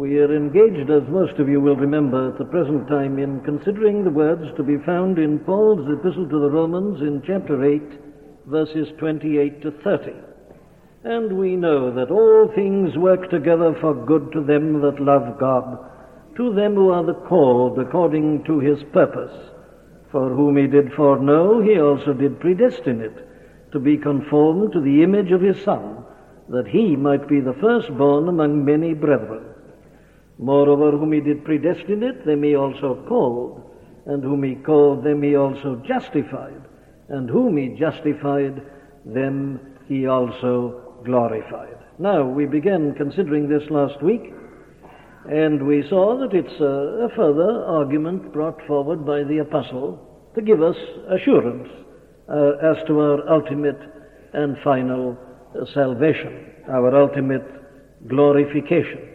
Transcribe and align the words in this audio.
We 0.00 0.18
are 0.18 0.34
engaged, 0.34 0.88
as 0.88 1.06
most 1.10 1.38
of 1.38 1.46
you 1.46 1.60
will 1.60 1.76
remember, 1.76 2.30
at 2.30 2.38
the 2.38 2.46
present 2.46 2.88
time 2.88 3.18
in 3.18 3.42
considering 3.42 4.02
the 4.02 4.10
words 4.10 4.44
to 4.56 4.62
be 4.62 4.78
found 4.78 5.18
in 5.18 5.40
Paul's 5.40 5.86
epistle 5.92 6.26
to 6.26 6.40
the 6.40 6.50
Romans 6.50 7.02
in 7.02 7.22
chapter 7.26 7.62
8, 7.62 7.82
verses 8.46 8.88
28 8.98 9.60
to 9.60 9.70
30. 9.70 10.12
And 11.04 11.38
we 11.38 11.54
know 11.54 11.94
that 11.94 12.10
all 12.10 12.50
things 12.54 12.96
work 12.96 13.28
together 13.28 13.76
for 13.78 13.92
good 13.92 14.32
to 14.32 14.42
them 14.42 14.80
that 14.80 15.02
love 15.02 15.38
God, 15.38 15.78
to 16.38 16.54
them 16.54 16.76
who 16.76 16.88
are 16.88 17.04
the 17.04 17.12
called 17.28 17.78
according 17.78 18.44
to 18.44 18.58
his 18.58 18.82
purpose. 18.94 19.50
For 20.10 20.30
whom 20.30 20.56
he 20.56 20.66
did 20.66 20.94
foreknow, 20.94 21.60
he 21.60 21.78
also 21.78 22.14
did 22.14 22.40
predestinate 22.40 23.18
to 23.72 23.78
be 23.78 23.98
conformed 23.98 24.72
to 24.72 24.80
the 24.80 25.02
image 25.02 25.30
of 25.30 25.42
his 25.42 25.62
Son, 25.62 26.02
that 26.48 26.68
he 26.68 26.96
might 26.96 27.28
be 27.28 27.40
the 27.40 27.58
firstborn 27.60 28.28
among 28.30 28.64
many 28.64 28.94
brethren. 28.94 29.49
Moreover, 30.40 30.92
whom 30.92 31.12
he 31.12 31.20
did 31.20 31.44
predestinate, 31.44 32.24
them 32.24 32.42
he 32.42 32.56
also 32.56 33.04
called, 33.06 33.60
and 34.06 34.22
whom 34.22 34.42
he 34.42 34.54
called, 34.54 35.04
them 35.04 35.22
he 35.22 35.36
also 35.36 35.82
justified, 35.86 36.62
and 37.10 37.28
whom 37.28 37.58
he 37.58 37.76
justified, 37.78 38.62
them 39.04 39.60
he 39.86 40.06
also 40.06 41.02
glorified. 41.04 41.76
Now, 41.98 42.24
we 42.26 42.46
began 42.46 42.94
considering 42.94 43.50
this 43.50 43.68
last 43.68 44.02
week, 44.02 44.32
and 45.28 45.66
we 45.66 45.86
saw 45.90 46.18
that 46.20 46.34
it's 46.34 46.60
a, 46.60 47.04
a 47.04 47.08
further 47.14 47.62
argument 47.66 48.32
brought 48.32 48.66
forward 48.66 49.04
by 49.04 49.22
the 49.24 49.38
apostle 49.38 50.30
to 50.34 50.40
give 50.40 50.62
us 50.62 50.76
assurance 51.10 51.68
uh, 52.30 52.52
as 52.62 52.76
to 52.86 52.98
our 52.98 53.28
ultimate 53.28 53.78
and 54.32 54.56
final 54.64 55.18
uh, 55.54 55.66
salvation, 55.74 56.46
our 56.70 56.96
ultimate 56.96 57.44
glorification. 58.08 59.10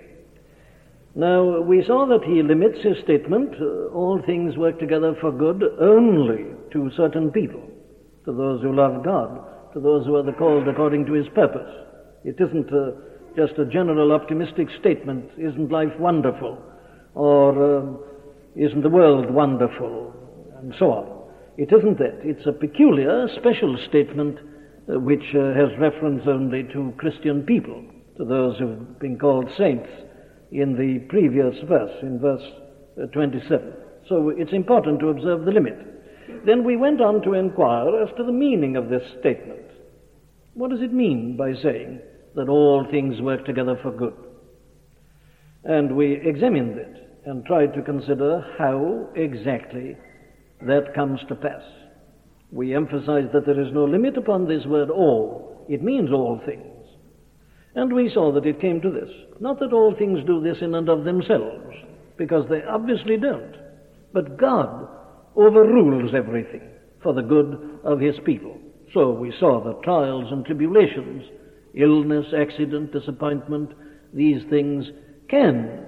Now, 1.15 1.61
we 1.61 1.81
saw 1.87 2.05
that 2.07 2.25
he 2.25 2.43
limits 2.43 2.83
his 2.83 2.97
statement, 3.01 3.55
uh, 3.55 3.87
all 3.95 4.21
things 4.25 4.57
work 4.57 4.79
together 4.79 5.15
for 5.21 5.31
good, 5.31 5.63
only 5.79 6.43
to 6.73 6.91
certain 6.97 7.31
people, 7.31 7.63
to 8.25 8.33
those 8.33 8.61
who 8.61 8.75
love 8.75 9.01
God, 9.05 9.71
to 9.73 9.79
those 9.79 10.05
who 10.05 10.15
are 10.15 10.23
the 10.23 10.33
called 10.33 10.67
according 10.67 11.05
to 11.05 11.13
his 11.13 11.27
purpose. 11.29 11.71
It 12.25 12.35
isn't 12.41 12.67
uh, 12.67 12.91
just 13.37 13.57
a 13.57 13.65
general 13.65 14.11
optimistic 14.11 14.67
statement, 14.77 15.31
isn't 15.37 15.71
life 15.71 15.97
wonderful, 15.97 16.61
or 17.13 17.77
um, 17.77 17.99
isn't 18.57 18.81
the 18.81 18.89
world 18.89 19.31
wonderful, 19.31 20.13
and 20.59 20.75
so 20.77 20.91
on. 20.91 21.31
It 21.57 21.71
isn't 21.71 21.97
that. 21.99 22.19
It's 22.23 22.45
a 22.45 22.51
peculiar, 22.51 23.29
special 23.39 23.77
statement 23.87 24.37
uh, 24.89 24.99
which 24.99 25.23
uh, 25.33 25.53
has 25.53 25.79
reference 25.79 26.23
only 26.27 26.63
to 26.73 26.93
Christian 26.97 27.43
people, 27.43 27.85
to 28.17 28.25
those 28.25 28.59
who've 28.59 28.99
been 28.99 29.17
called 29.17 29.49
saints 29.57 29.87
in 30.61 30.73
the 30.73 31.05
previous 31.09 31.55
verse, 31.67 31.91
in 32.01 32.19
verse 32.19 32.43
uh, 33.01 33.07
27. 33.07 33.73
So 34.07 34.29
it's 34.29 34.53
important 34.53 34.99
to 34.99 35.09
observe 35.09 35.45
the 35.45 35.51
limit. 35.51 35.77
Then 36.45 36.63
we 36.63 36.77
went 36.77 37.01
on 37.01 37.21
to 37.23 37.33
inquire 37.33 38.03
as 38.03 38.09
to 38.17 38.23
the 38.23 38.31
meaning 38.31 38.75
of 38.77 38.89
this 38.89 39.03
statement. 39.19 39.61
What 40.53 40.71
does 40.71 40.81
it 40.81 40.93
mean 40.93 41.35
by 41.37 41.53
saying 41.61 41.99
that 42.35 42.49
all 42.49 42.87
things 42.89 43.21
work 43.21 43.45
together 43.45 43.77
for 43.81 43.91
good? 43.91 44.13
And 45.63 45.95
we 45.95 46.21
examined 46.23 46.77
it 46.77 47.21
and 47.25 47.45
tried 47.45 47.73
to 47.73 47.81
consider 47.81 48.45
how 48.57 49.09
exactly 49.15 49.97
that 50.61 50.93
comes 50.93 51.19
to 51.27 51.35
pass. 51.35 51.63
We 52.51 52.75
emphasized 52.75 53.33
that 53.33 53.45
there 53.45 53.59
is 53.59 53.73
no 53.73 53.85
limit 53.85 54.17
upon 54.17 54.47
this 54.47 54.65
word 54.65 54.89
all. 54.89 55.65
It 55.67 55.83
means 55.83 56.11
all 56.11 56.39
things. 56.45 56.74
And 57.75 57.93
we 57.93 58.09
saw 58.13 58.31
that 58.33 58.45
it 58.45 58.61
came 58.61 58.81
to 58.81 58.89
this. 58.89 59.09
Not 59.39 59.59
that 59.59 59.73
all 59.73 59.93
things 59.93 60.19
do 60.25 60.41
this 60.41 60.57
in 60.61 60.75
and 60.75 60.87
of 60.87 61.03
themselves, 61.03 61.75
because 62.17 62.45
they 62.49 62.63
obviously 62.63 63.17
don't. 63.17 63.55
But 64.13 64.37
God 64.37 64.87
overrules 65.35 66.13
everything 66.15 66.61
for 67.03 67.13
the 67.13 67.21
good 67.21 67.79
of 67.83 67.99
His 67.99 68.15
people. 68.25 68.57
So 68.93 69.11
we 69.11 69.33
saw 69.39 69.61
that 69.65 69.83
trials 69.83 70.31
and 70.31 70.45
tribulations, 70.45 71.23
illness, 71.73 72.25
accident, 72.35 72.93
disappointment, 72.93 73.71
these 74.13 74.41
things 74.49 74.85
can, 75.29 75.85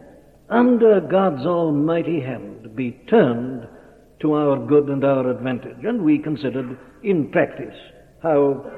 under 0.49 0.99
God's 0.99 1.45
almighty 1.45 2.19
hand, 2.19 2.75
be 2.75 2.99
turned 3.09 3.65
to 4.19 4.33
our 4.33 4.57
good 4.65 4.89
and 4.89 5.05
our 5.05 5.29
advantage. 5.29 5.83
And 5.83 6.01
we 6.01 6.19
considered 6.19 6.77
in 7.03 7.31
practice 7.31 7.75
how 8.21 8.69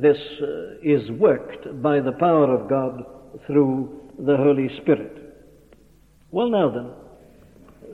this 0.00 0.16
uh, 0.42 0.78
is 0.82 1.10
worked 1.12 1.82
by 1.82 2.00
the 2.00 2.12
power 2.12 2.54
of 2.54 2.68
God 2.68 3.04
through 3.46 4.12
the 4.18 4.36
Holy 4.36 4.68
Spirit. 4.82 5.16
Well, 6.30 6.50
now 6.50 6.70
then, 6.70 6.90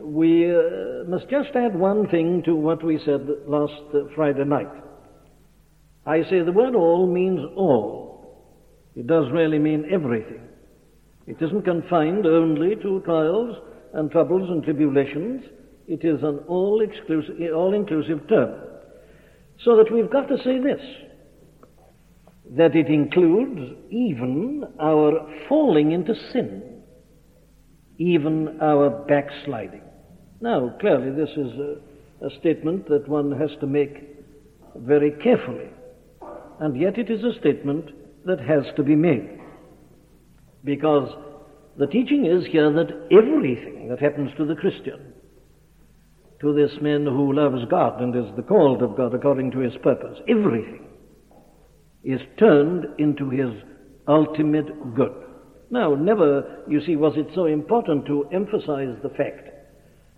we 0.05 0.51
uh, 0.51 1.05
must 1.09 1.29
just 1.31 1.51
add 1.55 1.79
one 1.79 2.09
thing 2.09 2.43
to 2.45 2.55
what 2.55 2.85
we 2.85 3.01
said 3.05 3.27
last 3.47 3.81
Friday 4.15 4.45
night. 4.45 4.71
I 6.07 6.23
say 6.25 6.43
the 6.43 6.53
word 6.53 6.75
all 6.75 7.07
means 7.07 7.41
all. 7.57 8.05
It 8.95 9.06
does 9.06 9.27
really 9.33 9.59
mean 9.59 9.87
everything. 9.91 10.43
It 11.27 11.37
isn't 11.41 11.65
confined 11.65 12.27
only 12.27 12.77
to 12.77 13.01
trials 13.01 13.56
and 13.95 14.11
troubles 14.11 14.51
and 14.51 14.62
tribulations. 14.62 15.43
It 15.87 16.05
is 16.05 16.23
an 16.23 16.41
all 16.49 16.83
exclusive, 16.83 17.37
all 17.55 17.73
term. 18.29 18.61
So 19.65 19.77
that 19.77 19.93
we've 19.93 20.11
got 20.11 20.29
to 20.29 20.37
say 20.39 20.59
this 20.59 20.81
that 22.57 22.77
it 22.77 22.87
includes 22.87 23.73
even 23.91 24.65
our 24.81 25.29
falling 25.49 25.93
into 25.93 26.15
sin, 26.33 26.63
even 27.99 28.61
our 28.61 28.91
backsliding. 28.91 29.83
Now, 30.41 30.75
clearly, 30.81 31.11
this 31.11 31.31
is 31.31 31.53
a, 31.59 32.27
a 32.27 32.39
statement 32.39 32.89
that 32.89 33.09
one 33.09 33.33
has 33.33 33.51
to 33.61 33.67
make 33.67 33.97
very 34.77 35.13
carefully, 35.23 35.69
and 36.61 36.81
yet 36.81 36.97
it 36.97 37.11
is 37.11 37.25
a 37.25 37.39
statement 37.41 37.91
that 38.25 38.41
has 38.41 38.65
to 38.77 38.85
be 38.85 38.95
made. 38.95 39.41
Because 40.65 41.09
the 41.77 41.87
teaching 41.89 42.25
is 42.25 42.47
here 42.47 42.73
that 42.73 43.09
everything 43.11 43.89
that 43.89 44.01
happens 44.01 44.31
to 44.37 44.47
the 44.47 44.55
Christian, 44.55 45.13
to 46.41 46.55
this 46.55 46.81
man 46.81 47.05
who 47.05 47.33
loves 47.33 47.65
God 47.69 48.01
and 48.01 48.15
is 48.15 48.37
the 48.37 48.43
called 48.43 48.83
of 48.83 48.97
God 48.97 49.13
according 49.13 49.51
to 49.53 49.59
his 49.59 49.75
purpose, 49.83 50.19
everything 50.29 50.84
is 52.05 52.21
turned 52.39 52.87
into 52.99 53.31
his 53.31 53.51
ultimate 54.07 54.95
good. 54.95 55.13
Now, 55.71 55.95
never, 55.95 56.63
you 56.69 56.81
see, 56.85 56.97
was 56.97 57.15
it 57.17 57.29
so 57.35 57.47
important 57.47 58.07
to 58.07 58.29
emphasize 58.33 58.97
the 59.03 59.09
fact 59.09 59.49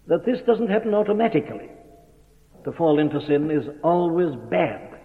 that 0.09 0.27
this 0.27 0.39
doesn't 0.47 0.69
happen 0.69 0.95
automatically. 0.95 1.71
To 2.65 2.73
fall 2.73 2.99
into 2.99 3.25
sin 3.27 3.51
is 3.51 3.65
always 3.83 4.35
bad. 4.51 4.99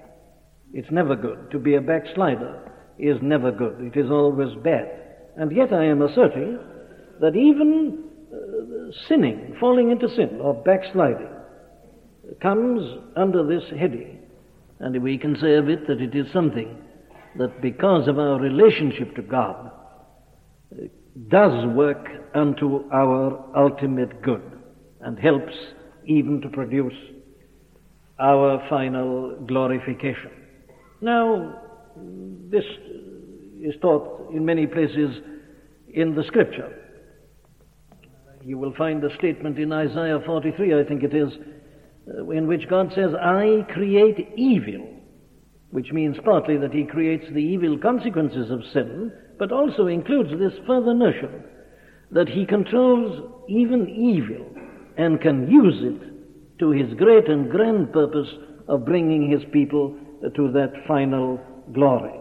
It's 0.74 0.92
never 0.92 1.16
good. 1.16 1.52
To 1.52 1.59
be 1.59 1.75
a 1.75 1.81
backslider 1.81 2.72
is 2.98 3.18
never 3.22 3.52
good. 3.52 3.75
It 3.80 4.00
is 4.00 4.09
always 4.09 4.56
bad. 4.63 4.90
And 5.38 5.56
yet 5.56 5.72
I 5.72 5.86
am 5.86 6.02
asserting 6.02 6.59
that 7.19 7.36
even 7.36 8.03
uh, 8.34 8.92
sinning, 9.08 9.56
falling 9.59 9.92
into 9.92 10.09
sin, 10.09 10.40
or 10.42 10.56
backsliding, 10.56 11.30
comes 12.42 12.81
under 13.16 13.46
this 13.46 13.63
heading 13.78 14.20
and 14.81 15.02
we 15.02 15.18
can 15.18 15.36
say 15.40 15.56
of 15.56 15.69
it 15.69 15.88
that 15.88 16.02
it 16.02 16.16
is 16.16 16.25
something 16.34 16.75
that 17.38 17.62
because 17.62 18.08
of 18.08 18.19
our 18.19 18.40
relationship 18.40 19.16
to 19.16 19.22
God 19.22 19.72
does 21.30 21.66
work 21.68 22.08
unto 22.34 22.90
our 22.92 23.46
ultimate 23.56 24.22
good 24.22 24.42
and 25.02 25.19
helps 25.19 25.53
even 26.06 26.42
to 26.42 26.50
produce 26.50 26.94
our 28.19 28.66
final 28.69 29.36
glorification. 29.47 30.31
Now, 31.02 31.59
this 32.50 32.63
is 33.62 33.75
taught 33.81 34.31
in 34.34 34.46
many 34.46 34.66
places 34.66 35.16
in 35.94 36.16
the 36.16 36.24
scripture. 36.25 36.75
You 38.44 38.57
will 38.57 38.74
find 38.75 39.04
a 39.04 39.16
statement 39.18 39.60
in 39.60 39.72
Isaiah 39.72 40.19
43, 40.25 40.80
I 40.80 40.84
think 40.84 41.04
it 41.04 41.13
is, 41.13 41.30
uh, 41.31 41.61
Uh, 42.18 42.30
in 42.30 42.48
which 42.48 42.69
God 42.69 42.92
says, 42.96 43.12
I 43.13 43.66
create 43.74 44.30
evil, 44.36 44.88
which 45.69 45.92
means 45.92 46.18
partly 46.24 46.58
that 46.58 46.74
He 46.74 46.86
creates 46.86 47.25
the 47.31 47.44
evil 47.44 47.78
consequences 47.78 48.50
of 48.50 48.62
sin, 48.74 49.12
but 49.38 49.52
also 49.52 49.88
includes 49.88 50.31
this 50.31 50.54
further 50.68 50.94
notion 50.94 51.44
that 52.12 52.28
He 52.28 52.46
controls 52.46 53.46
even 53.50 53.88
evil 53.90 54.46
and 54.98 55.22
can 55.22 55.50
use 55.50 55.78
it 55.81 56.60
to 56.60 56.72
His 56.72 56.94
great 56.96 57.28
and 57.28 57.50
grand 57.50 57.94
purpose 57.94 58.28
of 58.68 58.86
bringing 58.86 59.30
His 59.30 59.44
people 59.52 59.98
to 60.36 60.52
that 60.52 60.74
final 60.88 61.40
glory. 61.74 62.19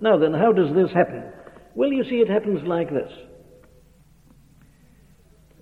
Now 0.00 0.18
then, 0.18 0.34
how 0.34 0.52
does 0.52 0.74
this 0.74 0.90
happen? 0.92 1.24
Well, 1.74 1.92
you 1.92 2.04
see, 2.04 2.16
it 2.16 2.28
happens 2.28 2.60
like 2.66 2.90
this. 2.90 3.10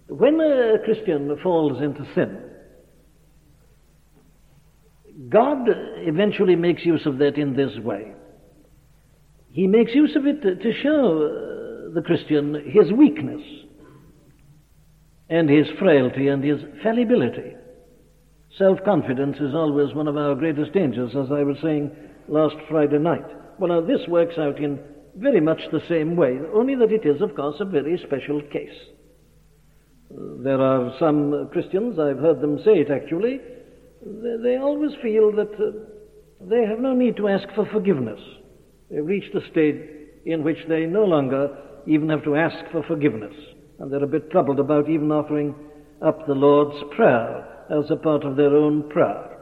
When 0.09 0.39
a 0.41 0.77
Christian 0.85 1.35
falls 1.43 1.81
into 1.81 2.07
sin, 2.15 2.52
God 5.33 5.67
eventually 5.69 6.57
makes 6.57 6.85
use 6.85 7.07
of 7.07 7.19
that 7.19 7.39
in 7.39 7.57
this 7.57 7.79
way. 7.79 8.13
He 9.51 9.67
makes 9.67 9.95
use 9.95 10.15
of 10.17 10.27
it 10.27 10.43
to, 10.43 10.73
show 10.83 11.89
uh, 11.89 11.95
the 11.95 12.03
Christian 12.05 12.55
his 12.67 12.93
weakness 12.93 13.43
and 15.29 15.49
his 15.49 15.67
frailty 15.79 16.29
and 16.29 16.45
his 16.45 16.61
fallibility. 16.83 17.55
Self 18.59 18.79
confidence 18.85 19.39
is 19.39 19.55
always 19.55 19.95
one 19.95 20.09
of 20.09 20.17
our 20.17 20.35
greatest 20.35 20.73
dangers, 20.73 21.13
as 21.17 21.31
I 21.33 21.43
was 21.43 21.57
saying 21.63 21.91
last 22.29 22.57
Friday 22.69 22.99
night. 22.99 23.25
Well, 23.59 23.69
now, 23.69 23.87
this 23.87 24.07
works 24.09 24.37
out 24.39 24.59
in 24.59 24.79
very 25.17 25.41
much 25.41 25.61
the 25.71 25.83
same 25.89 26.17
way, 26.17 26.39
only 26.55 26.75
that 26.75 26.93
it 26.93 27.07
is, 27.07 27.23
of 27.23 27.35
course, 27.35 27.57
a 27.61 27.65
very 27.65 27.99
special 28.07 28.41
case. 28.43 28.77
There 30.11 30.61
are 30.61 30.95
some 30.99 31.49
Christians, 31.53 31.99
I've 31.99 32.19
heard 32.19 32.41
them 32.41 32.59
say 32.65 32.81
it 32.81 32.91
actually, 32.91 33.41
they, 34.05 34.57
always 34.57 34.93
feel 35.03 35.33
that 35.33 35.53
uh, 35.55 35.73
they 36.41 36.65
have 36.67 36.81
no 36.81 36.95
need 36.95 37.17
to 37.17 37.29
ask 37.29 37.47
for 37.55 37.67
forgiveness. 37.73 38.21
They've 38.91 39.05
reached 39.05 39.35
a 39.35 39.51
stage 39.51 39.81
in 40.27 40.43
which 40.43 40.59
they 40.69 40.87
no 40.87 41.05
longer 41.05 41.57
even 41.87 42.09
have 42.09 42.25
to 42.25 42.37
ask 42.37 42.71
for 42.71 42.83
forgiveness. 42.85 43.35
And 43.79 43.93
they're 43.93 44.05
a 44.05 44.09
bit 44.09 44.31
troubled 44.31 44.61
about 44.61 44.89
even 44.89 45.11
offering 45.11 45.55
up 46.05 46.27
the 46.27 46.35
Lord's 46.35 46.79
Prayer 46.95 47.49
as 47.71 47.91
a 47.91 47.97
part 47.97 48.25
of 48.25 48.37
their 48.37 48.57
own 48.57 48.89
prayer. 48.91 49.39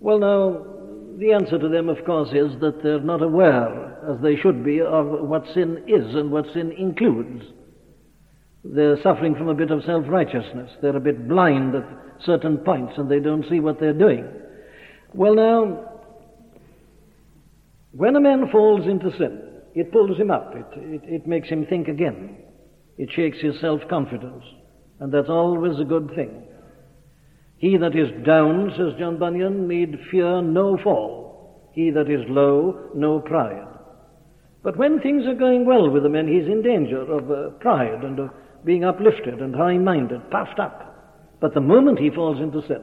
Well, 0.00 0.18
now, 0.18 0.66
the 1.18 1.32
answer 1.32 1.58
to 1.58 1.68
them, 1.68 1.88
of 1.88 2.04
course, 2.04 2.28
is 2.28 2.60
that 2.60 2.82
they're 2.82 3.00
not 3.00 3.22
aware, 3.22 3.98
as 4.08 4.20
they 4.22 4.36
should 4.36 4.64
be, 4.64 4.80
of 4.80 5.06
what 5.06 5.44
sin 5.54 5.84
is 5.88 6.14
and 6.14 6.30
what 6.30 6.46
sin 6.52 6.72
includes. 6.72 7.44
They're 8.64 9.00
suffering 9.02 9.34
from 9.34 9.48
a 9.48 9.54
bit 9.54 9.70
of 9.70 9.84
self 9.84 10.04
righteousness. 10.08 10.70
They're 10.82 10.96
a 10.96 11.00
bit 11.00 11.28
blind 11.28 11.74
at 11.74 11.86
certain 12.24 12.58
points 12.58 12.94
and 12.96 13.10
they 13.10 13.20
don't 13.20 13.48
see 13.48 13.60
what 13.60 13.78
they're 13.78 13.92
doing. 13.92 14.28
Well, 15.14 15.34
now, 15.34 15.88
when 17.92 18.16
a 18.16 18.20
man 18.20 18.50
falls 18.50 18.86
into 18.86 19.10
sin, 19.16 19.42
it 19.74 19.92
pulls 19.92 20.18
him 20.18 20.30
up, 20.30 20.54
it, 20.54 20.66
it, 20.76 21.02
it 21.04 21.26
makes 21.26 21.48
him 21.48 21.66
think 21.66 21.88
again, 21.88 22.36
it 22.96 23.10
shakes 23.14 23.38
his 23.40 23.58
self 23.60 23.80
confidence, 23.88 24.44
and 25.00 25.12
that's 25.12 25.28
always 25.28 25.78
a 25.80 25.84
good 25.84 26.10
thing. 26.14 26.42
He 27.58 27.76
that 27.76 27.96
is 27.96 28.08
down, 28.24 28.72
says 28.76 28.98
John 28.98 29.18
Bunyan, 29.18 29.66
need 29.66 29.98
fear 30.10 30.42
no 30.42 30.78
fall. 30.82 31.70
He 31.72 31.90
that 31.90 32.10
is 32.10 32.20
low, 32.28 32.90
no 32.94 33.20
pride. 33.20 33.66
But 34.62 34.76
when 34.76 35.00
things 35.00 35.26
are 35.26 35.34
going 35.34 35.64
well 35.64 35.90
with 35.90 36.04
a 36.04 36.08
man, 36.08 36.28
he's 36.28 36.46
in 36.46 36.62
danger 36.62 37.00
of 37.00 37.30
uh, 37.30 37.50
pride 37.58 38.04
and 38.04 38.18
of 38.18 38.30
being 38.68 38.84
uplifted 38.84 39.40
and 39.40 39.56
high 39.56 39.78
minded, 39.78 40.30
puffed 40.30 40.60
up. 40.60 41.34
But 41.40 41.54
the 41.54 41.60
moment 41.60 41.98
he 41.98 42.10
falls 42.10 42.38
into 42.38 42.60
sin, 42.68 42.82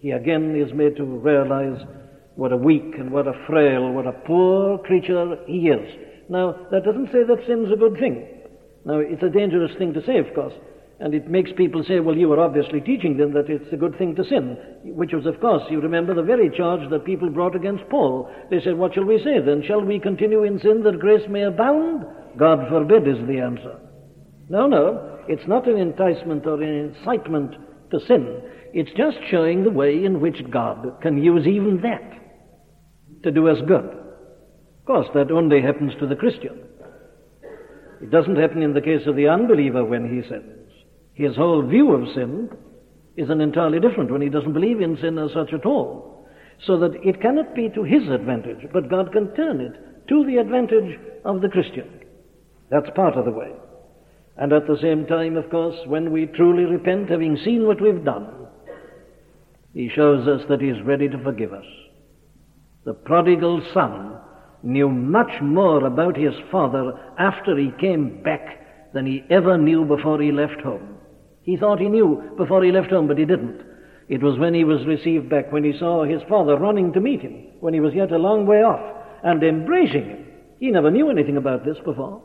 he 0.00 0.10
again 0.10 0.56
is 0.56 0.74
made 0.74 0.96
to 0.96 1.04
realize 1.04 1.80
what 2.34 2.50
a 2.50 2.56
weak 2.56 2.96
and 2.98 3.12
what 3.12 3.28
a 3.28 3.44
frail, 3.46 3.92
what 3.92 4.08
a 4.08 4.18
poor 4.26 4.78
creature 4.78 5.36
he 5.46 5.68
is. 5.68 5.88
Now, 6.28 6.66
that 6.72 6.82
doesn't 6.84 7.12
say 7.12 7.22
that 7.22 7.46
sin's 7.46 7.70
a 7.72 7.76
good 7.76 8.00
thing. 8.00 8.26
Now, 8.84 8.98
it's 8.98 9.22
a 9.22 9.30
dangerous 9.30 9.70
thing 9.78 9.94
to 9.94 10.04
say, 10.04 10.18
of 10.18 10.34
course, 10.34 10.54
and 10.98 11.14
it 11.14 11.30
makes 11.30 11.52
people 11.56 11.84
say, 11.86 12.00
well, 12.00 12.16
you 12.16 12.32
are 12.32 12.40
obviously 12.40 12.80
teaching 12.80 13.16
them 13.16 13.32
that 13.34 13.48
it's 13.48 13.72
a 13.72 13.76
good 13.76 13.96
thing 13.98 14.16
to 14.16 14.24
sin, 14.24 14.56
which 14.82 15.12
was, 15.12 15.26
of 15.26 15.40
course, 15.40 15.62
you 15.70 15.80
remember 15.80 16.14
the 16.14 16.22
very 16.24 16.50
charge 16.50 16.90
that 16.90 17.04
people 17.04 17.30
brought 17.30 17.54
against 17.54 17.88
Paul. 17.88 18.28
They 18.50 18.60
said, 18.60 18.76
what 18.76 18.94
shall 18.94 19.04
we 19.04 19.18
say 19.18 19.38
then? 19.38 19.62
Shall 19.68 19.82
we 19.82 20.00
continue 20.00 20.42
in 20.42 20.58
sin 20.58 20.82
that 20.82 20.98
grace 20.98 21.28
may 21.28 21.42
abound? 21.42 22.06
God 22.36 22.68
forbid 22.68 23.06
is 23.06 23.24
the 23.28 23.38
answer. 23.38 23.78
No, 24.48 24.66
no, 24.66 25.11
it's 25.28 25.46
not 25.48 25.68
an 25.68 25.78
enticement 25.78 26.46
or 26.46 26.62
an 26.62 26.94
incitement 26.94 27.54
to 27.90 28.00
sin. 28.06 28.42
It's 28.72 28.90
just 28.96 29.18
showing 29.30 29.64
the 29.64 29.70
way 29.70 30.04
in 30.04 30.20
which 30.20 30.50
God 30.50 31.00
can 31.02 31.22
use 31.22 31.46
even 31.46 31.80
that 31.82 33.22
to 33.22 33.30
do 33.30 33.48
us 33.48 33.58
good. 33.66 33.84
Of 33.84 34.86
course, 34.86 35.06
that 35.14 35.30
only 35.30 35.60
happens 35.60 35.92
to 36.00 36.06
the 36.06 36.16
Christian. 36.16 36.58
It 38.00 38.10
doesn't 38.10 38.36
happen 38.36 38.62
in 38.62 38.74
the 38.74 38.80
case 38.80 39.06
of 39.06 39.14
the 39.14 39.28
unbeliever 39.28 39.84
when 39.84 40.12
he 40.12 40.28
sins. 40.28 40.70
His 41.14 41.36
whole 41.36 41.62
view 41.62 41.92
of 41.92 42.12
sin 42.14 42.50
is 43.16 43.30
an 43.30 43.40
entirely 43.40 43.78
different 43.78 44.10
when 44.10 44.22
he 44.22 44.28
doesn't 44.28 44.54
believe 44.54 44.80
in 44.80 44.98
sin 45.00 45.18
as 45.18 45.32
such 45.32 45.52
at 45.52 45.66
all. 45.66 46.26
So 46.66 46.78
that 46.78 46.94
it 47.04 47.20
cannot 47.20 47.54
be 47.54 47.68
to 47.70 47.84
his 47.84 48.08
advantage, 48.08 48.66
but 48.72 48.90
God 48.90 49.12
can 49.12 49.34
turn 49.34 49.60
it 49.60 50.08
to 50.08 50.24
the 50.24 50.38
advantage 50.38 50.98
of 51.24 51.42
the 51.42 51.48
Christian. 51.48 52.00
That's 52.70 52.90
part 52.96 53.16
of 53.16 53.24
the 53.24 53.32
way. 53.32 53.52
And 54.36 54.52
at 54.52 54.66
the 54.66 54.78
same 54.80 55.06
time, 55.06 55.36
of 55.36 55.50
course, 55.50 55.76
when 55.86 56.10
we 56.10 56.26
truly 56.26 56.64
repent, 56.64 57.10
having 57.10 57.36
seen 57.36 57.66
what 57.66 57.80
we've 57.80 58.04
done, 58.04 58.28
he 59.74 59.88
shows 59.88 60.26
us 60.26 60.42
that 60.48 60.60
he's 60.60 60.80
ready 60.84 61.08
to 61.08 61.22
forgive 61.22 61.52
us. 61.52 61.64
The 62.84 62.94
prodigal 62.94 63.62
son 63.72 64.18
knew 64.62 64.88
much 64.88 65.40
more 65.42 65.84
about 65.84 66.16
his 66.16 66.34
father 66.50 66.92
after 67.18 67.56
he 67.56 67.72
came 67.80 68.22
back 68.22 68.92
than 68.92 69.06
he 69.06 69.24
ever 69.30 69.56
knew 69.56 69.84
before 69.84 70.20
he 70.20 70.32
left 70.32 70.60
home. 70.60 70.96
He 71.42 71.56
thought 71.56 71.80
he 71.80 71.88
knew 71.88 72.34
before 72.36 72.62
he 72.62 72.72
left 72.72 72.90
home, 72.90 73.08
but 73.08 73.18
he 73.18 73.24
didn't. 73.24 73.62
It 74.08 74.22
was 74.22 74.38
when 74.38 74.54
he 74.54 74.64
was 74.64 74.86
received 74.86 75.28
back, 75.28 75.52
when 75.52 75.64
he 75.64 75.76
saw 75.78 76.04
his 76.04 76.22
father 76.28 76.56
running 76.56 76.92
to 76.92 77.00
meet 77.00 77.20
him, 77.20 77.46
when 77.60 77.74
he 77.74 77.80
was 77.80 77.94
yet 77.94 78.12
a 78.12 78.18
long 78.18 78.46
way 78.46 78.62
off, 78.62 78.80
and 79.22 79.42
embracing 79.42 80.04
him. 80.04 80.26
He 80.60 80.70
never 80.70 80.90
knew 80.90 81.10
anything 81.10 81.36
about 81.36 81.64
this 81.64 81.78
before. 81.84 82.22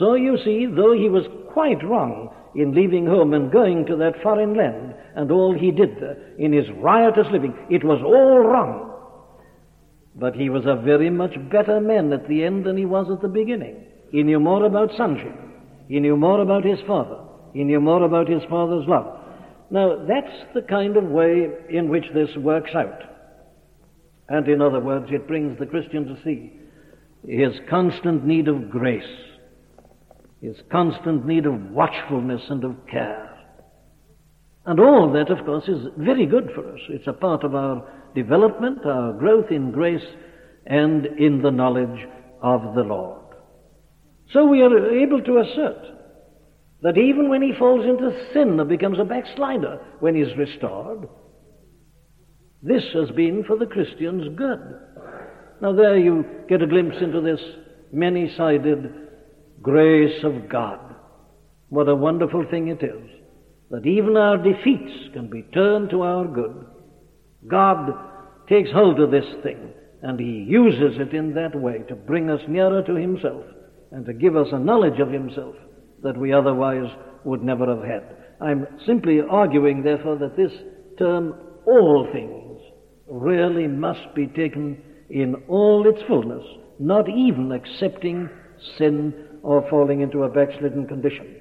So 0.00 0.14
you 0.14 0.38
see, 0.38 0.66
though 0.66 0.94
he 0.94 1.10
was 1.10 1.26
quite 1.52 1.84
wrong 1.84 2.34
in 2.54 2.74
leaving 2.74 3.06
home 3.06 3.34
and 3.34 3.52
going 3.52 3.84
to 3.86 3.96
that 3.96 4.22
foreign 4.22 4.56
land, 4.56 4.94
and 5.14 5.30
all 5.30 5.52
he 5.52 5.70
did 5.70 6.00
there 6.00 6.16
in 6.38 6.54
his 6.54 6.64
riotous 6.78 7.26
living, 7.30 7.54
it 7.68 7.84
was 7.84 8.00
all 8.02 8.38
wrong. 8.38 8.92
But 10.16 10.34
he 10.34 10.48
was 10.48 10.64
a 10.64 10.80
very 10.82 11.10
much 11.10 11.34
better 11.50 11.80
man 11.80 12.14
at 12.14 12.26
the 12.28 12.44
end 12.44 12.64
than 12.64 12.78
he 12.78 12.86
was 12.86 13.08
at 13.12 13.20
the 13.20 13.28
beginning. 13.28 13.84
He 14.10 14.22
knew 14.22 14.40
more 14.40 14.64
about 14.64 14.90
sonship. 14.96 15.36
He 15.86 16.00
knew 16.00 16.16
more 16.16 16.40
about 16.40 16.64
his 16.64 16.78
father. 16.86 17.18
He 17.52 17.62
knew 17.62 17.80
more 17.80 18.02
about 18.02 18.28
his 18.28 18.42
father's 18.48 18.88
love. 18.88 19.18
Now, 19.70 20.04
that's 20.08 20.54
the 20.54 20.62
kind 20.62 20.96
of 20.96 21.04
way 21.04 21.48
in 21.68 21.90
which 21.90 22.06
this 22.14 22.34
works 22.38 22.70
out. 22.74 23.02
And 24.30 24.48
in 24.48 24.62
other 24.62 24.80
words, 24.80 25.06
it 25.10 25.28
brings 25.28 25.58
the 25.58 25.66
Christian 25.66 26.06
to 26.06 26.16
see 26.24 26.54
his 27.26 27.52
constant 27.68 28.24
need 28.24 28.48
of 28.48 28.70
grace, 28.70 29.02
his 30.40 30.56
constant 30.70 31.26
need 31.26 31.46
of 31.46 31.70
watchfulness 31.70 32.42
and 32.48 32.64
of 32.64 32.76
care. 32.90 33.26
And 34.66 34.80
all 34.80 35.12
that, 35.12 35.30
of 35.30 35.44
course, 35.44 35.68
is 35.68 35.86
very 35.96 36.26
good 36.26 36.50
for 36.54 36.72
us. 36.72 36.80
It's 36.88 37.06
a 37.06 37.12
part 37.12 37.44
of 37.44 37.54
our 37.54 37.88
development, 38.14 38.84
our 38.84 39.12
growth 39.12 39.50
in 39.50 39.70
grace, 39.70 40.04
and 40.66 41.06
in 41.06 41.42
the 41.42 41.50
knowledge 41.50 42.06
of 42.42 42.74
the 42.74 42.82
Lord. 42.82 43.20
So 44.32 44.46
we 44.46 44.62
are 44.62 44.90
able 44.90 45.22
to 45.22 45.38
assert 45.38 45.86
that 46.82 46.96
even 46.96 47.28
when 47.28 47.42
he 47.42 47.52
falls 47.58 47.84
into 47.84 48.32
sin 48.32 48.58
and 48.58 48.68
becomes 48.68 48.98
a 48.98 49.04
backslider, 49.04 49.80
when 50.00 50.14
he's 50.14 50.36
restored, 50.36 51.08
this 52.62 52.84
has 52.94 53.10
been 53.10 53.44
for 53.44 53.56
the 53.56 53.66
Christian's 53.66 54.36
good. 54.36 54.60
Now, 55.60 55.72
there 55.72 55.98
you 55.98 56.24
get 56.48 56.62
a 56.62 56.66
glimpse 56.66 56.96
into 57.00 57.20
this 57.20 57.40
many 57.92 58.32
sided 58.36 58.99
grace 59.62 60.24
of 60.24 60.48
God. 60.48 60.78
What 61.68 61.88
a 61.88 61.94
wonderful 61.94 62.44
thing 62.50 62.68
it 62.68 62.82
is 62.82 63.10
that 63.70 63.86
even 63.86 64.16
our 64.16 64.36
defeats 64.36 65.12
can 65.12 65.30
be 65.30 65.42
turned 65.54 65.90
to 65.90 66.02
our 66.02 66.26
good. 66.26 66.66
God 67.46 67.90
takes 68.48 68.70
hold 68.72 69.00
of 69.00 69.10
this 69.10 69.24
thing 69.42 69.72
and 70.02 70.18
He 70.18 70.44
uses 70.48 70.98
it 70.98 71.14
in 71.14 71.34
that 71.34 71.54
way 71.54 71.78
to 71.88 71.94
bring 71.94 72.30
us 72.30 72.40
nearer 72.48 72.82
to 72.82 72.94
Himself 72.94 73.44
and 73.92 74.04
to 74.06 74.12
give 74.12 74.36
us 74.36 74.48
a 74.52 74.58
knowledge 74.58 74.98
of 74.98 75.10
Himself 75.10 75.54
that 76.02 76.16
we 76.16 76.32
otherwise 76.32 76.90
would 77.24 77.42
never 77.42 77.66
have 77.66 77.84
had. 77.84 78.16
I'm 78.40 78.66
simply 78.86 79.20
arguing, 79.20 79.82
therefore, 79.82 80.16
that 80.18 80.36
this 80.36 80.52
term, 80.98 81.34
all 81.66 82.08
things, 82.12 82.60
really 83.06 83.66
must 83.66 84.14
be 84.14 84.26
taken 84.26 84.82
in 85.10 85.34
all 85.48 85.86
its 85.86 86.02
fullness, 86.08 86.44
not 86.78 87.08
even 87.08 87.52
accepting 87.52 88.30
sin 88.78 89.12
or 89.42 89.68
falling 89.70 90.00
into 90.00 90.24
a 90.24 90.28
backslidden 90.28 90.86
condition. 90.86 91.36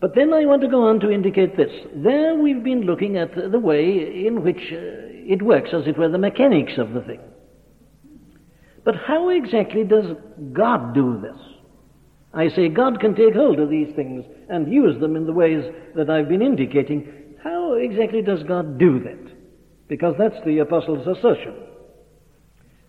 But 0.00 0.14
then 0.14 0.32
I 0.32 0.46
want 0.46 0.62
to 0.62 0.68
go 0.68 0.82
on 0.88 0.98
to 1.00 1.10
indicate 1.10 1.56
this. 1.56 1.70
There 1.94 2.34
we've 2.34 2.64
been 2.64 2.82
looking 2.82 3.18
at 3.18 3.34
the 3.34 3.58
way 3.58 4.26
in 4.26 4.42
which 4.42 4.72
uh, 4.72 5.12
it 5.32 5.42
works, 5.42 5.70
as 5.74 5.86
it 5.86 5.98
were, 5.98 6.08
the 6.08 6.18
mechanics 6.18 6.72
of 6.78 6.92
the 6.92 7.02
thing. 7.02 7.20
But 8.84 8.96
how 8.96 9.28
exactly 9.28 9.84
does 9.84 10.16
God 10.52 10.94
do 10.94 11.20
this? 11.20 11.38
I 12.32 12.48
say 12.48 12.68
God 12.68 13.00
can 13.00 13.14
take 13.14 13.34
hold 13.34 13.60
of 13.60 13.68
these 13.68 13.94
things 13.94 14.24
and 14.48 14.72
use 14.72 14.98
them 15.00 15.16
in 15.16 15.26
the 15.26 15.32
ways 15.32 15.64
that 15.96 16.08
I've 16.08 16.28
been 16.28 16.42
indicating. 16.42 17.36
How 17.42 17.74
exactly 17.74 18.22
does 18.22 18.42
God 18.44 18.78
do 18.78 19.00
that? 19.00 19.36
Because 19.88 20.14
that's 20.18 20.42
the 20.46 20.58
Apostle's 20.58 21.06
assertion. 21.06 21.54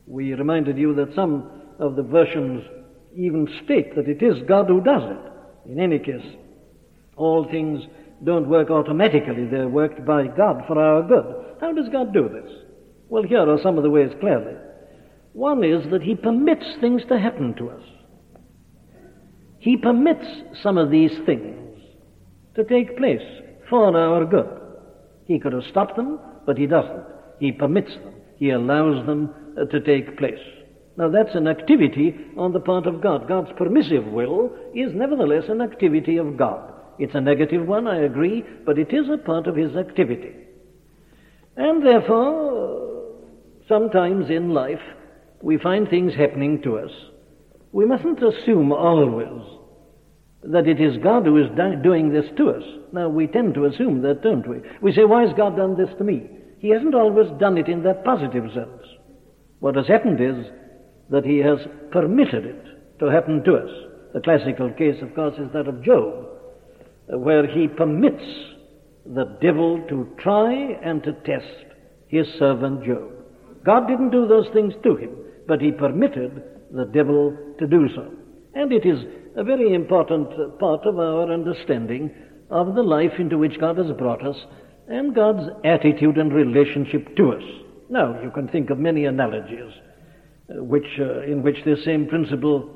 We 0.05 0.33
reminded 0.33 0.77
you 0.77 0.93
that 0.95 1.15
some 1.15 1.49
of 1.79 1.95
the 1.95 2.03
versions 2.03 2.63
even 3.15 3.47
state 3.63 3.95
that 3.95 4.07
it 4.07 4.21
is 4.21 4.47
God 4.47 4.67
who 4.67 4.81
does 4.81 5.03
it. 5.03 5.71
In 5.71 5.79
any 5.79 5.99
case, 5.99 6.25
all 7.15 7.47
things 7.49 7.81
don't 8.23 8.49
work 8.49 8.69
automatically, 8.69 9.47
they're 9.49 9.67
worked 9.67 10.05
by 10.05 10.27
God 10.27 10.63
for 10.67 10.79
our 10.79 11.01
good. 11.01 11.57
How 11.59 11.73
does 11.73 11.89
God 11.91 12.13
do 12.13 12.29
this? 12.29 12.51
Well, 13.09 13.23
here 13.23 13.49
are 13.49 13.59
some 13.61 13.77
of 13.77 13.83
the 13.83 13.89
ways 13.89 14.11
clearly. 14.19 14.55
One 15.33 15.63
is 15.63 15.89
that 15.91 16.01
He 16.01 16.15
permits 16.15 16.65
things 16.79 17.01
to 17.09 17.19
happen 17.19 17.55
to 17.55 17.69
us. 17.69 17.83
He 19.59 19.77
permits 19.77 20.25
some 20.63 20.77
of 20.77 20.89
these 20.89 21.11
things 21.25 21.79
to 22.55 22.63
take 22.63 22.97
place 22.97 23.21
for 23.69 23.95
our 23.95 24.25
good. 24.25 24.49
He 25.27 25.39
could 25.39 25.53
have 25.53 25.63
stopped 25.69 25.95
them, 25.95 26.19
but 26.45 26.57
he 26.57 26.65
doesn't. 26.65 27.03
He 27.39 27.51
permits 27.51 27.93
them. 27.93 28.13
He 28.37 28.49
allows 28.49 29.05
them 29.05 29.29
to 29.69 29.79
take 29.79 30.17
place. 30.17 30.33
Now 30.97 31.09
that's 31.09 31.35
an 31.35 31.47
activity 31.47 32.15
on 32.37 32.53
the 32.53 32.59
part 32.59 32.85
of 32.85 33.01
God. 33.01 33.27
God's 33.27 33.51
permissive 33.57 34.05
will 34.05 34.51
is 34.75 34.93
nevertheless 34.93 35.45
an 35.47 35.61
activity 35.61 36.17
of 36.17 36.37
God. 36.37 36.73
It's 36.99 37.15
a 37.15 37.21
negative 37.21 37.65
one, 37.65 37.87
I 37.87 38.03
agree, 38.03 38.43
but 38.65 38.77
it 38.77 38.93
is 38.93 39.09
a 39.09 39.17
part 39.17 39.47
of 39.47 39.55
His 39.55 39.75
activity. 39.75 40.35
And 41.57 41.85
therefore, 41.85 43.15
sometimes 43.67 44.29
in 44.29 44.53
life, 44.53 44.81
we 45.41 45.57
find 45.57 45.89
things 45.89 46.13
happening 46.13 46.61
to 46.61 46.77
us. 46.77 46.91
We 47.71 47.85
mustn't 47.85 48.21
assume 48.21 48.71
always 48.71 49.41
that 50.43 50.67
it 50.67 50.81
is 50.81 50.97
God 51.03 51.25
who 51.25 51.37
is 51.37 51.49
doing 51.83 52.11
this 52.11 52.25
to 52.37 52.49
us. 52.49 52.63
Now, 52.91 53.09
we 53.09 53.27
tend 53.27 53.53
to 53.55 53.65
assume 53.65 54.01
that, 54.01 54.21
don't 54.21 54.47
we? 54.47 54.57
We 54.81 54.91
say, 54.91 55.03
why 55.05 55.21
has 55.21 55.33
God 55.37 55.55
done 55.55 55.77
this 55.77 55.93
to 55.97 56.03
me? 56.03 56.29
He 56.59 56.69
hasn't 56.69 56.95
always 56.95 57.27
done 57.39 57.57
it 57.57 57.67
in 57.67 57.83
that 57.83 58.03
positive 58.03 58.45
sense. 58.53 58.83
What 59.59 59.75
has 59.75 59.87
happened 59.87 60.19
is 60.19 60.45
that 61.11 61.25
He 61.25 61.37
has 61.39 61.59
permitted 61.91 62.45
it 62.45 62.65
to 62.99 63.05
happen 63.07 63.43
to 63.43 63.55
us. 63.55 63.69
The 64.13 64.21
classical 64.21 64.71
case, 64.71 65.01
of 65.01 65.13
course, 65.15 65.35
is 65.37 65.51
that 65.53 65.67
of 65.67 65.83
Job, 65.83 66.27
where 67.07 67.47
he 67.47 67.67
permits 67.67 68.23
the 69.05 69.37
devil 69.41 69.83
to 69.89 70.07
try 70.19 70.53
and 70.53 71.03
to 71.03 71.13
test 71.25 71.65
his 72.07 72.27
servant 72.37 72.83
Job. 72.85 73.11
God 73.65 73.87
didn't 73.87 74.11
do 74.11 74.27
those 74.27 74.47
things 74.53 74.73
to 74.83 74.95
him, 74.95 75.11
but 75.47 75.61
he 75.61 75.71
permitted 75.71 76.43
the 76.71 76.85
devil 76.85 77.35
to 77.59 77.67
do 77.67 77.87
so. 77.95 78.11
And 78.53 78.71
it 78.71 78.85
is 78.85 78.99
a 79.35 79.43
very 79.43 79.73
important 79.73 80.29
part 80.59 80.85
of 80.85 80.99
our 80.99 81.31
understanding 81.31 82.11
of 82.49 82.75
the 82.75 82.83
life 82.83 83.13
into 83.17 83.37
which 83.37 83.59
God 83.59 83.77
has 83.77 83.91
brought 83.97 84.25
us 84.25 84.35
and 84.87 85.15
God's 85.15 85.49
attitude 85.63 86.17
and 86.17 86.33
relationship 86.33 87.15
to 87.15 87.31
us. 87.31 87.43
Now, 87.89 88.21
you 88.21 88.31
can 88.31 88.47
think 88.49 88.69
of 88.69 88.77
many 88.77 89.05
analogies 89.05 89.71
which, 90.57 90.99
uh, 90.99 91.21
in 91.23 91.43
which 91.43 91.57
this 91.65 91.83
same 91.85 92.07
principle 92.07 92.69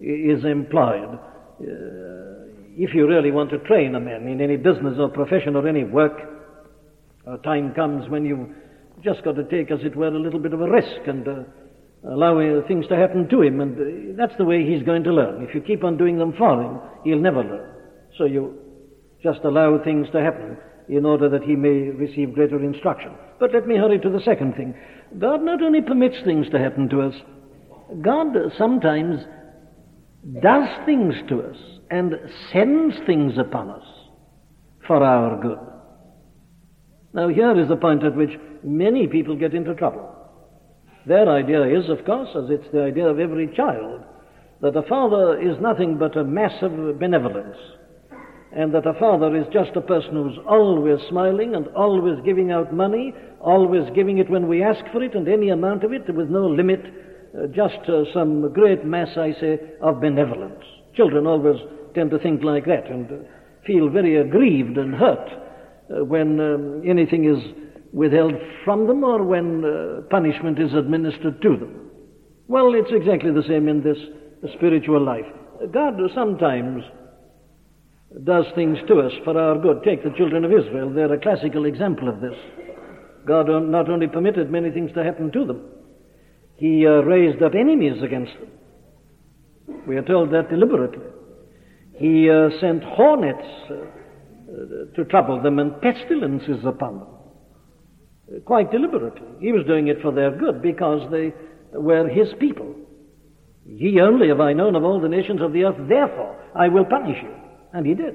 is 0.00 0.44
employed. 0.44 1.18
Uh, 1.60 2.34
if 2.76 2.92
you 2.94 3.06
really 3.06 3.30
want 3.30 3.50
to 3.50 3.58
train 3.60 3.94
a 3.94 4.00
man 4.00 4.26
in 4.26 4.40
any 4.40 4.56
business 4.56 4.94
or 4.98 5.08
profession 5.08 5.54
or 5.54 5.66
any 5.68 5.84
work, 5.84 6.18
a 7.26 7.38
time 7.38 7.72
comes 7.74 8.08
when 8.10 8.24
you've 8.24 8.48
just 9.02 9.22
got 9.24 9.36
to 9.36 9.44
take, 9.44 9.70
as 9.70 9.78
it 9.82 9.96
were, 9.96 10.08
a 10.08 10.18
little 10.18 10.40
bit 10.40 10.52
of 10.52 10.60
a 10.60 10.68
risk 10.68 11.06
and 11.06 11.26
uh, 11.26 11.42
allow 12.10 12.38
uh, 12.38 12.66
things 12.66 12.86
to 12.88 12.96
happen 12.96 13.28
to 13.28 13.42
him, 13.42 13.60
and 13.60 13.78
uh, 13.78 14.16
that's 14.16 14.36
the 14.38 14.44
way 14.44 14.64
he's 14.64 14.82
going 14.82 15.04
to 15.04 15.12
learn. 15.12 15.42
If 15.42 15.54
you 15.54 15.60
keep 15.60 15.84
on 15.84 15.96
doing 15.96 16.18
them 16.18 16.34
for 16.36 16.60
him, 16.60 16.80
he'll 17.04 17.20
never 17.20 17.42
learn. 17.42 17.70
So 18.18 18.24
you 18.24 18.58
just 19.22 19.40
allow 19.44 19.78
things 19.82 20.06
to 20.12 20.20
happen 20.20 20.56
in 20.88 21.06
order 21.06 21.28
that 21.30 21.42
he 21.42 21.56
may 21.56 21.90
receive 21.90 22.34
greater 22.34 22.62
instruction. 22.62 23.12
But 23.40 23.52
let 23.52 23.66
me 23.66 23.76
hurry 23.76 23.98
to 24.00 24.10
the 24.10 24.20
second 24.20 24.54
thing. 24.54 24.74
God 25.18 25.42
not 25.42 25.62
only 25.62 25.80
permits 25.80 26.16
things 26.24 26.48
to 26.50 26.58
happen 26.58 26.88
to 26.88 27.02
us, 27.02 27.14
God 28.02 28.34
sometimes 28.58 29.20
does 30.42 30.68
things 30.86 31.14
to 31.28 31.42
us 31.42 31.56
and 31.90 32.14
sends 32.52 32.96
things 33.06 33.34
upon 33.38 33.70
us 33.70 33.84
for 34.86 35.02
our 35.02 35.40
good. 35.40 35.58
Now, 37.12 37.28
here 37.28 37.60
is 37.60 37.68
the 37.68 37.76
point 37.76 38.02
at 38.02 38.16
which 38.16 38.30
many 38.64 39.06
people 39.06 39.36
get 39.36 39.54
into 39.54 39.74
trouble. 39.74 40.10
Their 41.06 41.28
idea 41.28 41.78
is, 41.78 41.88
of 41.90 42.04
course, 42.04 42.30
as 42.34 42.50
it's 42.50 42.66
the 42.72 42.82
idea 42.82 43.06
of 43.06 43.20
every 43.20 43.54
child, 43.54 44.02
that 44.62 44.76
a 44.76 44.82
father 44.82 45.38
is 45.38 45.60
nothing 45.60 45.98
but 45.98 46.16
a 46.16 46.24
mass 46.24 46.54
of 46.62 46.98
benevolence, 46.98 47.56
and 48.56 48.72
that 48.72 48.86
a 48.86 48.94
father 48.94 49.34
is 49.36 49.46
just 49.52 49.76
a 49.76 49.80
person 49.80 50.12
who's 50.12 50.38
always 50.48 50.98
smiling 51.08 51.56
and 51.56 51.66
always 51.68 52.18
giving 52.24 52.52
out 52.52 52.72
money, 52.72 53.12
always 53.40 53.82
giving 53.94 54.18
it 54.18 54.30
when 54.30 54.46
we 54.46 54.62
ask 54.62 54.84
for 54.92 55.02
it, 55.02 55.14
and 55.14 55.28
any 55.28 55.48
amount 55.48 55.82
of 55.82 55.92
it 55.92 56.02
with 56.14 56.28
no 56.28 56.46
limit, 56.46 56.80
uh, 57.36 57.48
just 57.48 57.88
uh, 57.88 58.04
some 58.14 58.52
great 58.52 58.84
mass, 58.84 59.08
I 59.16 59.32
say, 59.40 59.58
of 59.82 60.00
benevolence. 60.00 60.62
Children 60.94 61.26
always 61.26 61.60
tend 61.96 62.10
to 62.12 62.18
think 62.20 62.44
like 62.44 62.64
that 62.66 62.86
and 62.86 63.10
uh, 63.10 63.14
feel 63.66 63.88
very 63.88 64.18
aggrieved 64.18 64.78
and 64.78 64.94
hurt 64.94 65.28
uh, 65.90 66.04
when 66.04 66.38
um, 66.38 66.82
anything 66.88 67.24
is 67.24 67.42
withheld 67.92 68.34
from 68.64 68.86
them 68.86 69.02
or 69.02 69.24
when 69.24 69.64
uh, 69.64 70.02
punishment 70.10 70.60
is 70.60 70.72
administered 70.74 71.42
to 71.42 71.56
them. 71.56 71.90
Well, 72.46 72.74
it's 72.74 72.90
exactly 72.92 73.32
the 73.32 73.46
same 73.48 73.68
in 73.68 73.82
this 73.82 73.98
spiritual 74.54 75.04
life. 75.04 75.26
God 75.72 75.94
sometimes 76.14 76.84
does 78.22 78.44
things 78.54 78.78
to 78.86 79.00
us 79.00 79.12
for 79.24 79.38
our 79.38 79.58
good. 79.58 79.82
Take 79.84 80.04
the 80.04 80.16
children 80.16 80.44
of 80.44 80.52
Israel. 80.52 80.90
They're 80.90 81.12
a 81.12 81.20
classical 81.20 81.64
example 81.64 82.08
of 82.08 82.20
this. 82.20 82.34
God 83.26 83.48
not 83.48 83.90
only 83.90 84.06
permitted 84.06 84.50
many 84.50 84.70
things 84.70 84.92
to 84.92 85.02
happen 85.02 85.32
to 85.32 85.44
them, 85.44 85.62
He 86.56 86.86
uh, 86.86 87.02
raised 87.02 87.42
up 87.42 87.54
enemies 87.54 88.02
against 88.02 88.32
them. 88.38 88.50
We 89.86 89.96
are 89.96 90.02
told 90.02 90.30
that 90.32 90.50
deliberately. 90.50 91.06
He 91.96 92.30
uh, 92.30 92.50
sent 92.60 92.84
hornets 92.84 93.48
uh, 93.70 94.94
to 94.94 95.04
trouble 95.06 95.42
them 95.42 95.58
and 95.58 95.80
pestilences 95.80 96.64
upon 96.64 97.00
them 97.00 97.08
quite 98.44 98.70
deliberately. 98.70 99.26
He 99.40 99.52
was 99.52 99.66
doing 99.66 99.88
it 99.88 100.00
for 100.00 100.12
their 100.12 100.30
good 100.30 100.62
because 100.62 101.10
they 101.10 101.32
were 101.72 102.08
his 102.08 102.28
people. 102.40 102.74
Ye 103.66 104.00
only 104.00 104.28
have 104.28 104.40
I 104.40 104.52
known 104.52 104.76
of 104.76 104.84
all 104.84 105.00
the 105.00 105.08
nations 105.08 105.40
of 105.40 105.52
the 105.52 105.64
earth, 105.64 105.88
therefore 105.88 106.36
I 106.54 106.68
will 106.68 106.84
punish 106.84 107.16
you. 107.22 107.34
And 107.74 107.86
he 107.86 107.94
did. 107.94 108.14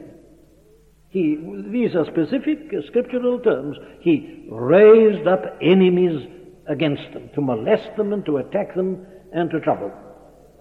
He, 1.09 1.37
these 1.71 1.95
are 1.95 2.05
specific 2.05 2.71
scriptural 2.87 3.39
terms. 3.39 3.77
He 4.01 4.47
raised 4.51 5.27
up 5.27 5.43
enemies 5.61 6.27
against 6.67 7.13
them 7.13 7.29
to 7.35 7.41
molest 7.41 7.95
them 7.95 8.11
and 8.13 8.25
to 8.25 8.37
attack 8.37 8.75
them 8.75 9.05
and 9.31 9.51
to 9.51 9.59
trouble 9.59 9.89
them. 9.89 10.03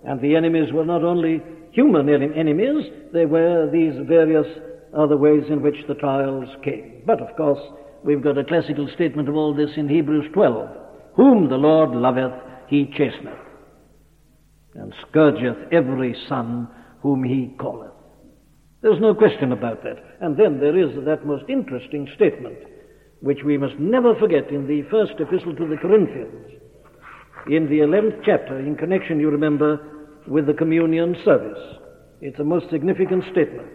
And 0.05 0.21
the 0.21 0.37
enemies 0.37 0.73
were 0.73 0.85
not 0.85 1.03
only 1.03 1.43
human 1.73 2.09
enemies, 2.11 2.85
they 3.15 3.25
were 3.25 3.71
these 3.71 3.95
various 4.07 4.47
other 4.95 5.17
ways 5.17 5.45
in 5.49 5.63
which 5.63 5.87
the 5.89 5.95
trials 5.95 6.49
came. 6.63 7.03
But 7.07 7.23
of 7.23 7.35
course, 7.37 7.61
We've 8.05 8.23
got 8.23 8.39
a 8.39 8.45
classical 8.45 8.89
statement 8.95 9.29
of 9.29 9.35
all 9.35 9.55
this 9.55 9.71
in 9.77 9.89
Hebrews 9.89 10.31
12. 10.33 10.69
Whom 11.17 11.49
the 11.49 11.57
Lord 11.57 11.91
loveth, 11.91 12.33
he 12.69 12.87
chasteneth, 12.87 13.39
and 14.75 14.95
scourgeth 15.09 15.73
every 15.73 16.17
son 16.29 16.69
whom 17.03 17.25
he 17.25 17.55
calleth. 17.59 17.91
There's 18.89 19.03
no 19.03 19.15
question 19.15 19.53
about 19.53 19.83
that. 19.85 20.03
And 20.23 20.35
then 20.35 20.61
there 20.61 20.75
is 20.75 20.89
that 21.05 21.27
most 21.27 21.45
interesting 21.51 22.09
statement, 22.17 22.57
which 23.21 23.41
we 23.45 23.59
must 23.59 23.79
never 23.79 24.15
forget 24.15 24.49
in 24.49 24.67
the 24.67 24.81
first 24.91 25.13
epistle 25.21 25.55
to 25.57 25.69
the 25.69 25.77
Corinthians, 25.77 26.53
in 27.51 27.69
the 27.69 27.81
11th 27.81 28.23
chapter, 28.25 28.59
in 28.59 28.77
connection, 28.77 29.21
you 29.21 29.29
remember, 29.29 29.79
with 30.27 30.47
the 30.47 30.55
communion 30.55 31.15
service. 31.23 31.59
It's 32.23 32.39
a 32.39 32.45
most 32.45 32.71
significant 32.71 33.25
statement. 33.31 33.69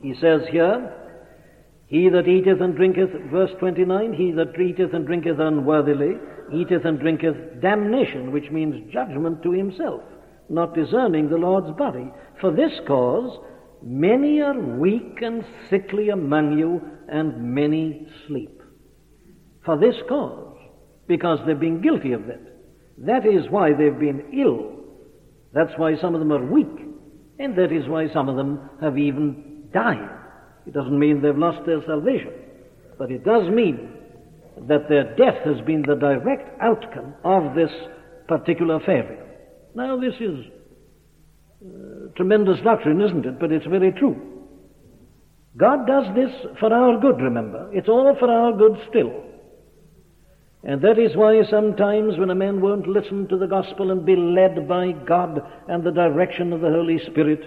He 0.00 0.14
says 0.14 0.40
here, 0.50 0.90
he 1.88 2.08
that 2.08 2.26
eateth 2.26 2.62
and 2.62 2.74
drinketh, 2.74 3.10
verse 3.30 3.50
29, 3.60 4.14
he 4.14 4.32
that 4.32 4.58
eateth 4.58 4.94
and 4.94 5.06
drinketh 5.06 5.40
unworthily, 5.40 6.14
eateth 6.54 6.86
and 6.86 6.98
drinketh 6.98 7.60
damnation, 7.60 8.32
which 8.32 8.50
means 8.50 8.90
judgment 8.90 9.42
to 9.42 9.52
himself, 9.52 10.00
not 10.48 10.74
discerning 10.74 11.28
the 11.28 11.36
Lord's 11.36 11.76
body. 11.76 12.10
For 12.40 12.50
this 12.50 12.72
cause, 12.86 13.38
many 13.82 14.40
are 14.40 14.58
weak 14.58 15.18
and 15.22 15.44
sickly 15.70 16.08
among 16.10 16.58
you, 16.58 16.80
and 17.08 17.54
many 17.54 18.06
sleep. 18.26 18.62
For 19.64 19.78
this 19.78 19.96
cause, 20.08 20.56
because 21.06 21.38
they've 21.46 21.58
been 21.58 21.80
guilty 21.80 22.12
of 22.12 22.26
that. 22.26 22.40
That 22.98 23.26
is 23.26 23.50
why 23.50 23.72
they've 23.72 23.98
been 23.98 24.24
ill. 24.32 24.74
That's 25.52 25.72
why 25.76 25.96
some 25.96 26.14
of 26.14 26.20
them 26.20 26.32
are 26.32 26.44
weak. 26.44 26.66
And 27.38 27.56
that 27.56 27.72
is 27.72 27.88
why 27.88 28.12
some 28.12 28.28
of 28.28 28.36
them 28.36 28.68
have 28.80 28.98
even 28.98 29.68
died. 29.72 30.08
It 30.66 30.74
doesn't 30.74 30.98
mean 30.98 31.22
they've 31.22 31.36
lost 31.36 31.64
their 31.64 31.82
salvation, 31.86 32.32
but 32.98 33.10
it 33.10 33.24
does 33.24 33.48
mean 33.48 33.90
that 34.66 34.88
their 34.88 35.16
death 35.16 35.44
has 35.44 35.60
been 35.64 35.82
the 35.82 35.94
direct 35.94 36.60
outcome 36.60 37.14
of 37.24 37.54
this 37.54 37.70
particular 38.26 38.80
failure. 38.80 39.24
Now, 39.74 39.98
this 39.98 40.14
is 40.20 40.44
tremendous 42.16 42.60
doctrine, 42.62 43.00
isn't 43.00 43.26
it? 43.26 43.38
But 43.40 43.52
it's 43.52 43.66
very 43.66 43.92
true. 43.92 44.16
God 45.56 45.86
does 45.86 46.04
this 46.14 46.30
for 46.60 46.72
our 46.72 47.00
good, 47.00 47.20
remember. 47.20 47.68
It's 47.72 47.88
all 47.88 48.14
for 48.18 48.30
our 48.30 48.52
good 48.52 48.78
still. 48.88 49.12
And 50.64 50.82
that 50.82 50.98
is 50.98 51.16
why 51.16 51.42
sometimes 51.48 52.18
when 52.18 52.30
a 52.30 52.34
man 52.34 52.60
won't 52.60 52.86
listen 52.86 53.28
to 53.28 53.38
the 53.38 53.46
gospel 53.46 53.90
and 53.90 54.04
be 54.04 54.16
led 54.16 54.68
by 54.68 54.92
God 54.92 55.40
and 55.68 55.82
the 55.82 55.90
direction 55.90 56.52
of 56.52 56.60
the 56.60 56.70
Holy 56.70 56.98
Spirit, 57.10 57.40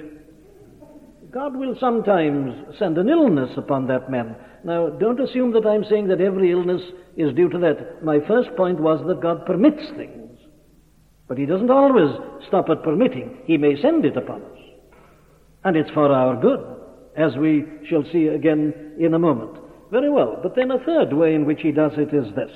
God 1.31 1.55
will 1.55 1.75
sometimes 1.79 2.53
send 2.77 2.97
an 2.97 3.07
illness 3.07 3.51
upon 3.57 3.87
that 3.87 4.09
man. 4.09 4.35
Now, 4.63 4.89
don't 4.89 5.19
assume 5.19 5.53
that 5.53 5.65
I'm 5.65 5.85
saying 5.85 6.07
that 6.09 6.21
every 6.21 6.51
illness 6.51 6.81
is 7.15 7.33
due 7.33 7.49
to 7.49 7.57
that. 7.59 8.03
My 8.03 8.19
first 8.27 8.55
point 8.57 8.79
was 8.79 9.01
that 9.07 9.21
God 9.21 9.45
permits 9.45 9.83
things. 9.95 10.30
But 11.31 11.38
He 11.38 11.45
doesn't 11.45 11.71
always 11.71 12.13
stop 12.50 12.67
at 12.69 12.83
permitting. 12.83 13.38
He 13.45 13.55
may 13.55 13.81
send 13.81 14.03
it 14.03 14.17
upon 14.17 14.41
us. 14.41 14.59
And 15.63 15.77
it's 15.77 15.89
for 15.91 16.11
our 16.11 16.35
good, 16.35 16.59
as 17.15 17.38
we 17.38 17.63
shall 17.89 18.03
see 18.11 18.27
again 18.27 18.97
in 19.00 19.13
a 19.13 19.19
moment. 19.19 19.57
Very 19.91 20.09
well, 20.09 20.41
but 20.43 20.57
then 20.57 20.71
a 20.71 20.83
third 20.83 21.13
way 21.13 21.33
in 21.33 21.45
which 21.45 21.61
he 21.61 21.71
does 21.71 21.93
it 21.95 22.13
is 22.13 22.35
this. 22.35 22.51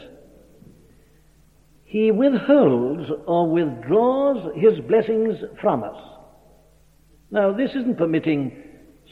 He 1.85 2.11
withholds 2.11 3.09
or 3.25 3.49
withdraws 3.49 4.51
his 4.57 4.77
blessings 4.89 5.37
from 5.61 5.85
us. 5.85 5.95
Now, 7.31 7.53
this 7.53 7.71
isn't 7.75 7.97
permitting 7.97 8.61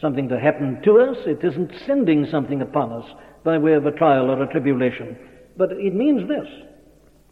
something 0.01 0.27
to 0.27 0.41
happen 0.41 0.81
to 0.83 0.99
us, 0.99 1.15
it 1.25 1.39
isn't 1.41 1.71
sending 1.87 2.27
something 2.29 2.61
upon 2.61 2.91
us 2.91 3.09
by 3.45 3.57
way 3.59 3.75
of 3.75 3.85
a 3.85 3.91
trial 3.91 4.29
or 4.29 4.43
a 4.43 4.51
tribulation, 4.51 5.17
but 5.55 5.71
it 5.71 5.95
means 5.95 6.27
this 6.27 6.49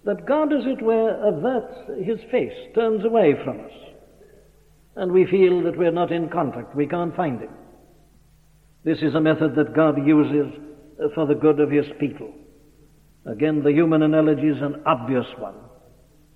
that 0.05 0.25
God, 0.25 0.51
as 0.51 0.63
it 0.65 0.81
were, 0.81 1.11
averts 1.23 2.05
his 2.05 2.19
face, 2.31 2.53
turns 2.73 3.05
away 3.05 3.35
from 3.43 3.59
us, 3.59 3.71
and 4.95 5.11
we 5.11 5.25
feel 5.25 5.63
that 5.63 5.77
we're 5.77 5.91
not 5.91 6.11
in 6.11 6.29
contact, 6.29 6.75
we 6.75 6.87
can't 6.87 7.15
find 7.15 7.41
him. 7.41 7.51
This 8.83 8.97
is 9.01 9.13
a 9.13 9.21
method 9.21 9.55
that 9.55 9.75
God 9.75 10.05
uses 10.05 10.47
for 11.13 11.27
the 11.27 11.35
good 11.35 11.59
of 11.59 11.69
his 11.69 11.85
people. 11.99 12.33
Again, 13.25 13.61
the 13.63 13.71
human 13.71 14.01
analogy 14.01 14.47
is 14.47 14.61
an 14.61 14.81
obvious 14.85 15.25
one. 15.37 15.55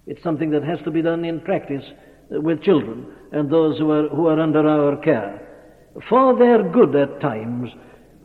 It's 0.06 0.22
something 0.22 0.52
that 0.52 0.64
has 0.64 0.80
to 0.86 0.92
be 0.92 1.02
done 1.02 1.26
in 1.26 1.42
practice 1.42 1.84
with 2.30 2.62
children 2.62 3.08
and 3.32 3.50
those 3.50 3.80
who 3.80 3.90
are, 3.90 4.08
who 4.10 4.28
are 4.28 4.40
under 4.40 4.68
our 4.68 4.98
care. 4.98 5.42
For 6.10 6.38
their 6.38 6.70
good 6.70 6.96
at 6.96 7.22
times, 7.22 7.70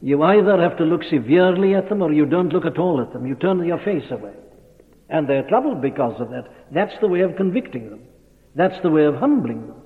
you 0.03 0.23
either 0.23 0.61
have 0.61 0.77
to 0.79 0.85
look 0.85 1.03
severely 1.05 1.75
at 1.75 1.89
them 1.89 2.03
or 2.03 2.13
you 2.13 2.27
don't 2.27 2.53
look 2.53 2.67
at 2.67 2.79
all 2.79 3.01
at 3.01 3.13
them. 3.13 3.27
You 3.27 3.35
turn 3.37 3.65
your 3.65 3.79
face 3.79 4.11
away. 4.11 4.35
And 5.11 5.29
they're 5.29 5.49
troubled 5.49 5.83
because 5.83 6.21
of 6.21 6.31
that. 6.31 6.45
That's 6.73 6.95
the 7.01 7.09
way 7.09 7.21
of 7.21 7.37
convicting 7.37 7.91
them. 7.91 8.01
That's 8.55 8.81
the 8.83 8.91
way 8.91 9.05
of 9.05 9.17
humbling 9.17 9.67
them. 9.67 9.83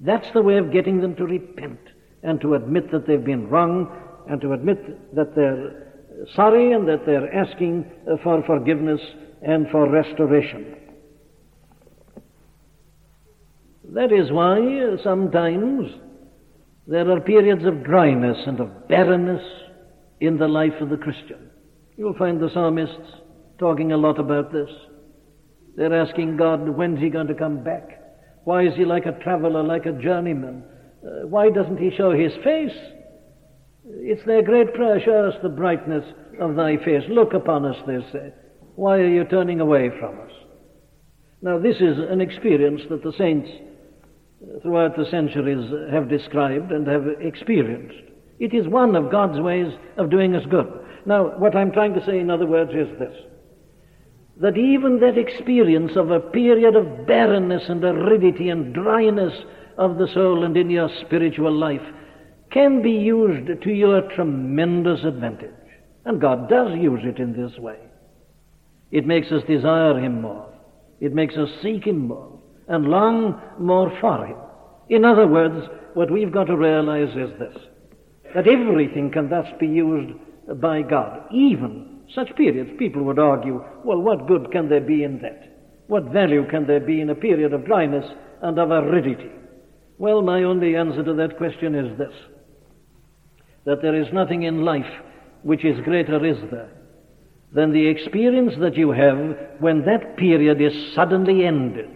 That's 0.00 0.26
the 0.32 0.42
way 0.42 0.56
of 0.56 0.72
getting 0.72 1.00
them 1.00 1.14
to 1.16 1.24
repent 1.24 1.80
and 2.22 2.40
to 2.40 2.54
admit 2.54 2.90
that 2.92 3.06
they've 3.06 3.24
been 3.24 3.48
wrong 3.48 3.90
and 4.28 4.40
to 4.40 4.52
admit 4.52 5.14
that 5.14 5.34
they're 5.34 5.90
sorry 6.34 6.72
and 6.72 6.86
that 6.88 7.04
they're 7.06 7.34
asking 7.34 7.84
for 8.22 8.42
forgiveness 8.46 9.00
and 9.42 9.66
for 9.70 9.88
restoration. 9.88 10.76
That 13.92 14.12
is 14.12 14.30
why 14.30 14.96
sometimes 15.02 15.90
there 16.86 17.10
are 17.10 17.20
periods 17.20 17.64
of 17.64 17.82
dryness 17.82 18.38
and 18.46 18.60
of 18.60 18.88
barrenness 18.88 19.42
in 20.20 20.38
the 20.38 20.48
life 20.48 20.74
of 20.80 20.90
the 20.90 20.96
Christian. 20.96 21.50
You'll 21.96 22.14
find 22.14 22.40
the 22.40 22.50
psalmists 22.52 23.20
talking 23.60 23.92
a 23.92 23.96
lot 23.96 24.18
about 24.18 24.52
this. 24.52 24.70
They're 25.76 25.94
asking 25.94 26.36
God, 26.36 26.68
when's 26.68 26.98
he 26.98 27.10
going 27.10 27.28
to 27.28 27.34
come 27.34 27.62
back? 27.62 28.00
Why 28.44 28.66
is 28.66 28.74
he 28.74 28.84
like 28.84 29.06
a 29.06 29.18
traveler, 29.22 29.62
like 29.62 29.86
a 29.86 29.92
journeyman? 29.92 30.64
Uh, 31.04 31.26
why 31.26 31.50
doesn't 31.50 31.78
he 31.78 31.90
show 31.96 32.10
his 32.10 32.32
face? 32.42 32.76
It's 33.86 34.24
their 34.26 34.42
great 34.42 34.74
prayer, 34.74 35.00
show 35.04 35.28
us 35.28 35.34
the 35.42 35.48
brightness 35.48 36.04
of 36.40 36.56
thy 36.56 36.76
face. 36.78 37.02
Look 37.08 37.34
upon 37.34 37.64
us, 37.66 37.76
they 37.86 38.00
say. 38.12 38.32
Why 38.74 38.96
are 38.96 39.08
you 39.08 39.24
turning 39.24 39.60
away 39.60 39.90
from 40.00 40.18
us? 40.20 40.32
Now, 41.42 41.58
this 41.58 41.76
is 41.76 41.98
an 42.10 42.20
experience 42.20 42.82
that 42.90 43.02
the 43.02 43.12
saints 43.16 43.48
uh, 44.42 44.60
throughout 44.62 44.96
the 44.96 45.06
centuries 45.10 45.70
have 45.92 46.08
described 46.08 46.72
and 46.72 46.86
have 46.86 47.04
experienced. 47.20 48.10
It 48.38 48.54
is 48.54 48.66
one 48.68 48.96
of 48.96 49.10
God's 49.10 49.38
ways 49.38 49.72
of 49.98 50.10
doing 50.10 50.34
us 50.34 50.44
good. 50.50 50.66
Now, 51.06 51.38
what 51.38 51.56
I'm 51.56 51.72
trying 51.72 51.94
to 51.94 52.04
say, 52.04 52.18
in 52.18 52.30
other 52.30 52.46
words, 52.46 52.70
is 52.70 52.98
this 52.98 53.14
that 54.40 54.56
even 54.56 55.00
that 55.00 55.18
experience 55.18 55.92
of 55.96 56.10
a 56.10 56.18
period 56.20 56.74
of 56.74 57.06
barrenness 57.06 57.62
and 57.68 57.84
aridity 57.84 58.48
and 58.48 58.74
dryness 58.74 59.34
of 59.76 59.98
the 59.98 60.08
soul 60.14 60.44
and 60.44 60.56
in 60.56 60.70
your 60.70 60.88
spiritual 61.04 61.52
life 61.52 61.82
can 62.50 62.82
be 62.82 62.90
used 62.90 63.62
to 63.62 63.70
your 63.70 64.02
tremendous 64.14 65.04
advantage. 65.04 65.50
And 66.06 66.20
God 66.20 66.48
does 66.48 66.70
use 66.78 67.00
it 67.04 67.18
in 67.18 67.32
this 67.32 67.56
way. 67.58 67.78
It 68.90 69.06
makes 69.06 69.30
us 69.30 69.42
desire 69.46 69.98
Him 69.98 70.22
more. 70.22 70.52
It 71.00 71.14
makes 71.14 71.36
us 71.36 71.48
seek 71.62 71.86
Him 71.86 72.08
more 72.08 72.40
and 72.66 72.86
long 72.86 73.40
more 73.58 73.92
for 74.00 74.26
Him. 74.26 74.36
In 74.88 75.04
other 75.04 75.26
words, 75.26 75.66
what 75.94 76.10
we've 76.10 76.32
got 76.32 76.44
to 76.44 76.56
realize 76.56 77.10
is 77.10 77.38
this 77.38 77.56
that 78.34 78.46
everything 78.46 79.10
can 79.10 79.28
thus 79.28 79.46
be 79.58 79.66
used 79.66 80.14
by 80.60 80.82
God, 80.82 81.26
even 81.32 81.99
such 82.14 82.34
periods. 82.36 82.70
People 82.78 83.02
would 83.04 83.18
argue, 83.18 83.64
well, 83.84 84.00
what 84.00 84.26
good 84.26 84.50
can 84.50 84.68
there 84.68 84.80
be 84.80 85.04
in 85.04 85.20
that? 85.22 85.50
What 85.86 86.04
value 86.04 86.48
can 86.48 86.66
there 86.66 86.80
be 86.80 87.00
in 87.00 87.10
a 87.10 87.14
period 87.14 87.52
of 87.52 87.66
dryness 87.66 88.04
and 88.42 88.58
of 88.58 88.70
aridity? 88.70 89.30
Well, 89.98 90.22
my 90.22 90.44
only 90.44 90.76
answer 90.76 91.02
to 91.04 91.14
that 91.14 91.36
question 91.36 91.74
is 91.74 91.98
this 91.98 92.14
that 93.66 93.82
there 93.82 94.00
is 94.00 94.10
nothing 94.12 94.44
in 94.44 94.64
life 94.64 94.90
which 95.42 95.64
is 95.64 95.78
greater, 95.84 96.24
is 96.24 96.38
there, 96.50 96.70
than 97.52 97.72
the 97.72 97.86
experience 97.86 98.54
that 98.60 98.76
you 98.76 98.90
have 98.90 99.36
when 99.58 99.84
that 99.84 100.16
period 100.16 100.60
is 100.62 100.94
suddenly 100.94 101.44
ended 101.44 101.90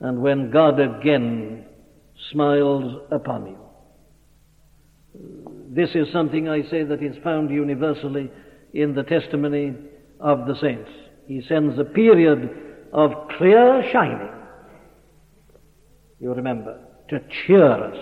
and 0.00 0.20
when 0.20 0.50
God 0.50 0.78
again 0.78 1.64
smiles 2.30 3.00
upon 3.10 3.46
you. 3.46 3.65
This 5.76 5.90
is 5.94 6.10
something 6.10 6.48
I 6.48 6.62
say 6.70 6.84
that 6.84 7.02
is 7.02 7.22
found 7.22 7.50
universally 7.50 8.30
in 8.72 8.94
the 8.94 9.02
testimony 9.02 9.74
of 10.18 10.46
the 10.46 10.56
saints. 10.58 10.88
He 11.26 11.42
sends 11.46 11.78
a 11.78 11.84
period 11.84 12.48
of 12.94 13.10
clear 13.36 13.86
shining, 13.92 14.30
you 16.18 16.32
remember, 16.32 16.80
to 17.10 17.20
cheer 17.28 17.70
us 17.70 17.98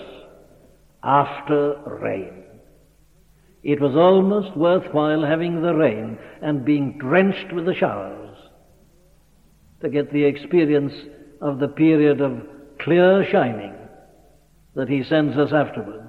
after 1.03 1.81
rain. 2.01 2.45
It 3.65 3.81
was 3.81 3.97
almost 3.97 4.57
worthwhile 4.57 5.25
having 5.25 5.61
the 5.61 5.75
rain 5.75 6.17
and 6.43 6.65
being 6.65 6.97
drenched 6.99 7.53
with 7.53 7.65
the 7.65 7.75
showers 7.75 8.37
to 9.83 9.89
get 9.89 10.13
the 10.13 10.23
experience 10.23 10.95
of 11.41 11.59
the 11.59 11.69
period 11.69 12.21
of 12.21 12.41
clear 12.79 13.29
shining 13.33 13.75
that 14.77 14.89
he 14.89 15.03
sends 15.03 15.37
us 15.37 15.53
afterwards. 15.53 16.04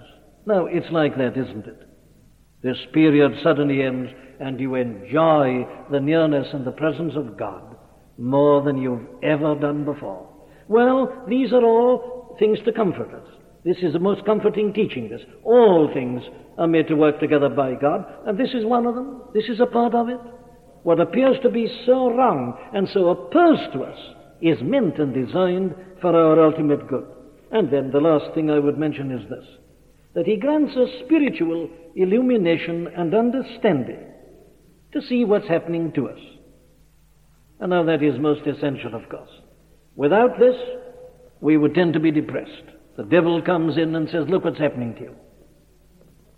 Now, 0.45 0.67
it's 0.67 0.91
like 0.91 1.17
that, 1.17 1.37
isn't 1.37 1.65
it? 1.65 1.81
This 2.61 2.77
period 2.93 3.31
suddenly 3.43 3.83
ends 3.83 4.09
and 4.39 4.59
you 4.59 4.75
enjoy 4.75 5.67
the 5.91 5.99
nearness 5.99 6.47
and 6.53 6.65
the 6.65 6.71
presence 6.71 7.13
of 7.15 7.37
God 7.37 7.75
more 8.17 8.63
than 8.63 8.77
you've 8.77 9.07
ever 9.23 9.55
done 9.55 9.85
before. 9.85 10.29
Well, 10.67 11.25
these 11.27 11.51
are 11.53 11.63
all 11.63 12.35
things 12.39 12.59
to 12.65 12.71
comfort 12.71 13.13
us. 13.13 13.27
This 13.63 13.77
is 13.81 13.93
the 13.93 13.99
most 13.99 14.25
comforting 14.25 14.73
teaching, 14.73 15.09
this. 15.09 15.21
All 15.43 15.89
things 15.93 16.21
are 16.57 16.67
made 16.67 16.87
to 16.87 16.95
work 16.95 17.19
together 17.19 17.49
by 17.49 17.73
God, 17.73 18.05
and 18.25 18.37
this 18.37 18.53
is 18.53 18.65
one 18.65 18.85
of 18.85 18.95
them. 18.95 19.21
This 19.33 19.45
is 19.49 19.59
a 19.59 19.65
part 19.65 19.95
of 19.95 20.09
it. 20.09 20.19
What 20.83 20.99
appears 20.99 21.37
to 21.41 21.49
be 21.49 21.67
so 21.85 22.11
wrong 22.11 22.57
and 22.73 22.87
so 22.93 23.09
opposed 23.09 23.73
to 23.73 23.83
us 23.83 23.97
is 24.41 24.57
meant 24.61 24.99
and 24.99 25.13
designed 25.13 25.73
for 25.99 26.15
our 26.15 26.39
ultimate 26.45 26.87
good. 26.87 27.05
And 27.51 27.71
then 27.71 27.89
the 27.91 27.99
last 27.99 28.35
thing 28.35 28.51
I 28.51 28.59
would 28.59 28.77
mention 28.77 29.11
is 29.11 29.27
this 29.29 29.45
that 30.15 30.25
He 30.25 30.37
grants 30.37 30.75
us 30.75 30.89
spiritual 31.05 31.69
illumination 31.95 32.87
and 32.95 33.13
understanding 33.13 33.99
to 34.93 35.01
see 35.01 35.25
what's 35.25 35.47
happening 35.47 35.91
to 35.93 36.07
us. 36.07 36.19
And 37.59 37.69
now 37.69 37.83
that 37.83 38.01
is 38.01 38.19
most 38.19 38.47
essential, 38.47 38.95
of 38.95 39.07
course. 39.09 39.29
Without 39.95 40.39
this, 40.39 40.55
we 41.41 41.57
would 41.57 41.75
tend 41.75 41.93
to 41.93 41.99
be 41.99 42.11
depressed. 42.11 42.63
The 42.97 43.03
devil 43.03 43.41
comes 43.41 43.77
in 43.77 43.95
and 43.95 44.09
says, 44.09 44.25
Look 44.29 44.45
what's 44.45 44.59
happening 44.59 44.95
to 44.95 45.01
you. 45.01 45.15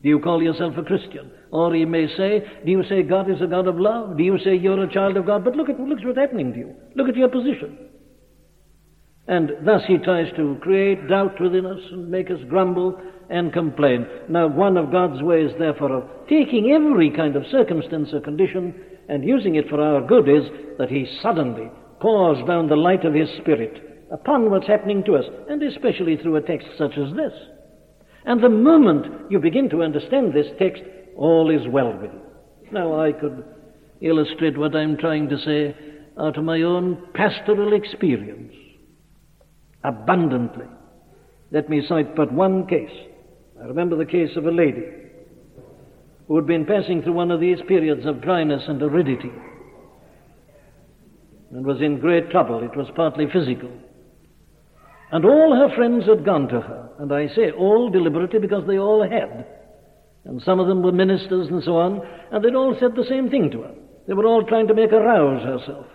Do 0.01 0.09
you 0.09 0.19
call 0.19 0.41
yourself 0.41 0.75
a 0.77 0.83
Christian? 0.83 1.31
Or 1.51 1.73
he 1.73 1.85
may 1.85 2.07
say, 2.17 2.43
Do 2.65 2.71
you 2.71 2.83
say 2.89 3.03
God 3.03 3.29
is 3.29 3.41
a 3.41 3.47
God 3.47 3.67
of 3.67 3.79
love? 3.79 4.17
Do 4.17 4.23
you 4.23 4.37
say 4.39 4.55
you're 4.55 4.83
a 4.83 4.93
child 4.93 5.17
of 5.17 5.25
God? 5.25 5.43
But 5.43 5.55
look 5.55 5.69
at 5.69 5.79
look 5.79 5.99
what's 6.03 6.17
happening 6.17 6.53
to 6.53 6.59
you. 6.59 6.75
Look 6.95 7.09
at 7.09 7.15
your 7.15 7.29
position. 7.29 7.86
And 9.27 9.51
thus 9.65 9.81
he 9.87 9.97
tries 9.97 10.33
to 10.37 10.57
create 10.61 11.09
doubt 11.09 11.39
within 11.41 11.65
us 11.65 11.81
and 11.91 12.09
make 12.09 12.31
us 12.31 12.39
grumble 12.47 12.99
and 13.29 13.51
complain. 13.51 14.07
Now, 14.29 14.47
one 14.47 14.77
of 14.77 14.91
God's 14.91 15.21
ways, 15.21 15.51
therefore, 15.59 15.91
of 15.91 16.27
taking 16.29 16.71
every 16.71 17.11
kind 17.11 17.35
of 17.35 17.43
circumstance 17.51 18.09
or 18.13 18.21
condition 18.21 18.73
and 19.09 19.25
using 19.25 19.55
it 19.55 19.67
for 19.69 19.81
our 19.81 20.01
good 20.01 20.29
is 20.29 20.49
that 20.77 20.89
he 20.89 21.07
suddenly 21.21 21.69
pours 21.99 22.45
down 22.47 22.69
the 22.69 22.75
light 22.75 23.03
of 23.03 23.13
his 23.13 23.29
Spirit 23.41 24.07
upon 24.11 24.49
what's 24.49 24.67
happening 24.67 25.03
to 25.03 25.15
us, 25.15 25.25
and 25.49 25.61
especially 25.61 26.15
through 26.15 26.37
a 26.37 26.41
text 26.41 26.67
such 26.77 26.97
as 26.97 27.13
this. 27.15 27.33
And 28.25 28.41
the 28.41 28.49
moment 28.49 29.29
you 29.29 29.39
begin 29.39 29.69
to 29.71 29.83
understand 29.83 30.33
this 30.33 30.47
text, 30.57 30.83
all 31.17 31.49
is 31.49 31.67
well 31.67 31.91
with 31.91 32.11
you. 32.13 32.21
Now, 32.71 32.99
I 33.01 33.11
could 33.11 33.43
illustrate 33.99 34.57
what 34.57 34.75
I'm 34.75 34.95
trying 34.97 35.27
to 35.29 35.37
say 35.39 35.75
out 36.17 36.37
of 36.37 36.45
my 36.45 36.61
own 36.61 37.07
pastoral 37.13 37.73
experience 37.73 38.53
abundantly. 39.87 40.65
Let 41.51 41.69
me 41.69 41.81
cite 41.87 42.15
but 42.15 42.31
one 42.31 42.67
case. 42.67 42.91
I 43.61 43.65
remember 43.65 43.95
the 43.95 44.05
case 44.05 44.35
of 44.35 44.45
a 44.45 44.51
lady 44.51 44.83
who 46.27 46.35
had 46.35 46.45
been 46.45 46.65
passing 46.65 47.01
through 47.01 47.13
one 47.13 47.31
of 47.31 47.39
these 47.39 47.59
periods 47.67 48.05
of 48.05 48.21
dryness 48.21 48.63
and 48.67 48.81
aridity 48.81 49.31
and 51.51 51.65
was 51.65 51.81
in 51.81 51.99
great 51.99 52.29
trouble. 52.29 52.63
It 52.63 52.75
was 52.75 52.87
partly 52.95 53.25
physical. 53.31 53.71
And 55.11 55.23
all 55.23 55.55
her 55.55 55.73
friends 55.75 56.05
had 56.05 56.25
gone 56.25 56.47
to 56.49 56.59
her. 56.59 56.89
And 56.99 57.13
I 57.13 57.27
say 57.29 57.51
all 57.51 57.89
deliberately 57.89 58.39
because 58.39 58.67
they 58.67 58.77
all 58.77 59.07
had. 59.09 59.45
And 60.25 60.41
some 60.41 60.59
of 60.59 60.67
them 60.67 60.83
were 60.83 60.91
ministers 60.91 61.47
and 61.47 61.63
so 61.63 61.77
on, 61.77 62.01
and 62.31 62.43
they'd 62.43 62.55
all 62.55 62.75
said 62.79 62.95
the 62.95 63.07
same 63.07 63.29
thing 63.29 63.49
to 63.51 63.61
her. 63.61 63.73
They 64.07 64.13
were 64.13 64.25
all 64.25 64.43
trying 64.43 64.67
to 64.67 64.73
make 64.73 64.91
her 64.91 65.01
rouse 65.01 65.43
herself, 65.43 65.85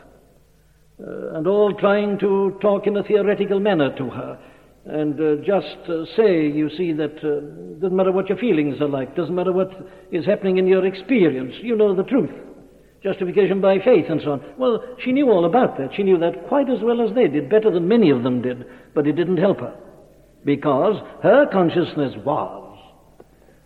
uh, 1.07 1.37
and 1.37 1.47
all 1.47 1.75
trying 1.75 2.19
to 2.19 2.57
talk 2.61 2.87
in 2.87 2.97
a 2.97 3.03
theoretical 3.03 3.59
manner 3.59 3.95
to 3.97 4.09
her, 4.09 4.39
and 4.85 5.21
uh, 5.21 5.37
just 5.45 5.89
uh, 5.89 6.05
say, 6.17 6.47
you 6.47 6.69
see, 6.77 6.93
that 6.93 7.17
uh, 7.19 7.81
doesn't 7.81 7.97
matter 7.97 8.13
what 8.13 8.29
your 8.29 8.39
feelings 8.39 8.81
are 8.81 8.89
like, 8.89 9.15
doesn't 9.17 9.35
matter 9.35 9.53
what 9.53 9.71
is 10.11 10.27
happening 10.27 10.59
in 10.59 10.67
your 10.67 10.85
experience, 10.85 11.55
you 11.63 11.77
know 11.77 11.95
the 11.95 12.03
truth. 12.05 12.31
Justification 13.03 13.61
by 13.61 13.79
faith 13.79 14.07
and 14.09 14.21
so 14.23 14.33
on. 14.33 14.45
Well, 14.59 14.81
she 15.03 15.11
knew 15.11 15.29
all 15.29 15.45
about 15.45 15.77
that. 15.79 15.91
She 15.97 16.05
knew 16.05 16.19
that 16.19 16.47
quite 16.47 16.71
as 16.71 16.79
well 16.83 17.01
as 17.01 17.15
they 17.15 17.27
did, 17.27 17.51
better 17.51 17.71
than 17.71 17.89
many 17.89 18.11
of 18.11 18.23
them 18.23 18.43
did, 18.43 18.65
but 18.95 19.07
it 19.07 19.15
didn't 19.15 19.39
help 19.39 19.59
her. 19.59 19.75
Because 20.45 20.97
her 21.23 21.47
consciousness 21.51 22.15
was 22.25 22.79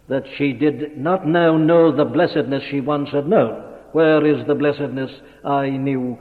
that 0.09 0.25
she 0.39 0.53
did 0.53 0.97
not 0.97 1.27
now 1.27 1.57
know 1.57 1.95
the 1.95 2.05
blessedness 2.05 2.63
she 2.71 2.81
once 2.81 3.11
had 3.11 3.29
known. 3.29 3.63
Where 3.93 4.25
is 4.27 4.47
the 4.47 4.55
blessedness 4.55 5.11
I 5.45 5.69
knew 5.71 6.19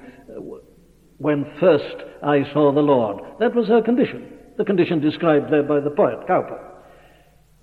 when 1.17 1.45
first 1.59 1.95
I 2.23 2.43
saw 2.53 2.71
the 2.73 2.81
Lord? 2.81 3.23
That 3.39 3.55
was 3.55 3.67
her 3.67 3.81
condition, 3.81 4.31
the 4.57 4.65
condition 4.65 4.99
described 4.99 5.51
there 5.51 5.63
by 5.63 5.79
the 5.79 5.89
poet 5.89 6.27
Cowper. 6.27 6.59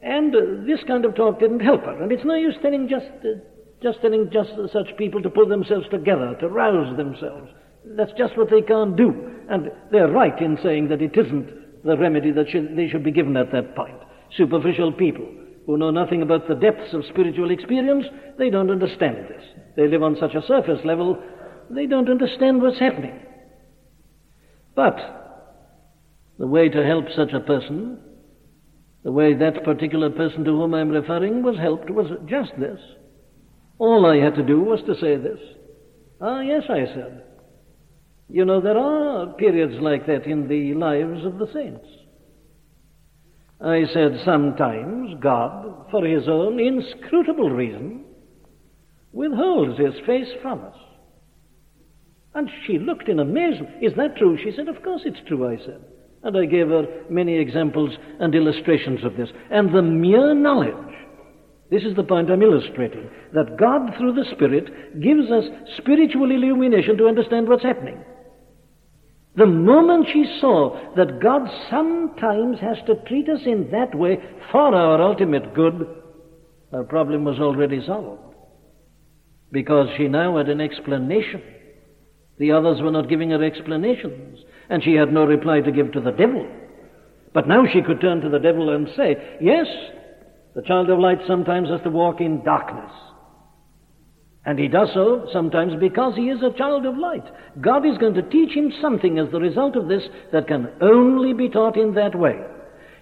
And 0.03 0.35
uh, 0.35 0.67
this 0.67 0.81
kind 0.87 1.05
of 1.05 1.15
talk 1.15 1.38
didn't 1.38 1.61
help 1.61 1.85
her, 1.85 2.03
and 2.03 2.11
it's 2.11 2.25
no 2.25 2.35
use 2.35 2.57
telling 2.61 2.88
just, 2.88 3.07
uh, 3.25 3.38
just 3.83 4.01
telling 4.01 4.31
just 4.33 4.51
such 4.73 4.97
people 4.97 5.23
to 5.23 5.31
pull 5.31 5.49
themselves 5.49 5.87
together, 5.91 6.35
to 6.41 6.49
rouse 6.49 6.97
themselves. 6.97 7.51
That's 7.85 8.12
just 8.19 8.37
what 8.37 8.51
they 8.51 8.62
can't 8.62 8.97
do, 8.97 9.12
and 9.49 9.71
they're 9.91 10.11
right 10.11 10.38
in 10.41 10.59
saying 10.62 10.88
that 10.88 11.03
it 11.03 11.17
isn't 11.17 11.85
the 11.85 11.97
remedy 11.97 12.33
that 12.33 12.49
should, 12.49 12.77
they 12.77 12.88
should 12.88 13.05
be 13.05 13.12
given 13.12 13.37
at 13.37 13.53
that 13.53 13.77
point. 13.77 13.97
Superficial 14.37 14.93
people 14.93 15.27
who 15.67 15.77
know 15.77 15.91
nothing 15.91 16.23
about 16.23 16.49
the 16.49 16.55
depths 16.55 16.93
of 16.95 17.05
spiritual 17.11 17.51
experience, 17.51 18.07
they 18.38 18.51
don't 18.51 18.71
understand 18.71 19.29
this. 19.29 19.43
They 19.77 19.87
live 19.87 20.03
on 20.03 20.17
such 20.19 20.35
a 20.35 20.47
surface 20.47 20.81
level, 20.85 21.23
they 21.71 21.87
don't 21.87 22.11
understand 22.11 22.61
what's 22.61 22.79
happening. 22.79 23.21
But 24.75 24.97
the 26.39 26.47
way 26.47 26.69
to 26.69 26.85
help 26.85 27.05
such 27.15 27.33
a 27.33 27.41
person, 27.41 27.99
the 29.05 29.13
way 29.13 29.35
that 29.35 29.65
particular 29.65 30.11
person 30.11 30.45
to 30.45 30.51
whom 30.51 30.75
I'm 30.75 30.91
referring 30.91 31.43
was 31.43 31.59
helped, 31.59 31.91
was 31.91 32.11
just 32.27 32.53
this. 32.59 32.81
All 33.79 34.07
I 34.07 34.17
had 34.17 34.35
to 34.37 34.43
do 34.43 34.61
was 34.61 34.81
to 34.87 34.95
say 34.95 35.17
this. 35.17 35.41
Ah, 36.21 36.41
yes, 36.41 36.63
I 36.69 36.87
said. 36.87 37.23
You 38.29 38.45
know, 38.45 38.61
there 38.61 38.79
are 38.79 39.35
periods 39.35 39.75
like 39.81 40.07
that 40.07 40.25
in 40.25 40.49
the 40.49 40.75
lives 40.75 41.25
of 41.27 41.39
the 41.39 41.53
saints. 41.53 41.87
I 43.61 43.85
said 43.93 44.21
sometimes 44.25 45.15
God, 45.21 45.87
for 45.91 46.05
his 46.05 46.29
own 46.29 46.59
inscrutable 46.59 47.51
reason, 47.51 48.05
withholds 49.13 49.79
his 49.79 49.95
face 50.07 50.29
from 50.41 50.65
us. 50.65 50.77
And 52.35 52.51
she 52.66 52.79
looked 52.79 53.09
in 53.09 53.21
amazement. 53.21 53.83
Is 53.83 53.92
that 53.97 54.16
true? 54.16 54.38
She 54.42 54.53
said, 54.57 54.68
Of 54.68 54.83
course 54.83 55.03
it's 55.05 55.21
true, 55.29 55.47
I 55.47 55.57
said. 55.59 55.81
And 56.23 56.37
I 56.37 56.47
gave 56.47 56.68
her 56.68 56.87
many 57.11 57.37
examples 57.38 57.90
and 58.21 58.35
illustrations 58.35 59.05
of 59.05 59.16
this. 59.16 59.29
And 59.51 59.75
the 59.75 59.83
mere 59.83 60.35
knowledge, 60.35 60.95
this 61.71 61.83
is 61.83 61.97
the 61.97 62.05
point 62.05 62.31
I'm 62.31 62.42
illustrating, 62.42 63.11
that 63.35 63.59
God 63.59 63.95
through 63.99 64.14
the 64.14 64.31
Spirit 64.35 65.01
gives 65.01 65.31
us 65.31 65.45
spiritual 65.79 66.31
illumination 66.31 66.97
to 66.99 67.09
understand 67.09 67.49
what's 67.49 67.64
happening. 67.64 68.03
The 69.35 69.47
moment 69.47 70.07
she 70.12 70.38
saw 70.40 70.95
that 70.95 71.21
God 71.21 71.49
sometimes 71.71 72.61
has 72.61 72.77
to 72.87 72.97
treat 73.07 73.29
us 73.29 73.40
in 73.47 73.71
that 73.73 73.95
way 73.95 74.18
for 74.51 74.75
our 74.75 75.01
ultimate 75.01 75.55
good, 75.55 75.87
her 76.71 76.85
problem 76.85 77.25
was 77.25 77.38
already 77.38 77.85
solved. 77.87 78.35
Because 79.51 79.88
she 79.97 80.09
now 80.09 80.37
had 80.37 80.49
an 80.49 80.61
explanation. 80.61 81.42
The 82.38 82.53
others 82.53 82.81
were 82.81 82.90
not 82.90 83.09
giving 83.09 83.31
her 83.31 83.42
explanations, 83.42 84.38
and 84.68 84.83
she 84.83 84.95
had 84.95 85.12
no 85.12 85.25
reply 85.25 85.61
to 85.61 85.73
give 85.73 85.92
to 85.92 86.01
the 86.01 86.12
devil. 86.12 86.47
But 87.33 87.49
now 87.49 87.64
she 87.71 87.83
could 87.83 88.01
turn 88.01 88.21
to 88.21 88.29
the 88.29 88.38
devil 88.38 88.75
and 88.75 88.88
say, 88.97 89.38
Yes, 89.40 89.66
the 90.55 90.62
child 90.62 90.90
of 90.90 90.99
light 90.99 91.21
sometimes 91.27 91.68
has 91.68 91.81
to 91.83 91.90
walk 91.90 92.21
in 92.21 92.45
darkness. 92.45 92.92
And 94.45 94.59
he 94.59 94.66
does 94.66 94.88
so 94.92 95.29
sometimes 95.33 95.75
because 95.79 96.16
he 96.16 96.29
is 96.29 96.42
a 96.42 96.57
child 96.59 96.85
of 96.85 96.99
light. 96.99 97.25
God 97.61 97.87
is 97.87 97.97
going 97.99 98.14
to 98.14 98.29
teach 98.29 98.57
him 98.57 98.73
something 98.81 99.18
as 99.18 99.31
the 99.31 99.40
result 99.40 99.77
of 99.77 99.88
this 99.88 100.03
that 100.33 100.49
can 100.49 100.68
only 100.81 101.33
be 101.33 101.49
taught 101.49 101.77
in 101.77 101.95
that 101.95 102.18
way. 102.18 102.40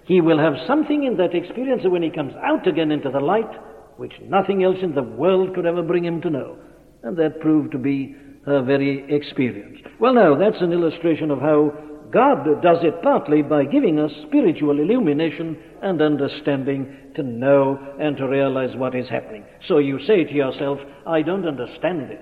He 0.04 0.20
will 0.20 0.38
have 0.38 0.54
something 0.66 1.04
in 1.04 1.16
that 1.16 1.34
experience 1.34 1.82
when 1.84 2.02
he 2.02 2.10
comes 2.10 2.34
out 2.44 2.66
again 2.66 2.90
into 2.90 3.10
the 3.10 3.20
light 3.20 3.50
which 3.96 4.12
nothing 4.22 4.64
else 4.64 4.78
in 4.82 4.94
the 4.94 5.02
world 5.02 5.54
could 5.54 5.66
ever 5.66 5.82
bring 5.82 6.04
him 6.04 6.20
to 6.22 6.30
know. 6.30 6.56
And 7.02 7.16
that 7.16 7.40
proved 7.40 7.72
to 7.72 7.78
be 7.78 8.16
her 8.46 8.62
very 8.62 9.04
experience. 9.14 9.78
Well, 9.98 10.14
now, 10.14 10.36
that's 10.36 10.60
an 10.62 10.72
illustration 10.72 11.30
of 11.30 11.40
how 11.40 11.72
God 12.12 12.44
does 12.62 12.78
it 12.82 13.02
partly 13.02 13.42
by 13.42 13.64
giving 13.64 13.98
us 13.98 14.10
spiritual 14.26 14.80
illumination 14.80 15.56
and 15.82 16.02
understanding 16.02 17.12
to 17.14 17.22
know 17.22 17.78
and 18.00 18.16
to 18.16 18.28
realize 18.28 18.76
what 18.76 18.94
is 18.94 19.08
happening. 19.08 19.44
So 19.68 19.78
you 19.78 19.98
say 20.06 20.24
to 20.24 20.32
yourself, 20.32 20.78
I 21.06 21.22
don't 21.22 21.46
understand 21.46 22.10
it. 22.10 22.20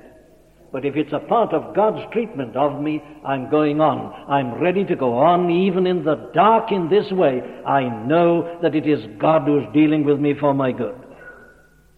But 0.70 0.84
if 0.84 0.96
it's 0.96 1.12
a 1.14 1.26
part 1.26 1.54
of 1.54 1.74
God's 1.74 2.12
treatment 2.12 2.54
of 2.54 2.82
me, 2.82 3.02
I'm 3.24 3.50
going 3.50 3.80
on. 3.80 4.12
I'm 4.30 4.60
ready 4.60 4.84
to 4.84 4.96
go 4.96 5.16
on 5.16 5.50
even 5.50 5.86
in 5.86 6.04
the 6.04 6.30
dark 6.34 6.70
in 6.70 6.90
this 6.90 7.10
way. 7.10 7.40
I 7.66 7.88
know 8.06 8.58
that 8.60 8.74
it 8.74 8.86
is 8.86 9.00
God 9.18 9.46
who's 9.46 9.64
dealing 9.72 10.04
with 10.04 10.20
me 10.20 10.34
for 10.38 10.52
my 10.52 10.72
good. 10.72 10.94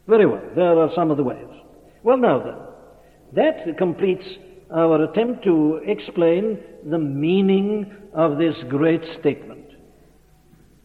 Very 0.07 0.27
well. 0.27 0.43
There 0.55 0.79
are 0.79 0.91
some 0.95 1.11
of 1.11 1.17
the 1.17 1.25
ways. 1.25 1.47
Well, 2.05 2.17
now 2.17 2.39
then, 2.39 2.55
that 3.35 3.79
completes 3.79 4.25
our 4.75 5.05
attempt 5.05 5.45
to 5.45 5.81
explain 5.87 6.59
the 6.89 6.99
meaning 6.99 7.93
of 8.15 8.39
this 8.39 8.55
great 8.69 9.03
statement. 9.19 9.67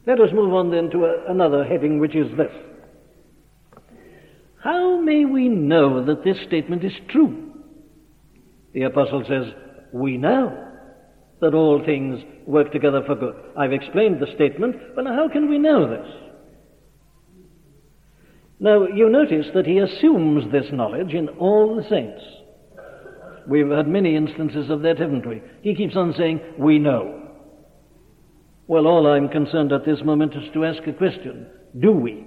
Let 0.08 0.20
us 0.20 0.30
move 0.34 0.54
on 0.54 0.72
then 0.72 0.90
to 0.92 1.06
a, 1.06 1.32
another 1.32 1.64
heading, 1.64 2.00
which 2.00 2.16
is 2.16 2.36
this. 2.38 2.52
How 4.64 5.00
may 5.00 5.26
we 5.26 5.48
know 5.48 6.04
that 6.06 6.24
this 6.24 6.38
statement 6.48 6.84
is 6.84 6.94
true? 7.10 7.54
The 8.74 8.84
apostle 8.84 9.24
says, 9.28 9.54
We 9.94 10.18
know 10.18 10.66
that 11.42 11.54
all 11.54 11.84
things 11.86 12.24
work 12.46 12.72
together 12.72 13.02
for 13.06 13.16
good. 13.16 13.36
I've 13.58 13.74
explained 13.74 14.20
the 14.20 14.34
statement, 14.36 14.76
but 14.96 15.06
how 15.06 15.30
can 15.32 15.50
we 15.50 15.58
know 15.58 15.88
this? 15.90 16.08
Now, 18.60 18.88
you 18.88 19.10
notice 19.10 19.48
that 19.54 19.66
he 19.66 19.80
assumes 19.80 20.52
this 20.52 20.68
knowledge 20.72 21.14
in 21.14 21.30
all 21.30 21.76
the 21.76 21.88
saints. 21.90 22.24
We've 23.48 23.70
had 23.70 23.88
many 23.88 24.16
instances 24.16 24.70
of 24.70 24.82
that, 24.82 25.00
haven't 25.00 25.28
we? 25.28 25.42
He 25.62 25.76
keeps 25.76 25.96
on 25.96 26.14
saying, 26.18 26.42
We 26.58 26.80
know. 26.80 27.22
Well, 28.68 28.88
all 28.88 29.06
I'm 29.08 29.30
concerned 29.30 29.72
at 29.72 29.86
this 29.86 30.00
moment 30.04 30.34
is 30.34 30.52
to 30.54 30.66
ask 30.66 30.86
a 30.88 30.94
question. 30.94 31.48
Do 31.80 31.92
we? 31.92 32.26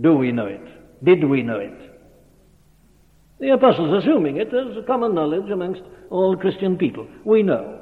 Do 0.00 0.16
we 0.16 0.32
know 0.32 0.46
it? 0.46 1.04
Did 1.04 1.28
we 1.28 1.42
know 1.42 1.58
it? 1.58 1.92
The 3.38 3.50
apostles 3.50 4.02
assuming 4.02 4.38
it 4.38 4.48
as 4.48 4.76
a 4.76 4.86
common 4.86 5.14
knowledge 5.14 5.50
amongst 5.50 5.82
all 6.10 6.36
Christian 6.36 6.76
people. 6.76 7.06
We 7.24 7.42
know 7.42 7.80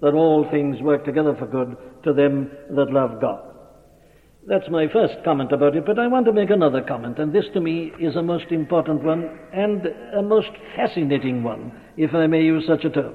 that 0.00 0.14
all 0.14 0.48
things 0.50 0.80
work 0.80 1.04
together 1.04 1.34
for 1.38 1.46
good 1.46 1.76
to 2.04 2.12
them 2.12 2.50
that 2.70 2.92
love 2.92 3.20
God. 3.20 3.51
That's 4.46 4.68
my 4.70 4.88
first 4.92 5.14
comment 5.24 5.52
about 5.52 5.76
it, 5.76 5.86
but 5.86 6.00
I 6.00 6.08
want 6.08 6.26
to 6.26 6.32
make 6.32 6.50
another 6.50 6.82
comment, 6.82 7.18
and 7.18 7.32
this 7.32 7.44
to 7.54 7.60
me 7.60 7.92
is 8.00 8.16
a 8.16 8.22
most 8.22 8.50
important 8.50 9.04
one 9.04 9.38
and 9.52 9.86
a 10.16 10.22
most 10.22 10.50
fascinating 10.74 11.44
one, 11.44 11.72
if 11.96 12.12
I 12.12 12.26
may 12.26 12.42
use 12.42 12.64
such 12.66 12.84
a 12.84 12.90
term. 12.90 13.14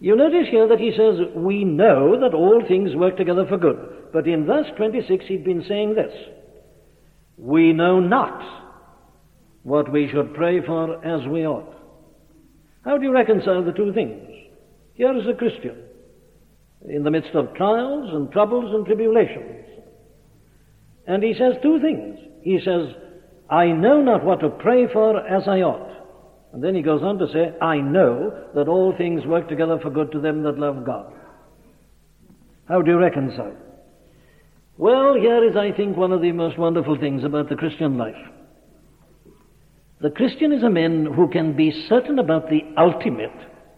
You 0.00 0.16
notice 0.16 0.48
here 0.50 0.66
that 0.68 0.80
he 0.80 0.90
says, 0.90 1.14
We 1.36 1.64
know 1.64 2.18
that 2.20 2.34
all 2.34 2.62
things 2.66 2.96
work 2.96 3.16
together 3.16 3.46
for 3.48 3.56
good. 3.56 4.10
But 4.12 4.26
in 4.26 4.46
verse 4.46 4.66
26, 4.76 5.26
he'd 5.26 5.44
been 5.44 5.64
saying 5.68 5.94
this 5.94 6.12
We 7.36 7.72
know 7.72 8.00
not 8.00 8.42
what 9.62 9.90
we 9.90 10.08
should 10.10 10.34
pray 10.34 10.60
for 10.60 11.04
as 11.04 11.26
we 11.28 11.46
ought. 11.46 11.72
How 12.84 12.98
do 12.98 13.04
you 13.04 13.12
reconcile 13.12 13.64
the 13.64 13.72
two 13.72 13.92
things? 13.92 14.28
Here 14.94 15.16
is 15.16 15.26
a 15.26 15.34
Christian 15.34 15.76
in 16.88 17.02
the 17.02 17.10
midst 17.10 17.34
of 17.34 17.54
trials 17.54 18.10
and 18.12 18.30
troubles 18.30 18.74
and 18.74 18.84
tribulations. 18.84 19.63
And 21.06 21.22
he 21.22 21.34
says 21.34 21.54
two 21.62 21.80
things. 21.80 22.18
He 22.42 22.60
says, 22.64 22.94
I 23.50 23.66
know 23.66 24.02
not 24.02 24.24
what 24.24 24.40
to 24.40 24.48
pray 24.48 24.86
for 24.92 25.18
as 25.26 25.46
I 25.46 25.60
ought. 25.60 25.90
And 26.52 26.62
then 26.62 26.74
he 26.74 26.82
goes 26.82 27.02
on 27.02 27.18
to 27.18 27.26
say, 27.28 27.52
I 27.60 27.78
know 27.78 28.48
that 28.54 28.68
all 28.68 28.94
things 28.96 29.26
work 29.26 29.48
together 29.48 29.78
for 29.82 29.90
good 29.90 30.12
to 30.12 30.20
them 30.20 30.42
that 30.44 30.58
love 30.58 30.84
God. 30.86 31.12
How 32.68 32.80
do 32.80 32.92
you 32.92 32.98
reconcile? 32.98 33.56
Well, 34.78 35.14
here 35.14 35.44
is, 35.48 35.56
I 35.56 35.72
think, 35.72 35.96
one 35.96 36.12
of 36.12 36.22
the 36.22 36.32
most 36.32 36.58
wonderful 36.58 36.98
things 36.98 37.24
about 37.24 37.48
the 37.48 37.56
Christian 37.56 37.98
life. 37.98 38.14
The 40.00 40.10
Christian 40.10 40.52
is 40.52 40.62
a 40.62 40.70
man 40.70 41.06
who 41.06 41.28
can 41.28 41.56
be 41.56 41.86
certain 41.88 42.18
about 42.18 42.48
the 42.48 42.62
ultimate 42.76 43.32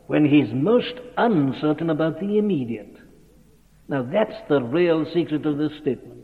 when 0.07 0.25
he's 0.25 0.53
most 0.53 0.95
uncertain 1.17 1.91
about 1.91 2.21
the 2.21 2.39
immediate. 2.39 2.97
Now 3.89 4.03
that's 4.03 4.37
the 4.49 4.63
real 4.63 5.05
secret 5.13 5.45
of 5.47 5.59
this 5.59 5.73
statement. 5.81 6.16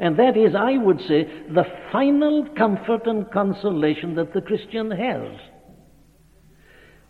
And 0.00 0.18
that 0.18 0.34
is, 0.34 0.54
I 0.58 0.78
would 0.78 0.98
say, 1.00 1.24
the 1.54 1.64
final 1.92 2.48
comfort 2.56 3.06
and 3.06 3.30
consolation 3.30 4.14
that 4.14 4.32
the 4.32 4.40
Christian 4.40 4.90
has. 4.90 5.38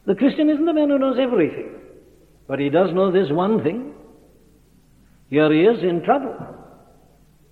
The 0.06 0.16
Christian 0.16 0.50
isn't 0.50 0.64
the 0.64 0.72
man 0.72 0.90
who 0.90 0.98
knows 0.98 1.16
everything, 1.20 1.76
but 2.48 2.58
he 2.58 2.68
does 2.68 2.92
know 2.92 3.12
this 3.12 3.30
one 3.30 3.62
thing. 3.62 3.94
Here 5.28 5.52
he 5.52 5.60
is 5.60 5.84
in 5.84 6.02
trouble, 6.02 6.36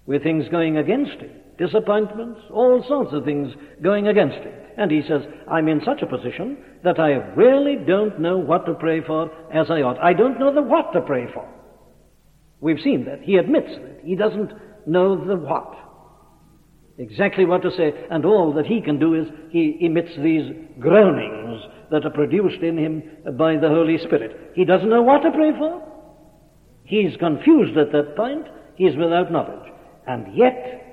with 0.07 0.25
things 0.25 0.49
going 0.51 0.77
against 0.77 1.21
him, 1.21 1.31
disappointments, 1.57 2.41
all 2.51 2.85
sorts 2.89 3.15
of 3.15 3.25
things 3.25 3.55
going 3.81 4.09
against 4.09 4.39
him. 4.39 4.53
And 4.77 4.91
he 4.91 5.03
says, 5.03 5.23
I'm 5.49 5.69
in 5.69 5.83
such 5.85 6.03
a 6.03 6.07
position 6.07 6.59
that 6.83 6.99
I 6.99 7.11
really 7.37 7.77
don't 7.77 8.21
know 8.21 8.39
what 8.39 8.67
to 8.67 8.75
pray 8.75 9.03
for 9.07 9.31
as 9.53 9.71
I 9.71 9.83
ought. 9.83 10.03
I 10.03 10.15
don't 10.15 10.41
know 10.41 10.53
the 10.53 10.63
what 10.63 10.93
to 10.95 11.01
pray 11.01 11.27
for. 11.33 11.49
We've 12.61 12.81
seen 12.83 13.05
that. 13.05 13.21
He 13.23 13.37
admits 13.37 13.69
that. 13.69 14.01
He 14.03 14.17
doesn't 14.17 14.51
know 14.89 15.25
the 15.25 15.37
what. 15.37 15.75
Exactly 16.99 17.45
what 17.45 17.63
to 17.63 17.71
say. 17.71 17.93
And 18.11 18.25
all 18.25 18.53
that 18.55 18.67
he 18.67 18.81
can 18.81 18.99
do 18.99 19.15
is 19.15 19.29
he 19.51 19.79
emits 19.81 20.11
these 20.19 20.51
groanings 20.81 21.63
that 21.91 22.05
are 22.05 22.11
produced 22.11 22.63
in 22.63 22.77
him 22.77 23.03
by 23.37 23.57
the 23.57 23.69
Holy 23.69 23.99
Spirit. 23.99 24.53
He 24.55 24.65
doesn't 24.65 24.89
know 24.89 25.03
what 25.03 25.23
to 25.23 25.31
pray 25.31 25.53
for. 25.57 25.83
He's 26.85 27.17
confused 27.19 27.77
at 27.77 27.93
that 27.93 28.17
point. 28.17 28.47
He's 28.75 28.97
without 28.97 29.31
knowledge. 29.31 29.73
And 30.07 30.35
yet, 30.35 30.89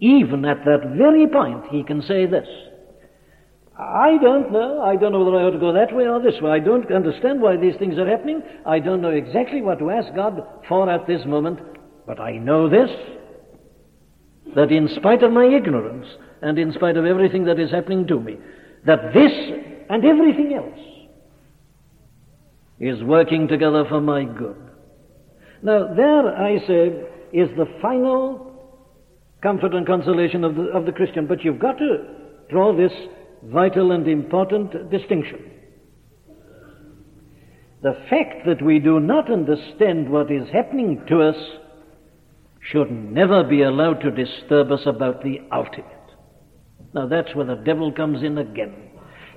even 0.00 0.44
at 0.44 0.64
that 0.64 0.94
very 0.96 1.26
point, 1.26 1.64
he 1.70 1.82
can 1.82 2.02
say 2.02 2.26
this. 2.26 2.46
I 3.78 4.18
don't 4.22 4.52
know. 4.52 4.82
I 4.82 4.96
don't 4.96 5.12
know 5.12 5.24
whether 5.24 5.38
I 5.38 5.44
ought 5.44 5.50
to 5.50 5.58
go 5.58 5.72
that 5.72 5.94
way 5.94 6.06
or 6.06 6.20
this 6.20 6.40
way. 6.40 6.50
I 6.50 6.58
don't 6.58 6.92
understand 6.92 7.40
why 7.40 7.56
these 7.56 7.74
things 7.78 7.98
are 7.98 8.06
happening. 8.06 8.42
I 8.66 8.78
don't 8.78 9.00
know 9.00 9.10
exactly 9.10 9.62
what 9.62 9.78
to 9.78 9.90
ask 9.90 10.14
God 10.14 10.46
for 10.68 10.90
at 10.90 11.06
this 11.06 11.24
moment. 11.26 11.58
But 12.06 12.20
I 12.20 12.32
know 12.32 12.68
this 12.68 12.90
that 14.54 14.72
in 14.72 14.88
spite 14.96 15.22
of 15.22 15.32
my 15.32 15.46
ignorance 15.46 16.06
and 16.42 16.58
in 16.58 16.72
spite 16.72 16.96
of 16.96 17.06
everything 17.06 17.44
that 17.44 17.58
is 17.58 17.70
happening 17.70 18.06
to 18.08 18.20
me, 18.20 18.36
that 18.84 19.14
this 19.14 19.32
and 19.88 20.04
everything 20.04 20.52
else 20.54 20.78
is 22.80 23.02
working 23.04 23.46
together 23.48 23.84
for 23.88 24.00
my 24.00 24.24
good. 24.24 24.56
Now, 25.62 25.94
there, 25.94 26.36
I 26.36 26.58
say, 26.66 27.04
is 27.32 27.48
the 27.56 27.66
final 27.80 28.52
comfort 29.42 29.74
and 29.74 29.86
consolation 29.86 30.44
of 30.44 30.56
the, 30.56 30.62
of 30.64 30.86
the 30.86 30.92
Christian. 30.92 31.26
But 31.26 31.44
you've 31.44 31.58
got 31.58 31.78
to 31.78 32.04
draw 32.50 32.76
this 32.76 32.92
vital 33.44 33.92
and 33.92 34.06
important 34.08 34.90
distinction. 34.90 35.50
The 37.82 37.96
fact 38.08 38.46
that 38.46 38.62
we 38.62 38.78
do 38.78 39.00
not 39.00 39.30
understand 39.30 40.08
what 40.08 40.30
is 40.30 40.48
happening 40.52 41.04
to 41.08 41.22
us 41.22 41.36
should 42.70 42.90
never 42.90 43.42
be 43.42 43.62
allowed 43.62 44.00
to 44.00 44.10
disturb 44.10 44.70
us 44.70 44.82
about 44.86 45.22
the 45.22 45.38
ultimate. 45.52 45.86
Now 46.94 47.06
that's 47.06 47.34
where 47.34 47.46
the 47.46 47.56
devil 47.56 47.92
comes 47.92 48.22
in 48.22 48.38
again. 48.38 48.74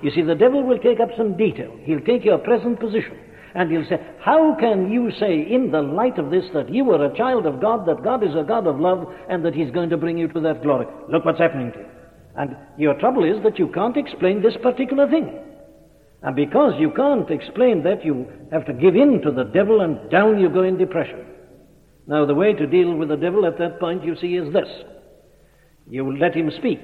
You 0.02 0.10
see, 0.10 0.22
the 0.22 0.34
devil 0.34 0.62
will 0.62 0.78
take 0.78 1.00
up 1.00 1.08
some 1.16 1.36
detail. 1.36 1.76
He'll 1.82 2.00
take 2.00 2.24
your 2.24 2.38
present 2.38 2.78
position 2.78 3.18
and 3.54 3.70
he'll 3.70 3.88
say, 3.88 3.98
How 4.20 4.54
can 4.60 4.92
you 4.92 5.10
say 5.18 5.40
in 5.40 5.70
the 5.70 5.80
light 5.80 6.18
of 6.18 6.30
this 6.30 6.44
that 6.52 6.72
you 6.72 6.90
are 6.92 7.06
a 7.06 7.16
child 7.16 7.46
of 7.46 7.60
God, 7.60 7.86
that 7.86 8.04
God 8.04 8.22
is 8.22 8.34
a 8.36 8.44
God 8.44 8.66
of 8.66 8.78
love, 8.78 9.06
and 9.30 9.44
that 9.44 9.54
he's 9.54 9.70
going 9.70 9.88
to 9.90 9.96
bring 9.96 10.18
you 10.18 10.28
to 10.28 10.40
that 10.40 10.62
glory? 10.62 10.86
Look 11.10 11.24
what's 11.24 11.38
happening 11.38 11.72
to 11.72 11.78
you. 11.78 11.86
And 12.36 12.54
your 12.76 12.98
trouble 13.00 13.24
is 13.24 13.42
that 13.44 13.58
you 13.58 13.68
can't 13.68 13.96
explain 13.96 14.42
this 14.42 14.56
particular 14.62 15.08
thing. 15.08 15.38
And 16.22 16.36
because 16.36 16.74
you 16.78 16.90
can't 16.90 17.30
explain 17.30 17.82
that, 17.84 18.04
you 18.04 18.26
have 18.52 18.66
to 18.66 18.74
give 18.74 18.94
in 18.94 19.22
to 19.22 19.30
the 19.30 19.44
devil 19.44 19.80
and 19.80 20.10
down 20.10 20.38
you 20.38 20.50
go 20.50 20.62
in 20.62 20.76
depression. 20.76 21.24
Now, 22.06 22.24
the 22.24 22.34
way 22.34 22.52
to 22.52 22.66
deal 22.66 22.94
with 22.94 23.08
the 23.08 23.16
devil 23.16 23.46
at 23.46 23.58
that 23.58 23.80
point, 23.80 24.04
you 24.04 24.16
see, 24.16 24.36
is 24.36 24.52
this. 24.52 24.68
You 25.88 26.16
let 26.16 26.34
him 26.34 26.50
speak, 26.56 26.80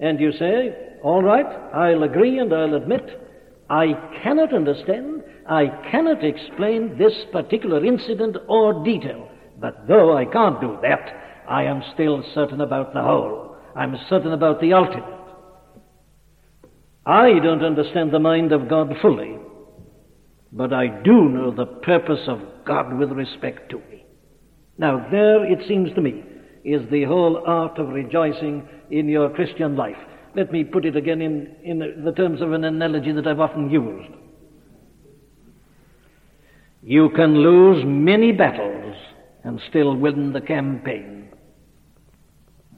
and 0.00 0.20
you 0.20 0.32
say, 0.32 0.98
All 1.02 1.22
right, 1.22 1.46
I'll 1.74 2.02
agree 2.04 2.38
and 2.38 2.52
I'll 2.52 2.74
admit, 2.74 3.20
I 3.68 3.94
cannot 4.22 4.54
understand, 4.54 5.22
I 5.48 5.66
cannot 5.90 6.24
explain 6.24 6.98
this 6.98 7.12
particular 7.32 7.84
incident 7.84 8.36
or 8.48 8.84
detail. 8.84 9.28
But 9.58 9.86
though 9.88 10.16
I 10.16 10.24
can't 10.24 10.60
do 10.60 10.78
that, 10.82 11.44
I 11.48 11.64
am 11.64 11.82
still 11.94 12.22
certain 12.34 12.60
about 12.60 12.92
the 12.94 13.02
whole. 13.02 13.56
I'm 13.74 13.96
certain 14.08 14.32
about 14.32 14.60
the 14.60 14.74
ultimate. 14.74 15.04
I 17.04 17.38
don't 17.42 17.64
understand 17.64 18.12
the 18.12 18.20
mind 18.20 18.52
of 18.52 18.68
God 18.68 18.94
fully, 19.02 19.36
but 20.52 20.72
I 20.72 20.86
do 20.86 21.28
know 21.28 21.50
the 21.50 21.66
purpose 21.66 22.28
of 22.28 22.40
God 22.64 22.96
with 22.96 23.10
respect 23.10 23.70
to 23.70 23.78
me. 23.78 23.91
Now, 24.78 25.06
there, 25.10 25.44
it 25.44 25.66
seems 25.68 25.92
to 25.94 26.00
me, 26.00 26.24
is 26.64 26.82
the 26.90 27.04
whole 27.04 27.42
art 27.46 27.78
of 27.78 27.88
rejoicing 27.88 28.66
in 28.90 29.08
your 29.08 29.30
Christian 29.30 29.76
life. 29.76 29.96
Let 30.34 30.52
me 30.52 30.64
put 30.64 30.84
it 30.84 30.96
again 30.96 31.20
in, 31.20 31.54
in 31.62 32.04
the 32.04 32.12
terms 32.12 32.40
of 32.40 32.52
an 32.52 32.64
analogy 32.64 33.12
that 33.12 33.26
I've 33.26 33.40
often 33.40 33.70
used. 33.70 34.10
You 36.82 37.10
can 37.10 37.38
lose 37.38 37.84
many 37.86 38.32
battles 38.32 38.96
and 39.44 39.60
still 39.68 39.96
win 39.96 40.32
the 40.32 40.40
campaign. 40.40 41.28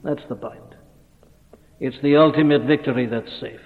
That's 0.03 0.21
the 0.29 0.35
point. 0.35 0.59
It's 1.79 1.97
the 2.03 2.17
ultimate 2.17 2.63
victory 2.63 3.07
that's 3.07 3.39
safe. 3.39 3.59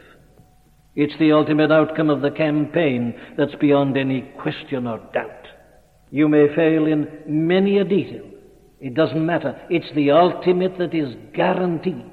It's 0.95 1.17
the 1.19 1.31
ultimate 1.31 1.71
outcome 1.71 2.09
of 2.09 2.21
the 2.21 2.31
campaign 2.31 3.19
that's 3.37 3.55
beyond 3.55 3.97
any 3.97 4.21
question 4.41 4.87
or 4.87 4.99
doubt. 5.13 5.38
You 6.11 6.27
may 6.27 6.53
fail 6.55 6.85
in 6.85 7.07
many 7.27 7.77
a 7.77 7.83
detail. 7.83 8.25
It 8.79 8.93
doesn't 8.93 9.25
matter. 9.25 9.59
It's 9.69 9.93
the 9.95 10.11
ultimate 10.11 10.77
that 10.77 10.93
is 10.93 11.15
guaranteed. 11.33 12.05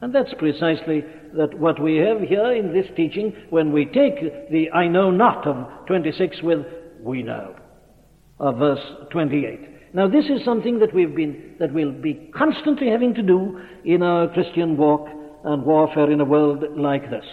And 0.00 0.14
that's 0.14 0.34
precisely 0.38 1.04
that 1.34 1.58
what 1.58 1.80
we 1.80 1.96
have 1.96 2.20
here 2.20 2.52
in 2.52 2.72
this 2.72 2.86
teaching 2.96 3.34
when 3.50 3.72
we 3.72 3.86
take 3.86 4.50
the 4.50 4.70
I 4.72 4.88
know 4.88 5.10
not 5.10 5.46
of 5.46 5.86
26 5.86 6.42
with 6.42 6.66
we 7.00 7.22
know 7.22 7.54
of 8.38 8.58
verse 8.58 8.84
28. 9.10 9.94
Now 9.94 10.08
this 10.08 10.24
is 10.26 10.44
something 10.44 10.78
that 10.80 10.94
we've 10.94 11.14
been, 11.14 11.54
that 11.60 11.72
we'll 11.72 11.92
be 11.92 12.30
constantly 12.36 12.88
having 12.88 13.14
to 13.14 13.22
do 13.22 13.60
in 13.84 14.02
our 14.02 14.28
Christian 14.28 14.76
walk 14.76 15.08
and 15.44 15.64
warfare 15.64 16.10
in 16.10 16.20
a 16.20 16.24
world 16.24 16.64
like 16.76 17.08
this. 17.10 17.24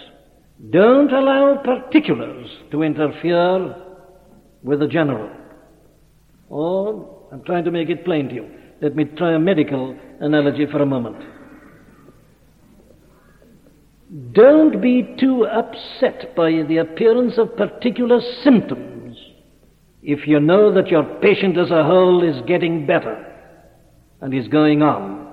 Don't 0.70 1.12
allow 1.12 1.56
particulars 1.64 2.48
to 2.70 2.82
interfere 2.82 3.74
with 4.62 4.80
the 4.80 4.86
general. 4.86 5.30
Or, 6.50 7.28
I'm 7.32 7.42
trying 7.44 7.64
to 7.64 7.70
make 7.70 7.88
it 7.88 8.04
plain 8.04 8.28
to 8.28 8.34
you. 8.34 8.50
Let 8.82 8.96
me 8.96 9.04
try 9.04 9.34
a 9.34 9.38
medical 9.38 9.96
analogy 10.20 10.66
for 10.70 10.82
a 10.82 10.86
moment. 10.86 11.16
Don't 14.32 14.82
be 14.82 15.14
too 15.18 15.46
upset 15.46 16.34
by 16.34 16.50
the 16.68 16.78
appearance 16.78 17.34
of 17.38 17.56
particular 17.56 18.20
symptoms 18.42 19.16
if 20.02 20.26
you 20.26 20.40
know 20.40 20.72
that 20.74 20.88
your 20.88 21.04
patient 21.20 21.56
as 21.56 21.70
a 21.70 21.84
whole 21.84 22.24
is 22.28 22.42
getting 22.46 22.86
better 22.86 23.26
and 24.20 24.34
is 24.34 24.48
going 24.48 24.82
on. 24.82 25.32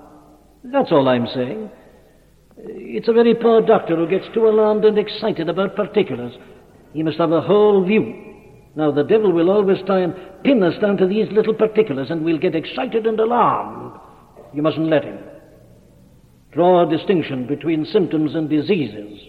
That's 0.64 0.92
all 0.92 1.08
I'm 1.08 1.28
saying. 1.34 1.72
It's 2.58 3.08
a 3.08 3.14
very 3.14 3.34
poor 3.34 3.62
doctor 3.62 3.96
who 3.96 4.08
gets 4.08 4.26
too 4.34 4.48
alarmed 4.48 4.86
and 4.86 4.98
excited 4.98 5.50
about 5.50 5.76
particulars. 5.76 6.34
He 6.94 7.02
must 7.02 7.18
have 7.18 7.32
a 7.32 7.42
whole 7.42 7.84
view. 7.86 8.28
Now, 8.78 8.92
the 8.92 9.04
devil 9.04 9.32
will 9.32 9.50
always 9.50 9.80
try 9.88 10.02
and 10.02 10.13
pin 10.44 10.62
us 10.62 10.80
down 10.80 10.98
to 10.98 11.08
these 11.08 11.26
little 11.32 11.56
particulars, 11.56 12.12
and 12.12 12.24
we'll 12.24 12.38
get 12.38 12.54
excited 12.54 13.08
and 13.08 13.20
alarmed. 13.20 14.00
You 14.54 14.62
mustn't 14.62 14.88
let 14.88 15.04
him. 15.04 15.18
Draw 16.52 16.88
a 16.88 16.96
distinction 16.96 17.48
between 17.48 17.86
symptoms 17.86 18.36
and 18.36 18.48
diseases. 18.48 19.20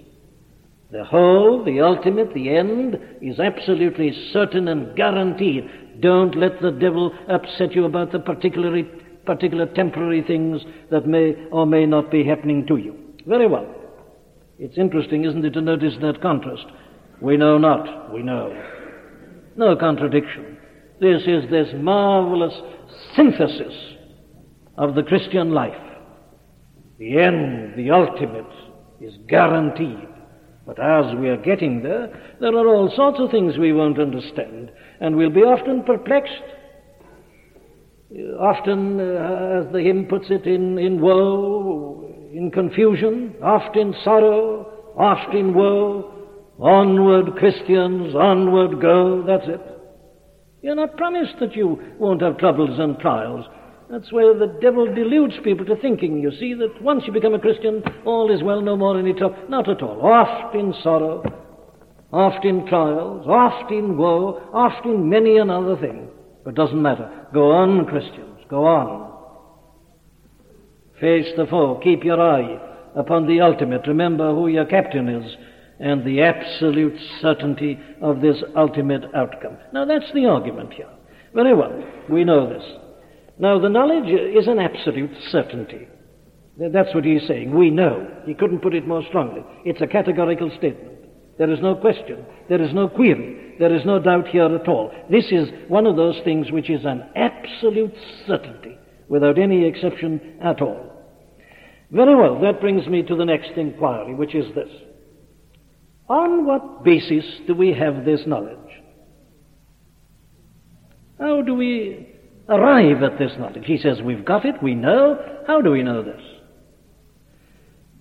The 0.93 1.03
whole, 1.03 1.65
the 1.65 1.81
ultimate, 1.81 2.35
the 2.35 2.55
end 2.55 2.99
is 3.23 3.41
absolutely 3.41 4.13
certain 4.35 4.69
and 4.69 4.95
guaranteed. 4.95 6.01
Don't 6.01 6.37
let 6.37 6.61
the 6.61 6.71
devil 6.71 7.15
upset 7.31 7.75
you 7.75 7.87
about 7.87 8.13
the 8.13 8.19
particular, 8.19 8.83
particular 9.25 9.65
temporary 9.65 10.21
things 10.21 10.61
that 10.91 11.07
may 11.07 11.35
or 11.51 11.65
may 11.65 11.87
not 11.87 12.11
be 12.11 12.23
happening 12.23 12.67
to 12.67 12.77
you. 12.77 12.95
Very 13.27 13.47
well. 13.47 13.67
It's 14.59 14.77
interesting, 14.77 15.25
isn't 15.25 15.45
it, 15.47 15.55
to 15.55 15.63
notice 15.63 15.95
that 16.03 16.21
contrast. 16.21 16.67
We 17.23 17.39
know 17.39 17.57
not, 17.57 18.13
we 18.13 18.23
know. 18.23 18.78
No 19.59 19.75
contradiction. 19.75 20.57
This 21.01 21.23
is 21.23 21.51
this 21.51 21.67
marvelous 21.75 22.55
synthesis 23.17 23.75
of 24.77 24.95
the 24.95 25.03
Christian 25.03 25.51
life. 25.51 25.75
The 27.01 27.19
end, 27.19 27.75
the 27.77 27.91
ultimate, 27.91 28.47
is 29.01 29.15
guaranteed. 29.29 30.09
But 30.65 30.79
as 30.79 31.13
we 31.17 31.29
are 31.29 31.37
getting 31.37 31.83
there, 31.83 32.37
there 32.41 32.55
are 32.57 32.69
all 32.69 32.93
sorts 32.95 33.19
of 33.19 33.33
things 33.33 33.59
we 33.59 33.73
won't 33.73 33.99
understand, 33.99 34.71
and 35.01 35.17
we'll 35.17 35.29
be 35.29 35.41
often 35.41 35.83
perplexed. 35.83 36.33
Often, 38.39 39.01
uh, 39.01 39.65
as 39.65 39.73
the 39.73 39.81
hymn 39.83 40.07
puts 40.07 40.27
it, 40.31 40.47
in, 40.47 40.79
in 40.79 41.01
woe, 41.01 42.15
in 42.33 42.53
confusion, 42.53 43.35
oft 43.43 43.77
in 43.77 43.93
sorrow, 44.05 44.93
oft 44.97 45.35
in 45.35 45.53
woe, 45.53 46.18
Onward, 46.59 47.37
Christians, 47.37 48.15
onward 48.15 48.81
go. 48.81 49.23
That's 49.27 49.49
it. 49.49 49.61
You're 50.61 50.75
not 50.75 50.97
promised 50.97 51.37
that 51.41 51.55
you 51.55 51.81
won't 51.99 52.23
have 52.23 52.39
troubles 52.39 52.79
and 52.81 52.99
trials. 52.99 53.47
That's 53.89 54.13
where 54.13 54.35
the 54.35 54.59
devil 54.61 54.93
deludes 54.93 55.35
people 55.45 55.65
to 55.67 55.77
thinking, 55.77 56.19
you 56.19 56.31
see, 56.33 56.55
that 56.55 56.83
once 56.83 57.05
you 57.07 57.13
become 57.13 57.35
a 57.35 57.39
Christian, 57.39 57.83
all 58.05 58.35
is 58.35 58.43
well, 58.43 58.61
no 58.61 58.77
more 58.77 58.99
any 58.99 59.15
trouble. 59.15 59.37
Not 59.49 59.69
at 59.69 59.83
all. 59.83 60.01
Oft 60.05 60.55
in 60.55 60.75
sorrow, 60.83 61.23
oft 62.13 62.45
in 62.45 62.67
trials, 62.67 63.27
oft 63.27 63.71
in 63.71 63.97
woe, 63.97 64.43
oft 64.53 64.85
in 64.85 65.09
many 65.09 65.39
another 65.39 65.77
thing. 65.77 66.09
But 66.45 66.55
doesn't 66.55 66.83
matter. 66.83 67.29
Go 67.33 67.53
on, 67.53 67.87
Christians, 67.87 68.41
go 68.51 68.67
on. 68.67 69.13
Face 71.01 71.29
the 71.37 71.47
foe. 71.47 71.81
Keep 71.83 72.05
your 72.05 72.21
eye 72.21 72.59
upon 72.97 73.27
the 73.27 73.41
ultimate. 73.41 73.87
Remember 73.87 74.35
who 74.35 74.49
your 74.49 74.67
captain 74.67 75.09
is 75.09 75.37
and 75.81 76.05
the 76.05 76.23
absolute 76.23 76.99
certainty 77.21 77.79
of 78.03 78.21
this 78.21 78.43
ultimate 78.57 79.05
outcome. 79.15 79.57
Now 79.73 79.85
that's 79.85 80.13
the 80.13 80.27
argument 80.27 80.75
here. 80.75 80.91
Very 81.35 81.55
well. 81.55 81.85
We 82.09 82.25
know 82.25 82.49
this. 82.49 82.65
Now, 83.39 83.61
the 83.61 83.69
knowledge 83.69 84.09
is 84.09 84.49
an 84.49 84.59
absolute 84.59 85.13
certainty. 85.31 85.87
That's 86.59 86.93
what 86.93 87.05
he's 87.05 87.27
saying. 87.29 87.57
We 87.57 87.71
know. 87.71 88.23
He 88.27 88.35
couldn't 88.35 88.63
put 88.63 88.75
it 88.75 88.89
more 88.89 89.05
strongly. 89.09 89.45
It's 89.65 89.81
a 89.81 89.87
categorical 89.87 90.51
statement. 90.59 90.99
There 91.39 91.53
is 91.53 91.61
no 91.61 91.77
question. 91.77 92.25
There 92.49 92.61
is 92.61 92.75
no 92.75 92.89
query. 92.89 93.55
There 93.61 93.73
is 93.73 93.85
no 93.85 94.01
doubt 94.01 94.27
here 94.29 94.53
at 94.53 94.67
all. 94.67 94.93
This 95.09 95.27
is 95.31 95.49
one 95.69 95.87
of 95.87 95.95
those 95.95 96.21
things 96.25 96.51
which 96.51 96.69
is 96.69 96.85
an 96.85 97.05
absolute 97.15 97.95
certainty, 98.27 98.77
without 99.09 99.39
any 99.39 99.65
exception 99.65 100.39
at 100.43 100.61
all. 100.61 100.85
Very 101.93 102.17
well, 102.17 102.41
that 102.41 102.61
brings 102.61 102.89
me 102.89 103.03
to 103.05 103.15
the 103.15 103.25
next 103.25 103.53
inquiry, 103.57 104.15
which 104.15 104.35
is 104.35 104.53
this. 104.57 104.69
On 106.09 106.47
what 106.47 106.85
basis 106.85 107.25
do 107.47 107.55
we 107.55 107.73
have 107.75 108.05
this 108.05 108.21
knowledge? 108.27 108.57
How 111.19 111.43
do 111.43 111.55
we 111.55 112.09
arrive 112.49 113.03
at 113.03 113.19
this 113.19 113.33
knowledge. 113.39 113.65
He 113.65 113.79
says, 113.79 114.01
We've 114.03 114.25
got 114.25 114.45
it, 114.45 114.63
we 114.63 114.75
know. 114.75 115.19
How 115.47 115.61
do 115.61 115.71
we 115.71 115.83
know 115.83 116.03
this? 116.03 116.21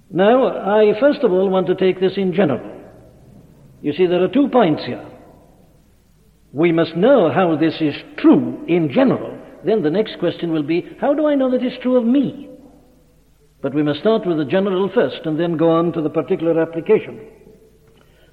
Now, 0.09 0.47
I 0.47 0.97
first 0.99 1.19
of 1.23 1.31
all 1.31 1.49
want 1.49 1.67
to 1.67 1.75
take 1.75 1.99
this 1.99 2.13
in 2.15 2.33
general. 2.33 2.75
You 3.81 3.93
see, 3.93 4.05
there 4.05 4.23
are 4.23 4.29
two 4.29 4.47
points 4.47 4.83
here. 4.85 5.05
We 6.53 6.71
must 6.71 6.95
know 6.95 7.31
how 7.31 7.57
this 7.57 7.75
is 7.81 7.93
true 8.17 8.65
in 8.67 8.91
general. 8.91 9.37
Then 9.65 9.83
the 9.83 9.91
next 9.91 10.17
question 10.19 10.51
will 10.51 10.63
be, 10.63 10.87
How 10.99 11.13
do 11.13 11.27
I 11.27 11.35
know 11.35 11.51
that 11.51 11.63
it's 11.63 11.81
true 11.83 11.97
of 11.97 12.05
me? 12.05 12.49
But 13.61 13.73
we 13.73 13.83
must 13.83 13.99
start 13.99 14.25
with 14.25 14.37
the 14.37 14.45
general 14.45 14.89
first 14.93 15.25
and 15.25 15.39
then 15.39 15.57
go 15.57 15.71
on 15.71 15.91
to 15.93 16.01
the 16.01 16.09
particular 16.09 16.61
application. 16.61 17.19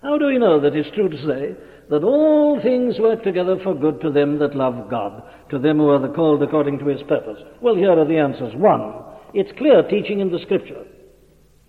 How 0.04 0.18
do 0.18 0.26
we 0.26 0.38
know 0.38 0.60
that 0.60 0.76
it's 0.76 0.94
true 0.94 1.08
to 1.08 1.26
say 1.26 1.56
that 1.88 2.04
all 2.04 2.60
things 2.62 2.98
work 2.98 3.24
together 3.24 3.56
for 3.64 3.74
good 3.74 4.02
to 4.02 4.12
them 4.12 4.38
that 4.38 4.54
love 4.54 4.90
God, 4.90 5.22
to 5.50 5.58
them 5.58 5.78
who 5.78 5.88
are 5.88 6.14
called 6.14 6.42
according 6.42 6.78
to 6.80 6.86
his 6.86 7.02
purpose? 7.08 7.38
Well, 7.62 7.74
here 7.74 7.98
are 7.98 8.06
the 8.06 8.18
answers. 8.18 8.54
One, 8.54 9.02
it's 9.32 9.56
clear 9.56 9.82
teaching 9.82 10.20
in 10.20 10.30
the 10.30 10.40
Scripture, 10.40 10.84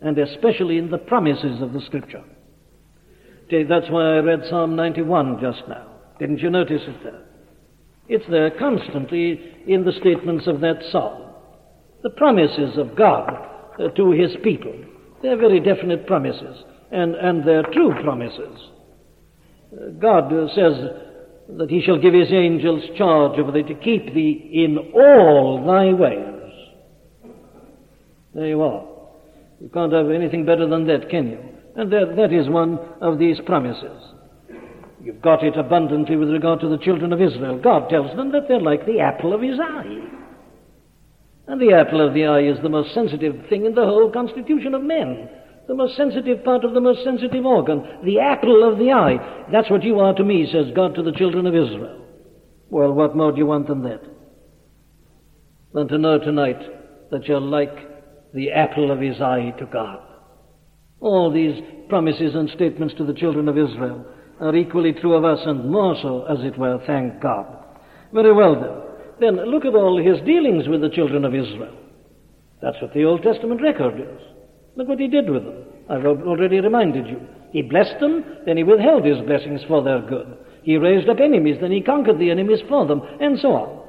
and 0.02 0.17
especially 0.17 0.78
in 0.78 0.91
the 0.91 0.98
promises 0.98 1.62
of 1.62 1.71
the 1.71 1.80
Scripture. 1.86 2.24
That's 3.50 3.89
why 3.89 4.17
I 4.17 4.19
read 4.19 4.41
Psalm 4.50 4.76
91 4.76 5.39
just 5.39 5.63
now. 5.69 5.93
Didn't 6.19 6.39
you 6.39 6.50
notice 6.50 6.82
it 6.86 7.04
there? 7.04 7.24
It's 8.10 8.26
there 8.30 8.52
constantly 8.52 9.39
in 9.65 9.86
the 9.86 9.93
statements 9.93 10.45
of 10.48 10.60
that 10.60 10.84
psalm. 10.91 11.32
The 12.04 12.10
promises 12.10 12.78
of 12.78 12.98
God 12.98 13.32
uh, 13.80 13.89
to 13.89 14.12
his 14.12 14.36
people. 14.43 14.76
They're 15.21 15.38
very 15.38 15.60
definite 15.60 16.06
promises, 16.06 16.63
and, 16.91 17.15
and 17.15 17.48
they're 17.48 17.63
true 17.63 17.93
promises. 18.02 18.60
God 20.00 20.30
says 20.56 20.74
that 21.50 21.69
he 21.69 21.82
shall 21.82 22.00
give 22.00 22.13
his 22.13 22.32
angels 22.32 22.84
charge 22.98 23.39
over 23.39 23.52
thee 23.52 23.63
to 23.63 23.74
keep 23.76 24.13
thee 24.13 24.50
in 24.54 24.78
all 24.93 25.63
thy 25.65 25.93
ways. 25.93 26.52
There 28.34 28.48
you 28.48 28.62
are. 28.62 28.86
You 29.62 29.69
can't 29.69 29.93
have 29.93 30.10
anything 30.10 30.45
better 30.45 30.67
than 30.67 30.88
that, 30.88 31.10
can 31.10 31.28
you? 31.28 31.39
And 31.76 31.91
that, 31.91 32.15
that 32.15 32.34
is 32.34 32.50
one 32.50 32.80
of 33.02 33.19
these 33.19 33.39
promises. 33.45 34.02
You've 35.02 35.21
got 35.21 35.43
it 35.43 35.58
abundantly 35.58 36.15
with 36.15 36.30
regard 36.30 36.60
to 36.62 36.69
the 36.69 36.80
children 36.80 37.13
of 37.13 37.21
Israel. 37.21 37.60
God 37.62 37.89
tells 37.89 38.15
them 38.15 38.32
that 38.32 38.48
they're 38.48 38.60
like 38.60 38.86
the 38.86 39.00
apple 39.00 39.34
of 39.34 39.41
his 39.41 39.60
eye. 39.60 40.02
And 41.48 41.62
the 41.62 41.74
apple 41.74 42.06
of 42.06 42.13
the 42.13 42.26
eye 42.26 42.41
is 42.41 42.58
the 42.63 42.69
most 42.69 42.93
sensitive 42.93 43.36
thing 43.50 43.65
in 43.65 43.76
the 43.76 43.86
whole 43.86 44.12
constitution 44.12 44.74
of 44.74 44.82
men 44.82 45.30
the 45.67 45.75
most 45.75 45.95
sensitive 45.97 46.43
part 46.43 46.63
of 46.63 46.73
the 46.73 46.82
most 46.82 47.04
sensitive 47.04 47.45
organ, 47.45 47.84
the 48.04 48.19
apple 48.19 48.69
of 48.71 48.78
the 48.78 48.91
eye. 48.91 49.45
That's 49.51 49.69
what 49.69 49.84
you 49.84 49.99
are 49.99 50.13
to 50.13 50.23
me, 50.23 50.47
says 50.51 50.67
God 50.75 50.95
to 50.95 51.04
the 51.04 51.12
children 51.12 51.47
of 51.47 51.56
Israel. 51.56 52.06
Well, 52.69 52.93
what 52.93 53.15
more 53.15 53.32
do 53.32 53.38
you 53.38 53.45
want 53.45 53.67
than 53.67 53.84
that? 53.84 54.01
Than 55.73 55.88
to 55.88 55.97
know 55.97 56.19
tonight 56.19 56.60
that 57.12 57.25
you're 57.25 57.39
like 57.39 57.75
the 58.34 58.51
apple 58.51 58.91
of 58.91 58.99
his 58.99 59.21
eye 59.21 59.54
to 59.60 59.65
God. 59.65 59.99
All 60.99 61.32
these 61.32 61.62
promises 61.89 62.36
and 62.36 62.49
statements 62.49 62.95
to 62.97 63.06
the 63.06 63.13
children 63.13 63.47
of 63.47 63.58
Israel 63.58 64.06
are 64.39 64.56
equally 64.56 64.93
true 64.93 65.13
of 65.13 65.23
us 65.23 65.39
and 65.45 65.69
more 65.69 65.95
so, 66.01 66.25
as 66.25 66.43
it 66.43 66.58
were, 66.58 66.82
thank 66.86 67.21
God. 67.21 67.45
Very 68.13 68.34
well 68.34 68.56
then. 68.56 69.36
Then 69.36 69.45
look 69.49 69.65
at 69.65 69.75
all 69.75 69.97
his 69.97 70.25
dealings 70.25 70.67
with 70.67 70.82
the 70.82 70.89
children 70.89 71.23
of 71.25 71.34
Israel. 71.34 71.75
That's 72.62 72.82
what 72.82 72.93
the 72.93 73.06
Old 73.06 73.23
Testament 73.23 73.62
record 73.62 73.99
is. 73.99 74.35
Look 74.75 74.88
what 74.88 74.99
he 74.99 75.07
did 75.07 75.29
with 75.29 75.43
them. 75.43 75.63
I've 75.89 76.05
already 76.05 76.59
reminded 76.59 77.07
you. 77.07 77.21
He 77.51 77.61
blessed 77.61 77.99
them, 77.99 78.23
then 78.45 78.57
he 78.57 78.63
withheld 78.63 79.05
his 79.05 79.21
blessings 79.25 79.61
for 79.67 79.83
their 79.83 80.01
good. 80.01 80.38
He 80.63 80.77
raised 80.77 81.07
up 81.07 81.19
enemies, 81.19 81.57
then 81.61 81.71
he 81.71 81.81
conquered 81.81 82.19
the 82.19 82.31
enemies 82.31 82.59
for 82.67 82.85
them, 82.85 83.01
and 83.21 83.39
so 83.39 83.49
on. 83.49 83.81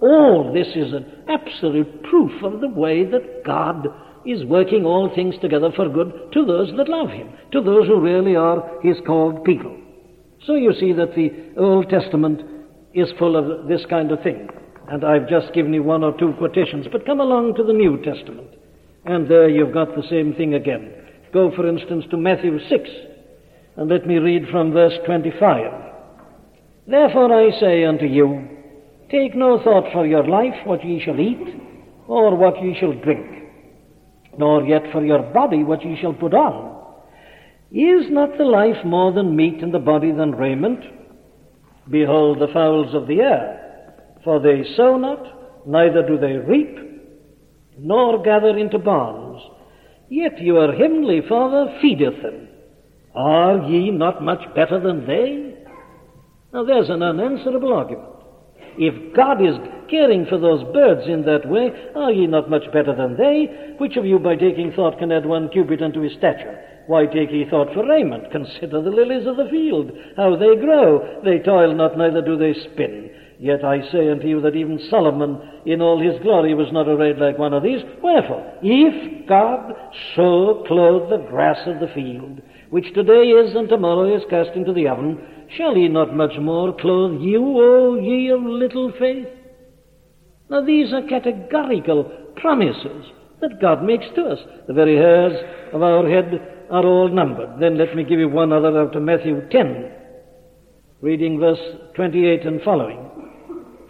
All 0.00 0.52
this 0.52 0.68
is 0.74 0.92
an 0.92 1.06
absolute 1.28 2.02
proof 2.04 2.42
of 2.42 2.60
the 2.60 2.68
way 2.68 3.04
that 3.04 3.44
God 3.44 3.86
is 4.26 4.44
working 4.46 4.84
all 4.84 5.14
things 5.14 5.34
together 5.40 5.70
for 5.76 5.88
good 5.88 6.32
to 6.32 6.44
those 6.44 6.72
that 6.76 6.88
love 6.88 7.10
him, 7.10 7.28
to 7.52 7.60
those 7.60 7.86
who 7.86 8.00
really 8.00 8.34
are 8.34 8.80
his 8.82 8.96
called 9.06 9.44
people. 9.44 9.76
So 10.46 10.54
you 10.54 10.72
see 10.80 10.92
that 10.94 11.14
the 11.14 11.60
Old 11.60 11.88
Testament 11.88 12.40
is 12.94 13.08
full 13.18 13.36
of 13.36 13.68
this 13.68 13.84
kind 13.88 14.10
of 14.10 14.22
thing. 14.22 14.48
And 14.88 15.04
I've 15.04 15.28
just 15.28 15.54
given 15.54 15.72
you 15.72 15.82
one 15.82 16.02
or 16.02 16.18
two 16.18 16.32
quotations, 16.38 16.86
but 16.90 17.06
come 17.06 17.20
along 17.20 17.54
to 17.54 17.62
the 17.62 17.72
New 17.72 18.02
Testament. 18.02 18.48
And 19.04 19.28
there 19.28 19.48
you've 19.48 19.74
got 19.74 19.94
the 19.96 20.06
same 20.08 20.34
thing 20.34 20.54
again. 20.54 20.92
Go, 21.32 21.50
for 21.56 21.66
instance, 21.66 22.04
to 22.10 22.16
Matthew 22.16 22.58
6, 22.68 22.90
and 23.76 23.88
let 23.88 24.06
me 24.06 24.16
read 24.16 24.48
from 24.50 24.72
verse 24.72 24.92
25. 25.06 25.72
Therefore 26.86 27.32
I 27.32 27.58
say 27.58 27.84
unto 27.84 28.04
you, 28.04 28.48
take 29.10 29.34
no 29.34 29.62
thought 29.62 29.92
for 29.92 30.06
your 30.06 30.26
life, 30.26 30.54
what 30.64 30.84
ye 30.84 31.02
shall 31.04 31.18
eat, 31.18 31.62
or 32.06 32.36
what 32.36 32.62
ye 32.62 32.76
shall 32.78 32.92
drink, 32.92 33.26
nor 34.38 34.62
yet 34.64 34.82
for 34.92 35.04
your 35.04 35.22
body, 35.32 35.64
what 35.64 35.84
ye 35.84 35.98
shall 36.00 36.12
put 36.12 36.34
on. 36.34 36.70
Is 37.72 38.06
not 38.10 38.36
the 38.36 38.44
life 38.44 38.84
more 38.84 39.12
than 39.12 39.34
meat, 39.34 39.62
and 39.62 39.72
the 39.72 39.78
body 39.78 40.12
than 40.12 40.32
raiment? 40.32 40.84
Behold 41.90 42.38
the 42.38 42.52
fowls 42.52 42.94
of 42.94 43.08
the 43.08 43.20
air, 43.20 43.94
for 44.22 44.38
they 44.38 44.62
sow 44.76 44.98
not, 44.98 45.66
neither 45.66 46.06
do 46.06 46.18
they 46.18 46.34
reap, 46.34 46.91
nor 47.78 48.22
gather 48.22 48.56
into 48.56 48.78
barns, 48.78 49.42
yet 50.08 50.40
your 50.40 50.72
heavenly 50.72 51.20
Father 51.28 51.78
feedeth 51.80 52.22
them. 52.22 52.48
Are 53.14 53.68
ye 53.68 53.90
not 53.90 54.22
much 54.22 54.42
better 54.54 54.80
than 54.80 55.06
they? 55.06 55.54
Now 56.52 56.64
there's 56.64 56.90
an 56.90 57.02
unanswerable 57.02 57.72
argument. 57.72 58.08
If 58.78 59.14
God 59.14 59.44
is 59.44 59.56
caring 59.90 60.24
for 60.26 60.38
those 60.38 60.64
birds 60.72 61.06
in 61.06 61.24
that 61.26 61.48
way, 61.48 61.70
are 61.94 62.12
ye 62.12 62.26
not 62.26 62.48
much 62.48 62.64
better 62.72 62.94
than 62.94 63.16
they? 63.16 63.74
Which 63.78 63.96
of 63.96 64.06
you 64.06 64.18
by 64.18 64.36
taking 64.36 64.72
thought 64.72 64.98
can 64.98 65.12
add 65.12 65.26
one 65.26 65.50
cubit 65.50 65.82
unto 65.82 66.00
his 66.00 66.12
stature? 66.14 66.58
Why 66.86 67.06
take 67.06 67.30
ye 67.30 67.46
thought 67.48 67.72
for 67.74 67.86
raiment? 67.86 68.30
Consider 68.32 68.82
the 68.82 68.90
lilies 68.90 69.26
of 69.26 69.36
the 69.36 69.48
field, 69.50 69.92
how 70.16 70.36
they 70.36 70.56
grow. 70.56 71.20
They 71.24 71.38
toil 71.38 71.74
not, 71.74 71.96
neither 71.98 72.22
do 72.22 72.36
they 72.36 72.54
spin. 72.54 73.10
Yet 73.42 73.64
I 73.64 73.80
say 73.90 74.08
unto 74.08 74.28
you 74.28 74.40
that 74.42 74.54
even 74.54 74.78
Solomon 74.88 75.36
in 75.66 75.82
all 75.82 76.00
his 76.00 76.22
glory 76.22 76.54
was 76.54 76.68
not 76.70 76.86
arrayed 76.86 77.18
like 77.18 77.38
one 77.38 77.52
of 77.52 77.64
these. 77.64 77.82
Wherefore, 78.00 78.54
if 78.62 79.26
God 79.26 79.74
so 80.14 80.62
clothe 80.68 81.10
the 81.10 81.26
grass 81.28 81.58
of 81.66 81.80
the 81.80 81.92
field, 81.92 82.40
which 82.70 82.94
today 82.94 83.30
is 83.30 83.56
and 83.56 83.68
tomorrow 83.68 84.16
is 84.16 84.22
cast 84.30 84.50
into 84.54 84.72
the 84.72 84.86
oven, 84.86 85.18
shall 85.56 85.74
he 85.74 85.88
not 85.88 86.14
much 86.14 86.38
more 86.38 86.72
clothe 86.72 87.20
you, 87.20 87.42
O 87.42 87.98
ye 87.98 88.28
of 88.30 88.44
little 88.44 88.92
faith? 88.96 89.26
Now 90.48 90.64
these 90.64 90.92
are 90.92 91.02
categorical 91.02 92.04
promises 92.36 93.06
that 93.40 93.60
God 93.60 93.82
makes 93.82 94.06
to 94.14 94.22
us. 94.22 94.38
The 94.68 94.72
very 94.72 94.94
hairs 94.94 95.34
of 95.74 95.82
our 95.82 96.08
head 96.08 96.66
are 96.70 96.86
all 96.86 97.08
numbered. 97.08 97.58
Then 97.58 97.76
let 97.76 97.96
me 97.96 98.04
give 98.04 98.20
you 98.20 98.28
one 98.28 98.52
other 98.52 98.80
out 98.80 98.94
of 98.94 99.02
Matthew 99.02 99.48
10, 99.50 99.90
reading 101.00 101.40
verse 101.40 101.58
28 101.96 102.46
and 102.46 102.62
following. 102.62 103.08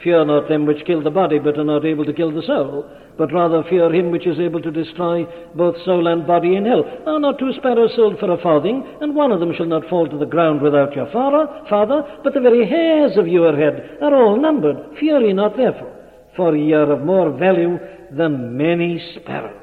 Fear 0.02 0.24
not 0.24 0.48
them 0.48 0.66
which 0.66 0.84
kill 0.84 1.02
the 1.02 1.10
body, 1.10 1.38
but 1.38 1.58
are 1.58 1.64
not 1.64 1.84
able 1.84 2.04
to 2.04 2.12
kill 2.12 2.32
the 2.32 2.42
soul, 2.42 2.90
but 3.16 3.32
rather 3.32 3.62
fear 3.68 3.92
him 3.94 4.10
which 4.10 4.26
is 4.26 4.40
able 4.40 4.60
to 4.60 4.70
destroy 4.70 5.24
both 5.54 5.76
soul 5.84 6.08
and 6.08 6.26
body 6.26 6.56
in 6.56 6.64
hell. 6.64 6.84
Are 7.06 7.20
not 7.20 7.38
two 7.38 7.52
sparrows 7.56 7.92
sold 7.94 8.18
for 8.18 8.32
a 8.32 8.42
farthing, 8.42 8.84
and 9.00 9.14
one 9.14 9.30
of 9.30 9.38
them 9.38 9.54
shall 9.56 9.66
not 9.66 9.88
fall 9.88 10.08
to 10.08 10.18
the 10.18 10.26
ground 10.26 10.60
without 10.60 10.96
your 10.96 11.10
father, 11.12 11.46
father, 11.70 12.02
but 12.24 12.34
the 12.34 12.40
very 12.40 12.68
hairs 12.68 13.16
of 13.16 13.28
your 13.28 13.56
head 13.56 13.98
are 14.02 14.14
all 14.14 14.40
numbered. 14.40 14.98
Fear 14.98 15.20
ye 15.20 15.32
not 15.32 15.56
therefore, 15.56 15.94
for 16.36 16.56
ye 16.56 16.72
are 16.72 16.90
of 16.90 17.04
more 17.04 17.30
value 17.38 17.78
than 18.10 18.56
many 18.56 19.00
sparrows. 19.14 19.58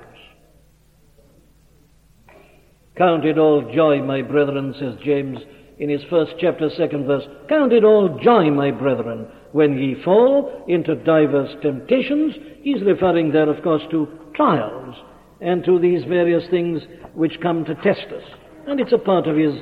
Count 2.97 3.25
it 3.25 3.37
all 3.37 3.71
joy, 3.73 4.01
my 4.03 4.21
brethren, 4.21 4.73
says 4.79 4.95
James 5.03 5.39
in 5.79 5.89
his 5.89 6.01
first 6.09 6.33
chapter, 6.39 6.69
second 6.77 7.07
verse. 7.07 7.23
Count 7.47 7.71
it 7.71 7.85
all 7.85 8.19
joy, 8.21 8.49
my 8.51 8.71
brethren, 8.71 9.25
when 9.51 9.77
ye 9.77 9.95
fall 10.03 10.63
into 10.67 10.95
divers 10.95 11.49
temptations. 11.61 12.35
He's 12.61 12.81
referring 12.83 13.31
there, 13.31 13.49
of 13.49 13.63
course, 13.63 13.83
to 13.91 14.07
trials 14.35 14.95
and 15.41 15.63
to 15.65 15.79
these 15.79 16.03
various 16.05 16.43
things 16.49 16.81
which 17.13 17.41
come 17.41 17.65
to 17.65 17.75
test 17.75 18.07
us. 18.15 18.23
And 18.67 18.79
it's 18.79 18.93
a 18.93 18.97
part 18.97 19.27
of 19.27 19.37
his 19.37 19.53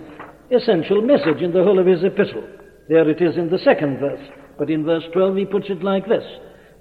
essential 0.52 1.02
message 1.02 1.42
in 1.42 1.54
the 1.54 1.64
whole 1.64 1.80
of 1.80 1.86
his 1.86 2.04
epistle. 2.04 2.44
There 2.90 3.10
it 3.10 3.22
is 3.22 3.38
in 3.38 3.50
the 3.50 3.60
second 3.60 4.00
verse. 4.00 4.28
But 4.58 4.70
in 4.70 4.86
verse 4.86 5.04
12 5.14 5.36
he 5.38 5.46
puts 5.46 5.68
it 5.70 5.84
like 5.84 6.08
this. 6.08 6.24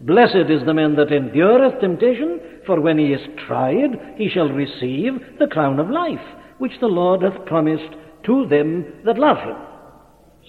Blessed 0.01 0.51
is 0.51 0.65
the 0.65 0.75
man 0.75 0.95
that 0.97 1.13
endureth 1.13 1.81
temptation, 1.81 2.41
for 2.67 2.81
when 2.81 2.99
he 2.99 3.13
is 3.13 3.21
tried, 3.47 4.17
he 4.17 4.29
shall 4.29 4.49
receive 4.49 5.13
the 5.39 5.47
crown 5.47 5.79
of 5.79 5.89
life, 5.89 6.21
which 6.59 6.73
the 6.81 6.87
Lord 6.87 7.23
hath 7.23 7.47
promised 7.47 7.95
to 8.25 8.47
them 8.47 8.85
that 9.05 9.19
love 9.19 9.39
him. 9.39 9.57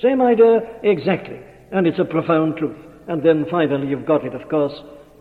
Same 0.01 0.21
idea 0.21 0.59
exactly, 0.83 1.39
and 1.71 1.87
it's 1.87 1.99
a 1.99 2.05
profound 2.05 2.57
truth. 2.57 2.77
And 3.07 3.23
then 3.23 3.45
finally 3.49 3.87
you've 3.87 4.05
got 4.05 4.25
it, 4.25 4.33
of 4.33 4.49
course, 4.49 4.73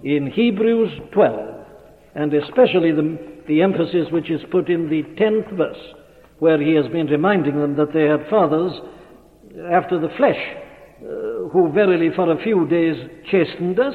in 0.03 0.31
Hebrews 0.31 0.91
12, 1.13 1.67
and 2.15 2.35
especially 2.35 2.93
the, 2.93 3.19
the 3.49 3.63
emphasis 3.63 4.09
which 4.11 4.31
is 4.31 4.41
put 4.51 4.69
in 4.69 4.89
the 4.89 5.03
10th 5.21 5.57
verse, 5.57 5.95
where 6.39 6.61
he 6.61 6.75
has 6.75 6.87
been 6.89 7.07
reminding 7.07 7.59
them 7.59 7.77
that 7.77 7.93
they 7.93 8.05
had 8.05 8.29
fathers 8.29 8.73
after 9.71 9.99
the 9.99 10.11
flesh, 10.17 10.37
uh, 10.37 11.49
who 11.53 11.71
verily 11.73 12.11
for 12.15 12.31
a 12.31 12.43
few 12.43 12.67
days 12.69 12.97
chastened 13.31 13.79
us 13.79 13.95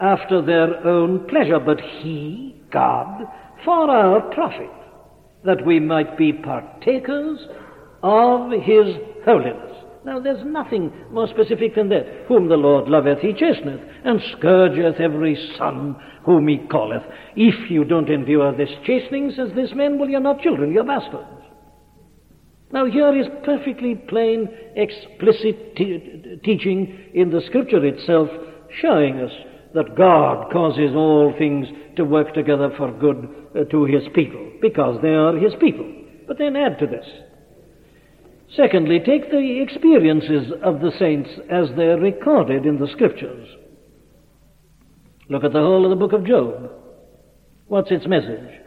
after 0.00 0.42
their 0.42 0.86
own 0.86 1.26
pleasure, 1.28 1.58
but 1.58 1.80
he, 1.80 2.60
God, 2.72 3.22
for 3.64 3.90
our 3.90 4.20
profit, 4.32 4.70
that 5.44 5.64
we 5.64 5.80
might 5.80 6.16
be 6.18 6.32
partakers 6.32 7.38
of 8.02 8.50
his 8.50 8.96
holiness. 9.24 9.73
Now, 10.04 10.20
there's 10.20 10.44
nothing 10.44 10.92
more 11.10 11.28
specific 11.28 11.74
than 11.74 11.88
that. 11.88 12.26
Whom 12.28 12.48
the 12.48 12.56
Lord 12.56 12.88
loveth, 12.88 13.20
he 13.20 13.32
chasteneth, 13.32 13.80
and 14.04 14.20
scourgeth 14.32 15.00
every 15.00 15.34
son 15.56 15.96
whom 16.24 16.46
he 16.46 16.58
calleth. 16.70 17.02
If 17.36 17.70
you 17.70 17.84
don't 17.84 18.10
endure 18.10 18.54
this 18.54 18.70
chastening, 18.84 19.32
says 19.34 19.50
this 19.54 19.70
man, 19.74 19.98
well, 19.98 20.08
you're 20.08 20.20
not 20.20 20.40
children, 20.40 20.72
you're 20.72 20.84
bastards. 20.84 21.42
Now, 22.70 22.84
here 22.86 23.18
is 23.18 23.28
perfectly 23.44 23.94
plain, 23.94 24.48
explicit 24.76 25.76
te- 25.76 26.38
teaching 26.44 27.10
in 27.14 27.30
the 27.30 27.40
Scripture 27.46 27.84
itself, 27.84 28.28
showing 28.82 29.20
us 29.20 29.32
that 29.74 29.96
God 29.96 30.52
causes 30.52 30.94
all 30.94 31.32
things 31.38 31.66
to 31.96 32.04
work 32.04 32.34
together 32.34 32.70
for 32.76 32.92
good 32.92 33.28
uh, 33.56 33.64
to 33.70 33.84
His 33.84 34.02
people, 34.14 34.52
because 34.60 35.00
they 35.00 35.14
are 35.14 35.36
His 35.36 35.54
people. 35.60 35.90
But 36.26 36.38
then 36.38 36.56
add 36.56 36.78
to 36.80 36.86
this 36.86 37.06
Secondly, 38.56 39.00
take 39.04 39.30
the 39.30 39.62
experiences 39.62 40.52
of 40.62 40.80
the 40.80 40.92
saints 40.98 41.30
as 41.50 41.68
they're 41.76 41.98
recorded 41.98 42.66
in 42.66 42.78
the 42.78 42.88
Scriptures. 42.92 43.48
Look 45.28 45.44
at 45.44 45.52
the 45.52 45.60
whole 45.60 45.84
of 45.84 45.90
the 45.90 45.96
book 45.96 46.12
of 46.12 46.26
Job. 46.26 46.70
What's 47.66 47.90
its 47.90 48.06
message? 48.06 48.60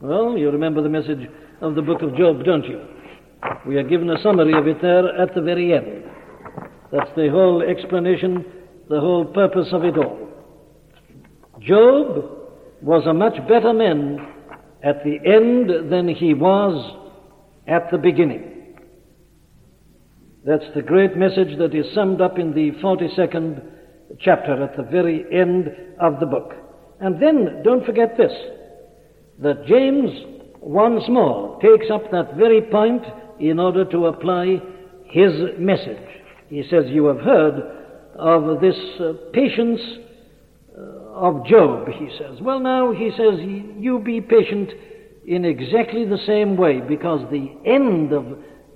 Well, 0.00 0.36
you 0.36 0.50
remember 0.50 0.82
the 0.82 0.88
message 0.88 1.28
of 1.60 1.74
the 1.74 1.82
book 1.82 2.02
of 2.02 2.16
Job, 2.16 2.44
don't 2.44 2.64
you? 2.64 2.80
We 3.66 3.76
are 3.76 3.84
given 3.84 4.10
a 4.10 4.20
summary 4.22 4.58
of 4.58 4.66
it 4.66 4.82
there 4.82 5.08
at 5.20 5.34
the 5.34 5.40
very 5.40 5.72
end. 5.72 6.04
That's 6.90 7.10
the 7.16 7.28
whole 7.30 7.62
explanation, 7.62 8.44
the 8.88 9.00
whole 9.00 9.24
purpose 9.24 9.68
of 9.72 9.84
it 9.84 9.96
all. 9.96 10.28
Job 11.60 12.24
was 12.82 13.06
a 13.06 13.14
much 13.14 13.36
better 13.48 13.72
man 13.72 14.18
at 14.82 15.02
the 15.04 15.18
end 15.24 15.90
than 15.90 16.08
he 16.08 16.34
was 16.34 16.96
at 17.66 17.90
the 17.90 17.98
beginning. 17.98 18.57
That's 20.48 20.64
the 20.74 20.80
great 20.80 21.14
message 21.14 21.58
that 21.58 21.74
is 21.74 21.94
summed 21.94 22.22
up 22.22 22.38
in 22.38 22.54
the 22.54 22.70
42nd 22.82 23.62
chapter 24.18 24.62
at 24.62 24.78
the 24.78 24.82
very 24.82 25.26
end 25.30 25.68
of 26.00 26.20
the 26.20 26.26
book. 26.26 26.54
And 27.00 27.22
then, 27.22 27.60
don't 27.62 27.84
forget 27.84 28.16
this, 28.16 28.32
that 29.40 29.66
James 29.66 30.08
once 30.62 31.04
more 31.06 31.60
takes 31.60 31.90
up 31.92 32.10
that 32.12 32.36
very 32.36 32.62
point 32.62 33.02
in 33.38 33.60
order 33.60 33.84
to 33.90 34.06
apply 34.06 34.56
his 35.04 35.32
message. 35.58 35.98
He 36.48 36.62
says, 36.70 36.86
You 36.86 37.04
have 37.08 37.20
heard 37.20 37.54
of 38.16 38.62
this 38.62 38.78
uh, 39.00 39.12
patience 39.34 39.82
uh, 40.74 40.80
of 41.12 41.44
Job, 41.44 41.88
he 41.88 42.08
says. 42.16 42.38
Well, 42.40 42.60
now, 42.60 42.92
he 42.92 43.10
says, 43.10 43.38
You 43.76 43.98
be 43.98 44.22
patient 44.22 44.70
in 45.26 45.44
exactly 45.44 46.06
the 46.06 46.24
same 46.26 46.56
way, 46.56 46.80
because 46.80 47.20
the 47.30 47.50
end 47.66 48.14
of 48.14 48.24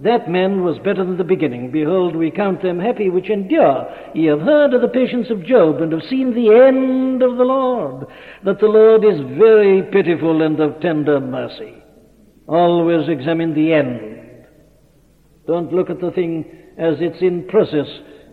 that 0.02 0.28
man 0.28 0.64
was 0.64 0.78
better 0.78 1.04
than 1.04 1.16
the 1.16 1.24
beginning. 1.24 1.70
Behold, 1.70 2.16
we 2.16 2.30
count 2.30 2.60
them 2.60 2.80
happy 2.80 3.08
which 3.08 3.30
endure. 3.30 3.86
Ye 4.14 4.26
have 4.26 4.40
heard 4.40 4.74
of 4.74 4.82
the 4.82 4.88
patience 4.88 5.30
of 5.30 5.46
Job, 5.46 5.80
and 5.80 5.92
have 5.92 6.02
seen 6.10 6.34
the 6.34 6.52
end 6.66 7.22
of 7.22 7.36
the 7.36 7.44
Lord, 7.44 8.06
that 8.44 8.58
the 8.58 8.66
Lord 8.66 9.04
is 9.04 9.20
very 9.38 9.82
pitiful 9.92 10.42
and 10.42 10.58
of 10.58 10.80
tender 10.80 11.20
mercy. 11.20 11.74
Always 12.48 13.08
examine 13.08 13.54
the 13.54 13.72
end. 13.72 14.46
Don't 15.46 15.72
look 15.72 15.88
at 15.88 16.00
the 16.00 16.10
thing 16.10 16.46
as 16.78 16.96
it's 16.98 17.22
in 17.22 17.46
process. 17.46 17.86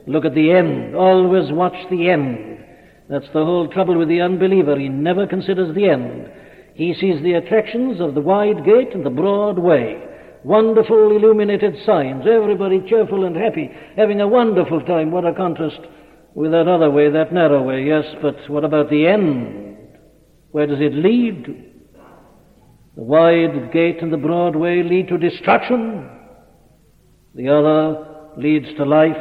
Look 0.07 0.26
at 0.26 0.34
the 0.34 0.51
end. 0.51 0.95
Always 0.95 1.51
watch 1.51 1.78
the 1.91 2.09
end. 2.09 2.65
That's 3.09 3.28
the 3.28 3.45
whole 3.45 3.67
trouble 3.67 3.97
with 3.97 4.07
the 4.07 4.22
unbeliever. 4.22 4.80
He 4.80 4.89
never 4.89 5.28
considers 5.28 5.76
the 5.76 5.89
end. 5.89 6.32
He 6.74 6.95
sees 6.95 7.22
the 7.22 7.34
attractions 7.34 8.01
of 8.01 8.15
the 8.15 8.22
wide 8.22 8.65
gate 8.65 8.93
and 8.95 9.05
the 9.05 9.11
broad 9.11 9.59
way 9.59 10.09
wonderful 10.43 11.15
illuminated 11.15 11.75
signs, 11.85 12.25
everybody 12.27 12.81
cheerful 12.87 13.25
and 13.25 13.35
happy, 13.35 13.69
having 13.95 14.21
a 14.21 14.27
wonderful 14.27 14.81
time. 14.81 15.11
What 15.11 15.25
a 15.25 15.33
contrast 15.33 15.79
with 16.33 16.51
that 16.51 16.67
other 16.67 16.89
way, 16.89 17.09
that 17.09 17.33
narrow 17.33 17.63
way. 17.63 17.83
Yes, 17.83 18.05
but 18.21 18.35
what 18.49 18.63
about 18.63 18.89
the 18.89 19.07
end? 19.07 19.77
Where 20.51 20.67
does 20.67 20.79
it 20.79 20.93
lead 20.93 21.45
to? 21.45 21.55
The 22.95 23.03
wide 23.03 23.71
gate 23.71 24.01
and 24.01 24.11
the 24.11 24.17
broad 24.17 24.55
way 24.55 24.83
lead 24.83 25.07
to 25.09 25.17
destruction. 25.17 26.09
The 27.35 27.49
other 27.49 28.33
leads 28.37 28.67
to 28.77 28.85
life. 28.85 29.15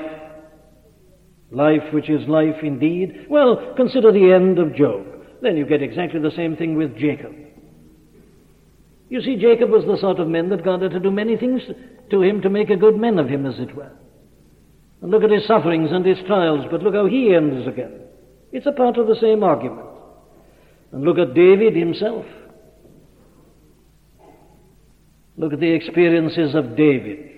Life 1.51 1.93
which 1.93 2.11
is 2.11 2.29
life 2.29 2.63
indeed. 2.63 3.27
Well, 3.29 3.75
consider 3.77 4.13
the 4.13 4.33
end 4.33 4.59
of 4.59 4.75
Job. 4.75 5.07
Then 5.43 5.57
you 5.57 5.65
get 5.65 5.83
exactly 5.83 6.21
the 6.21 6.35
same 6.37 6.57
thing 6.57 6.77
with 6.77 6.97
Jacob. 6.97 7.33
You 9.09 9.23
see, 9.23 9.37
Jacob 9.37 9.71
was 9.71 9.85
the 9.87 9.97
sort 9.99 10.21
of 10.21 10.29
man 10.29 10.51
that 10.51 10.65
God 10.65 10.83
had 10.83 10.91
to 10.93 11.01
do 11.01 11.11
many 11.11 11.37
things 11.37 11.63
to 12.11 12.23
him 12.23 12.43
to 12.43 12.51
make 12.51 12.71
a 12.71 12.77
good 12.77 12.97
man 12.97 13.19
of 13.19 13.29
him, 13.29 13.47
as 13.47 13.59
it 13.59 13.75
were. 13.75 13.91
And 15.01 15.11
look 15.11 15.23
at 15.23 15.31
his 15.31 15.47
sufferings 15.47 15.91
and 15.93 16.05
his 16.05 16.19
trials, 16.27 16.67
but 16.71 16.83
look 16.83 16.95
how 16.95 17.07
he 17.07 17.35
ends 17.35 17.67
again. 17.67 18.01
It's 18.53 18.67
a 18.67 18.73
part 18.73 18.99
of 18.99 19.07
the 19.07 19.17
same 19.21 19.43
argument. 19.43 19.87
And 20.93 21.05
look 21.05 21.19
at 21.19 21.35
David 21.35 21.77
himself. 21.77 22.27
Look 25.37 25.53
at 25.53 25.61
the 25.61 25.71
experiences 25.71 26.55
of 26.55 26.77
David. 26.77 27.31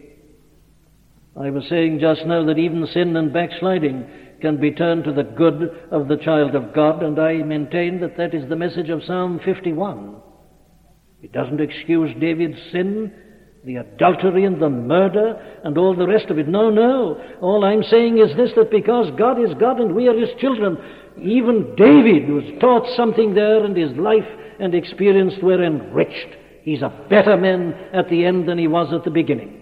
I 1.38 1.50
was 1.50 1.68
saying 1.68 2.00
just 2.00 2.26
now 2.26 2.44
that 2.46 2.58
even 2.58 2.86
sin 2.86 3.16
and 3.16 3.32
backsliding 3.32 4.06
can 4.40 4.58
be 4.58 4.72
turned 4.72 5.04
to 5.04 5.12
the 5.12 5.22
good 5.22 5.70
of 5.90 6.08
the 6.08 6.16
child 6.16 6.54
of 6.54 6.74
God, 6.74 7.02
and 7.02 7.18
I 7.18 7.34
maintain 7.42 8.00
that 8.00 8.16
that 8.16 8.34
is 8.34 8.48
the 8.48 8.56
message 8.56 8.88
of 8.88 9.04
Psalm 9.04 9.38
51. 9.44 10.19
It 11.22 11.32
doesn't 11.32 11.60
excuse 11.60 12.10
David's 12.20 12.58
sin, 12.72 13.12
the 13.64 13.76
adultery 13.76 14.44
and 14.44 14.60
the 14.60 14.70
murder 14.70 15.60
and 15.64 15.76
all 15.76 15.94
the 15.94 16.06
rest 16.06 16.26
of 16.26 16.38
it. 16.38 16.48
No, 16.48 16.70
no. 16.70 17.22
All 17.40 17.64
I'm 17.64 17.82
saying 17.82 18.18
is 18.18 18.34
this 18.36 18.50
that 18.56 18.70
because 18.70 19.10
God 19.18 19.40
is 19.40 19.54
God 19.60 19.80
and 19.80 19.94
we 19.94 20.08
are 20.08 20.18
His 20.18 20.30
children, 20.40 20.78
even 21.18 21.74
David 21.76 22.28
was 22.28 22.44
taught 22.60 22.88
something 22.96 23.34
there 23.34 23.64
and 23.64 23.76
his 23.76 23.92
life 23.96 24.26
and 24.58 24.74
experience 24.74 25.34
were 25.42 25.62
enriched. 25.62 26.36
He's 26.62 26.82
a 26.82 27.06
better 27.08 27.36
man 27.36 27.74
at 27.92 28.08
the 28.08 28.24
end 28.24 28.48
than 28.48 28.58
he 28.58 28.68
was 28.68 28.92
at 28.92 29.04
the 29.04 29.10
beginning. 29.10 29.56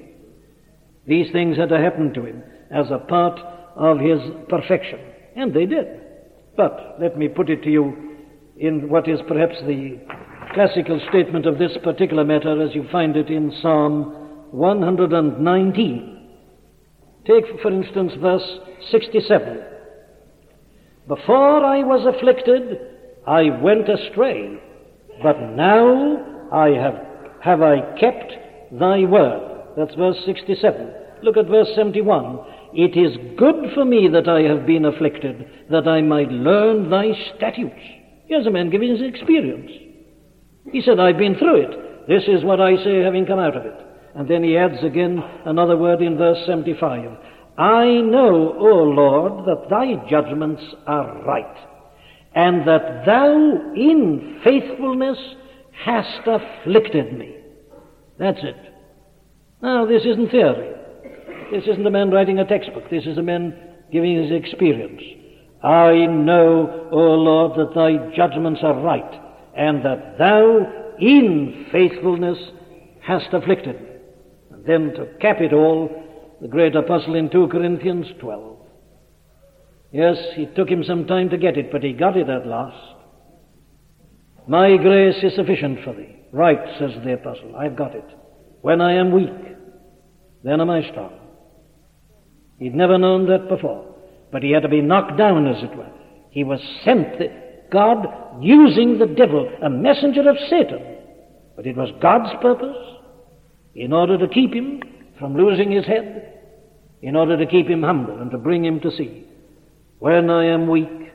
These 1.06 1.32
things 1.32 1.56
had 1.56 1.70
to 1.70 1.78
happen 1.78 2.12
to 2.14 2.24
him 2.24 2.42
as 2.70 2.90
a 2.90 2.98
part 2.98 3.40
of 3.76 3.98
his 3.98 4.20
perfection. 4.48 5.00
And 5.36 5.54
they 5.54 5.66
did. 5.66 5.86
But 6.56 6.96
let 7.00 7.16
me 7.16 7.28
put 7.28 7.50
it 7.50 7.62
to 7.62 7.70
you 7.70 8.16
in 8.56 8.88
what 8.88 9.08
is 9.08 9.20
perhaps 9.26 9.54
the 9.66 10.00
classical 10.58 11.00
statement 11.08 11.46
of 11.46 11.56
this 11.56 11.70
particular 11.84 12.24
matter 12.24 12.60
as 12.60 12.74
you 12.74 12.84
find 12.90 13.16
it 13.16 13.28
in 13.28 13.52
Psalm 13.62 14.50
119. 14.50 16.30
Take, 17.24 17.44
for 17.62 17.70
instance, 17.70 18.14
verse 18.20 18.42
67. 18.90 19.62
Before 21.06 21.64
I 21.64 21.84
was 21.84 22.12
afflicted, 22.12 22.76
I 23.24 23.50
went 23.62 23.88
astray, 23.88 24.58
but 25.22 25.38
now 25.52 26.48
I 26.52 26.70
have, 26.70 27.06
have 27.40 27.62
I 27.62 27.96
kept 28.00 28.32
thy 28.72 29.04
word. 29.04 29.62
That's 29.76 29.94
verse 29.94 30.18
67. 30.26 30.92
Look 31.22 31.36
at 31.36 31.46
verse 31.46 31.68
71. 31.76 32.40
It 32.74 32.96
is 32.98 33.16
good 33.38 33.74
for 33.74 33.84
me 33.84 34.08
that 34.12 34.28
I 34.28 34.40
have 34.52 34.66
been 34.66 34.86
afflicted, 34.86 35.48
that 35.70 35.86
I 35.86 36.02
might 36.02 36.32
learn 36.32 36.90
thy 36.90 37.12
statutes. 37.36 37.78
Here's 38.26 38.48
a 38.48 38.50
man 38.50 38.70
giving 38.70 38.90
his 38.90 39.02
experience. 39.08 39.70
He 40.72 40.82
said, 40.82 41.00
I've 41.00 41.18
been 41.18 41.36
through 41.36 41.62
it. 41.62 42.06
This 42.08 42.24
is 42.28 42.44
what 42.44 42.60
I 42.60 42.76
say 42.82 43.02
having 43.02 43.26
come 43.26 43.38
out 43.38 43.56
of 43.56 43.66
it. 43.66 43.74
And 44.14 44.28
then 44.28 44.42
he 44.42 44.56
adds 44.56 44.82
again 44.82 45.22
another 45.44 45.76
word 45.76 46.02
in 46.02 46.16
verse 46.16 46.38
75. 46.46 47.10
I 47.58 47.86
know, 48.00 48.56
O 48.58 48.84
Lord, 48.84 49.46
that 49.46 49.68
thy 49.68 50.08
judgments 50.08 50.62
are 50.86 51.22
right, 51.24 51.56
and 52.34 52.66
that 52.66 53.04
thou 53.04 53.72
in 53.74 54.40
faithfulness 54.44 55.18
hast 55.84 56.26
afflicted 56.26 57.12
me. 57.18 57.36
That's 58.18 58.38
it. 58.42 58.56
Now, 59.60 59.86
this 59.86 60.02
isn't 60.04 60.30
theory. 60.30 60.74
This 61.50 61.64
isn't 61.64 61.86
a 61.86 61.90
man 61.90 62.10
writing 62.10 62.38
a 62.38 62.44
textbook. 62.44 62.88
This 62.90 63.06
is 63.06 63.18
a 63.18 63.22
man 63.22 63.58
giving 63.90 64.22
his 64.22 64.30
experience. 64.30 65.02
I 65.62 66.06
know, 66.06 66.88
O 66.92 66.96
Lord, 66.96 67.58
that 67.58 67.74
thy 67.74 68.14
judgments 68.16 68.60
are 68.62 68.80
right, 68.80 69.27
and 69.58 69.84
that 69.84 70.16
thou 70.18 70.94
in 71.00 71.66
faithfulness 71.72 72.38
hast 73.02 73.32
afflicted. 73.32 73.76
And 74.50 74.64
then 74.64 74.94
to 74.94 75.06
cap 75.20 75.40
it 75.40 75.52
all, 75.52 75.90
the 76.40 76.48
great 76.48 76.76
apostle 76.76 77.16
in 77.16 77.28
2 77.28 77.48
Corinthians 77.48 78.06
12. 78.20 78.56
Yes, 79.90 80.16
it 80.36 80.54
took 80.54 80.68
him 80.68 80.84
some 80.84 81.06
time 81.06 81.30
to 81.30 81.36
get 81.36 81.56
it, 81.56 81.72
but 81.72 81.82
he 81.82 81.92
got 81.92 82.16
it 82.16 82.28
at 82.28 82.46
last. 82.46 82.94
My 84.46 84.76
grace 84.76 85.22
is 85.22 85.34
sufficient 85.34 85.82
for 85.84 85.92
thee. 85.94 86.14
Right, 86.30 86.58
says 86.78 86.92
the 87.04 87.14
apostle, 87.14 87.56
I've 87.56 87.76
got 87.76 87.94
it. 87.94 88.04
When 88.60 88.80
I 88.80 88.94
am 88.94 89.12
weak, 89.12 89.56
then 90.44 90.60
am 90.60 90.70
I 90.70 90.88
strong. 90.90 91.18
He'd 92.58 92.74
never 92.74 92.98
known 92.98 93.26
that 93.28 93.48
before, 93.48 93.94
but 94.30 94.42
he 94.42 94.50
had 94.52 94.62
to 94.62 94.68
be 94.68 94.82
knocked 94.82 95.16
down, 95.16 95.46
as 95.46 95.62
it 95.62 95.76
were. 95.76 95.90
He 96.30 96.44
was 96.44 96.60
sent, 96.84 97.20
God 97.70 98.06
using 98.40 98.98
the 98.98 99.06
devil, 99.06 99.50
a 99.62 99.70
messenger 99.70 100.28
of 100.28 100.36
Satan. 100.48 100.96
But 101.56 101.66
it 101.66 101.76
was 101.76 101.90
God's 102.00 102.30
purpose 102.40 102.76
in 103.74 103.92
order 103.92 104.18
to 104.18 104.28
keep 104.28 104.52
him 104.52 104.82
from 105.18 105.36
losing 105.36 105.70
his 105.70 105.84
head, 105.86 106.40
in 107.02 107.16
order 107.16 107.36
to 107.36 107.46
keep 107.46 107.68
him 107.68 107.82
humble 107.82 108.20
and 108.20 108.30
to 108.30 108.38
bring 108.38 108.64
him 108.64 108.80
to 108.80 108.90
see. 108.90 109.24
When 109.98 110.30
I 110.30 110.46
am 110.46 110.68
weak, 110.68 111.12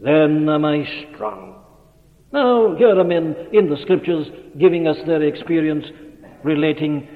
then 0.00 0.48
am 0.48 0.64
I 0.64 0.84
strong. 1.12 1.64
Now, 2.32 2.76
here 2.76 2.98
are 2.98 3.04
men 3.04 3.34
in 3.52 3.68
the 3.68 3.78
scriptures 3.82 4.26
giving 4.58 4.86
us 4.86 4.96
their 5.06 5.22
experience, 5.22 5.84
relating 6.44 7.08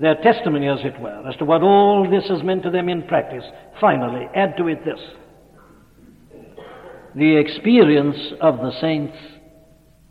their 0.00 0.16
testimony, 0.16 0.68
as 0.68 0.80
it 0.82 1.00
were, 1.00 1.26
as 1.26 1.36
to 1.36 1.44
what 1.44 1.62
all 1.62 2.08
this 2.10 2.28
has 2.28 2.42
meant 2.42 2.62
to 2.64 2.70
them 2.70 2.88
in 2.88 3.04
practice. 3.04 3.44
Finally, 3.80 4.28
add 4.34 4.56
to 4.58 4.66
it 4.68 4.84
this 4.84 5.00
the 7.16 7.36
experience 7.36 8.34
of 8.40 8.58
the 8.58 8.72
saints 8.80 9.16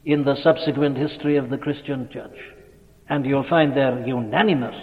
in 0.03 0.25
the 0.25 0.35
subsequent 0.43 0.97
history 0.97 1.37
of 1.37 1.49
the 1.49 1.57
Christian 1.57 2.09
church. 2.11 2.37
And 3.07 3.25
you'll 3.25 3.47
find 3.47 3.71
they're 3.71 4.05
unanimous 4.05 4.75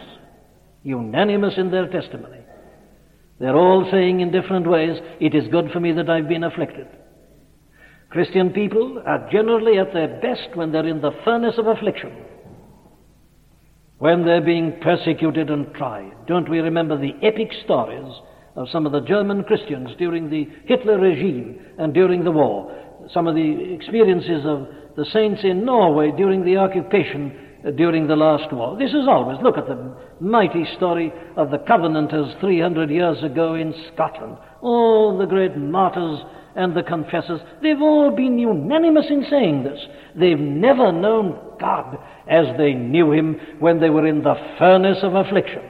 unanimous 0.83 1.55
in 1.57 1.71
their 1.71 1.89
testimony. 1.89 2.39
They're 3.39 3.57
all 3.57 3.89
saying 3.91 4.21
in 4.21 4.31
different 4.31 4.69
ways, 4.69 4.99
It 5.21 5.35
is 5.35 5.49
good 5.49 5.71
for 5.73 5.81
me 5.81 5.93
that 5.93 6.11
I've 6.11 6.29
been 6.29 6.45
afflicted. 6.45 6.87
Christian 8.11 8.51
people 8.51 9.03
are 9.07 9.29
generally 9.31 9.79
at 9.79 9.93
their 9.93 10.21
best 10.21 10.55
when 10.55 10.71
they're 10.71 10.87
in 10.87 11.01
the 11.01 11.13
furnace 11.25 11.55
of 11.57 11.67
affliction, 11.67 12.13
when 13.99 14.25
they're 14.25 14.43
being 14.45 14.79
persecuted 14.83 15.51
and 15.51 15.73
tried. 15.75 16.13
Don't 16.27 16.49
we 16.49 16.59
remember 16.59 16.99
the 16.99 17.15
epic 17.23 17.49
stories 17.65 18.13
of 18.57 18.69
some 18.71 18.87
of 18.87 18.93
the 18.93 19.01
German 19.01 19.45
Christians 19.45 19.91
during 19.99 20.31
the 20.31 20.49
Hitler 20.67 20.99
regime 20.99 21.59
and 21.79 21.95
during 21.95 22.25
the 22.25 22.31
war? 22.31 22.73
Some 23.13 23.27
of 23.27 23.35
the 23.35 23.75
experiences 23.75 24.45
of 24.45 24.69
the 24.97 25.07
saints 25.13 25.41
in 25.45 25.65
Norway 25.65 26.13
during 26.17 26.45
the 26.45 26.57
occupation 26.59 27.33
uh, 27.67 27.71
during 27.71 28.09
the 28.09 28.17
last 28.17 28.53
war. 28.53 28.77
This 28.77 28.91
is 28.91 29.07
always, 29.09 29.39
look 29.41 29.57
at 29.57 29.69
the 29.69 29.95
mighty 30.19 30.65
story 30.77 31.13
of 31.37 31.51
the 31.51 31.59
Covenanters 31.59 32.35
300 32.41 32.91
years 32.91 33.23
ago 33.23 33.55
in 33.55 33.73
Scotland. 33.93 34.37
All 34.61 35.17
the 35.17 35.27
great 35.27 35.57
martyrs 35.57 36.21
and 36.57 36.77
the 36.77 36.83
confessors, 36.83 37.41
they've 37.63 37.81
all 37.81 38.11
been 38.15 38.37
unanimous 38.39 39.07
in 39.09 39.25
saying 39.31 39.63
this. 39.63 39.79
They've 40.19 40.39
never 40.39 40.91
known 40.91 41.39
God 41.61 41.99
as 42.29 42.47
they 42.59 42.73
knew 42.73 43.13
Him 43.13 43.39
when 43.61 43.81
they 43.81 43.91
were 43.91 44.09
in 44.09 44.23
the 44.23 44.35
furnace 44.59 44.99
of 45.03 45.15
affliction. 45.15 45.63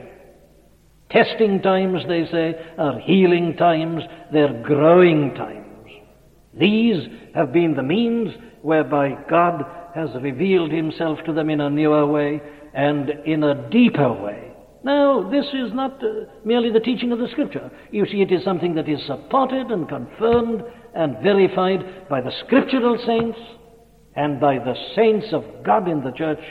Testing 1.13 1.61
times, 1.61 2.01
they 2.07 2.25
say, 2.31 2.55
are 2.79 2.99
healing 2.99 3.55
times, 3.55 4.01
they're 4.31 4.63
growing 4.63 5.35
times. 5.35 5.87
These 6.59 7.07
have 7.35 7.53
been 7.53 7.75
the 7.75 7.83
means 7.83 8.33
whereby 8.63 9.17
God 9.29 9.63
has 9.93 10.09
revealed 10.21 10.71
himself 10.71 11.19
to 11.25 11.33
them 11.33 11.51
in 11.51 11.61
a 11.61 11.69
newer 11.69 12.07
way 12.07 12.41
and 12.73 13.09
in 13.25 13.43
a 13.43 13.69
deeper 13.69 14.11
way. 14.11 14.51
Now, 14.83 15.29
this 15.29 15.45
is 15.53 15.71
not 15.73 16.03
uh, 16.03 16.25
merely 16.43 16.71
the 16.71 16.79
teaching 16.79 17.11
of 17.11 17.19
the 17.19 17.29
Scripture. 17.29 17.71
You 17.91 18.05
see, 18.07 18.21
it 18.21 18.31
is 18.31 18.43
something 18.43 18.73
that 18.75 18.89
is 18.89 19.05
supported 19.05 19.67
and 19.67 19.87
confirmed 19.87 20.63
and 20.95 21.17
verified 21.23 22.09
by 22.09 22.21
the 22.21 22.33
scriptural 22.45 22.97
saints 23.05 23.37
and 24.15 24.39
by 24.39 24.57
the 24.57 24.75
saints 24.95 25.27
of 25.31 25.43
God 25.63 25.87
in 25.87 26.03
the 26.03 26.11
church 26.11 26.43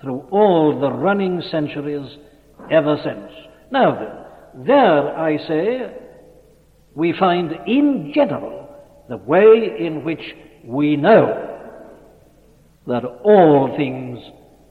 through 0.00 0.26
all 0.30 0.80
the 0.80 0.90
running 0.90 1.42
centuries 1.50 2.16
ever 2.70 2.96
since. 3.04 3.30
Now 3.72 3.94
then, 3.98 4.66
there, 4.66 5.16
I 5.16 5.38
say, 5.48 5.90
we 6.94 7.14
find 7.18 7.52
in 7.66 8.12
general 8.14 8.68
the 9.08 9.16
way 9.16 9.76
in 9.78 10.04
which 10.04 10.20
we 10.62 10.94
know 10.96 11.48
that 12.86 13.04
all 13.24 13.74
things 13.76 14.18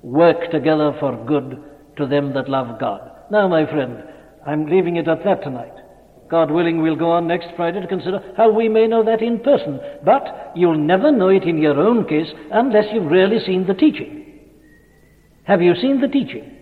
work 0.03 0.51
together 0.51 0.95
for 0.99 1.25
good 1.25 1.63
to 1.97 2.05
them 2.05 2.33
that 2.33 2.47
love 2.47 2.79
God. 2.79 3.01
Now, 3.31 3.47
my 3.47 3.65
friend, 3.65 4.03
I'm 4.45 4.67
leaving 4.67 4.97
it 4.97 5.07
at 5.07 5.23
that 5.23 5.43
tonight. 5.43 5.73
God 6.29 6.51
willing, 6.51 6.81
we'll 6.81 6.95
go 6.95 7.11
on 7.11 7.27
next 7.27 7.47
Friday 7.57 7.81
to 7.81 7.87
consider 7.87 8.33
how 8.37 8.51
we 8.51 8.69
may 8.69 8.87
know 8.87 9.03
that 9.03 9.21
in 9.21 9.39
person. 9.39 9.79
But 10.05 10.51
you'll 10.55 10.77
never 10.77 11.11
know 11.11 11.29
it 11.29 11.43
in 11.43 11.57
your 11.57 11.79
own 11.79 12.07
case 12.07 12.31
unless 12.51 12.85
you've 12.93 13.11
really 13.11 13.39
seen 13.45 13.65
the 13.65 13.73
teaching. 13.73 14.39
Have 15.43 15.61
you 15.61 15.73
seen 15.75 15.99
the 15.99 16.07
teaching? 16.07 16.60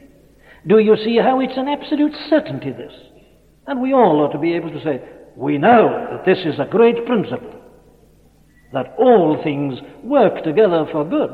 Do 0.69 0.77
you 0.77 0.95
see 1.03 1.17
how 1.17 1.39
it's 1.39 1.57
an 1.57 1.67
absolute 1.67 2.13
certainty, 2.29 2.71
this? 2.71 2.93
And 3.65 3.81
we 3.81 3.93
all 3.93 4.21
ought 4.21 4.33
to 4.33 4.39
be 4.39 4.53
able 4.53 4.69
to 4.69 4.83
say, 4.83 5.01
we 5.35 5.57
know 5.57 6.07
that 6.11 6.25
this 6.25 6.39
is 6.45 6.59
a 6.59 6.69
great 6.69 7.05
principle 7.05 7.55
that 8.71 8.93
all 8.99 9.41
things 9.43 9.79
work 10.03 10.43
together 10.43 10.85
for 10.91 11.03
good 11.03 11.31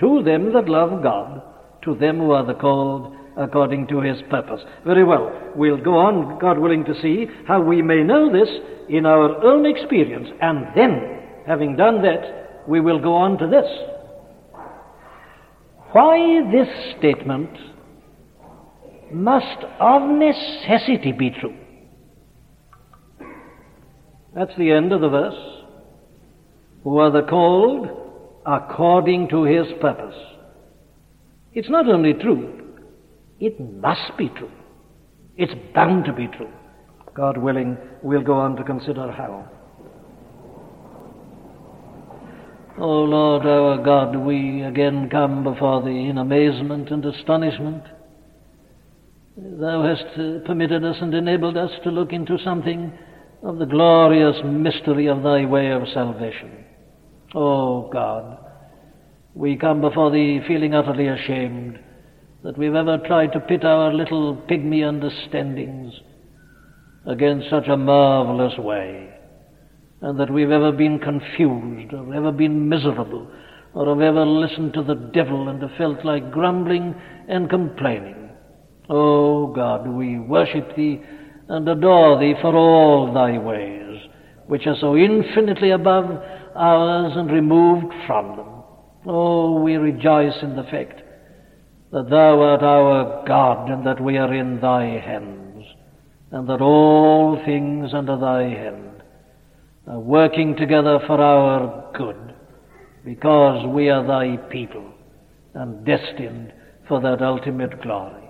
to 0.00 0.22
them 0.22 0.52
that 0.52 0.68
love 0.68 1.02
God, 1.02 1.42
to 1.84 1.94
them 1.94 2.18
who 2.18 2.32
are 2.32 2.44
the 2.44 2.54
called 2.54 3.16
according 3.36 3.86
to 3.86 4.00
his 4.00 4.20
purpose. 4.28 4.60
Very 4.84 5.04
well. 5.04 5.32
We'll 5.54 5.82
go 5.82 5.96
on, 5.96 6.38
God 6.38 6.58
willing, 6.58 6.84
to 6.84 7.00
see 7.00 7.26
how 7.46 7.62
we 7.62 7.80
may 7.80 8.02
know 8.02 8.30
this 8.30 8.48
in 8.90 9.06
our 9.06 9.42
own 9.42 9.64
experience. 9.64 10.28
And 10.42 10.66
then, 10.76 11.20
having 11.46 11.76
done 11.76 12.02
that, 12.02 12.64
we 12.68 12.80
will 12.80 12.98
go 12.98 13.14
on 13.14 13.38
to 13.38 13.46
this. 13.46 13.64
Why 15.92 16.50
this 16.50 16.68
statement 16.98 17.56
must 19.14 19.64
of 19.80 20.02
necessity 20.02 21.12
be 21.12 21.30
true. 21.30 21.56
That's 24.34 24.56
the 24.56 24.70
end 24.70 24.92
of 24.92 25.00
the 25.00 25.08
verse 25.08 25.62
who 26.84 26.98
are 26.98 27.10
the 27.10 27.22
called 27.22 27.88
according 28.46 29.28
to 29.28 29.44
his 29.44 29.66
purpose. 29.80 30.16
It's 31.52 31.70
not 31.70 31.88
only 31.88 32.14
true, 32.14 32.76
it 33.40 33.60
must 33.60 34.16
be 34.16 34.28
true. 34.30 34.50
It's 35.36 35.52
bound 35.74 36.04
to 36.06 36.12
be 36.12 36.28
true. 36.28 36.50
God 37.14 37.36
willing, 37.36 37.76
we'll 38.02 38.22
go 38.22 38.34
on 38.34 38.56
to 38.56 38.64
consider 38.64 39.10
how. 39.10 39.48
O 42.78 42.84
oh 42.84 43.04
Lord 43.04 43.44
our 43.44 43.84
God, 43.84 44.16
we 44.16 44.62
again 44.62 45.10
come 45.10 45.44
before 45.44 45.82
Thee 45.82 46.08
in 46.08 46.16
amazement 46.16 46.90
and 46.90 47.04
astonishment. 47.04 47.84
Thou 49.36 49.82
hast 49.82 50.18
uh, 50.18 50.46
permitted 50.46 50.84
us 50.84 50.96
and 51.00 51.14
enabled 51.14 51.56
us 51.56 51.70
to 51.84 51.90
look 51.90 52.12
into 52.12 52.38
something 52.38 52.92
of 53.42 53.58
the 53.58 53.66
glorious 53.66 54.36
mystery 54.44 55.08
of 55.08 55.22
Thy 55.22 55.44
way 55.44 55.70
of 55.70 55.88
salvation. 55.92 56.64
Oh 57.34 57.88
God, 57.90 58.38
we 59.34 59.56
come 59.56 59.80
before 59.80 60.10
Thee 60.10 60.40
feeling 60.46 60.74
utterly 60.74 61.08
ashamed 61.08 61.78
that 62.44 62.58
we've 62.58 62.74
ever 62.74 62.98
tried 62.98 63.32
to 63.32 63.40
pit 63.40 63.64
our 63.64 63.92
little 63.92 64.36
pygmy 64.48 64.82
understandings 64.86 65.94
against 67.06 67.48
such 67.48 67.68
a 67.68 67.76
marvelous 67.76 68.58
way. 68.58 69.12
and 70.02 70.18
that 70.18 70.32
we've 70.32 70.50
ever 70.50 70.72
been 70.72 70.98
confused 70.98 71.94
or 71.94 72.12
ever 72.12 72.32
been 72.32 72.68
miserable 72.68 73.30
or 73.72 73.86
have 73.86 74.00
ever 74.00 74.26
listened 74.26 74.74
to 74.74 74.82
the 74.82 74.96
devil 75.14 75.48
and 75.48 75.62
have 75.62 75.70
felt 75.78 76.04
like 76.04 76.32
grumbling 76.32 76.94
and 77.28 77.48
complaining. 77.48 78.21
O 78.94 79.46
God, 79.46 79.88
we 79.88 80.18
worship 80.18 80.76
Thee 80.76 81.00
and 81.48 81.66
adore 81.66 82.20
Thee 82.20 82.34
for 82.42 82.54
all 82.54 83.12
Thy 83.14 83.38
ways, 83.38 83.98
which 84.48 84.66
are 84.66 84.76
so 84.78 84.96
infinitely 84.96 85.70
above 85.70 86.04
ours 86.54 87.12
and 87.16 87.30
removed 87.30 87.90
from 88.06 88.36
them. 88.36 88.48
Oh, 89.06 89.62
we 89.62 89.76
rejoice 89.76 90.36
in 90.42 90.56
the 90.56 90.64
fact 90.64 91.00
that 91.90 92.10
Thou 92.10 92.40
art 92.42 92.62
our 92.62 93.24
God 93.26 93.70
and 93.70 93.86
that 93.86 93.98
we 93.98 94.18
are 94.18 94.34
in 94.34 94.60
Thy 94.60 94.84
hands, 94.84 95.64
and 96.30 96.46
that 96.50 96.60
all 96.60 97.42
things 97.46 97.94
under 97.94 98.18
Thy 98.18 98.42
hand 98.42 99.02
are 99.86 100.00
working 100.00 100.54
together 100.54 100.98
for 101.06 101.18
our 101.18 101.90
good, 101.96 102.34
because 103.06 103.66
we 103.68 103.88
are 103.88 104.06
Thy 104.06 104.36
people 104.50 104.84
and 105.54 105.82
destined 105.86 106.52
for 106.86 107.00
that 107.00 107.22
ultimate 107.22 107.80
glory. 107.80 108.28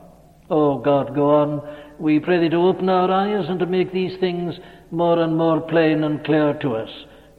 Oh 0.51 0.79
God, 0.79 1.15
go 1.15 1.31
on. 1.31 1.63
We 1.99 2.19
pray 2.19 2.41
Thee 2.41 2.49
to 2.51 2.57
open 2.57 2.89
our 2.89 3.11
eyes 3.11 3.47
and 3.49 3.59
to 3.61 3.67
make 3.67 3.93
these 3.93 4.19
things 4.19 4.55
more 4.91 5.19
and 5.23 5.37
more 5.37 5.61
plain 5.61 6.05
and 6.05 6.25
clear 6.25 6.55
to 6.55 6.75
us, 6.75 6.91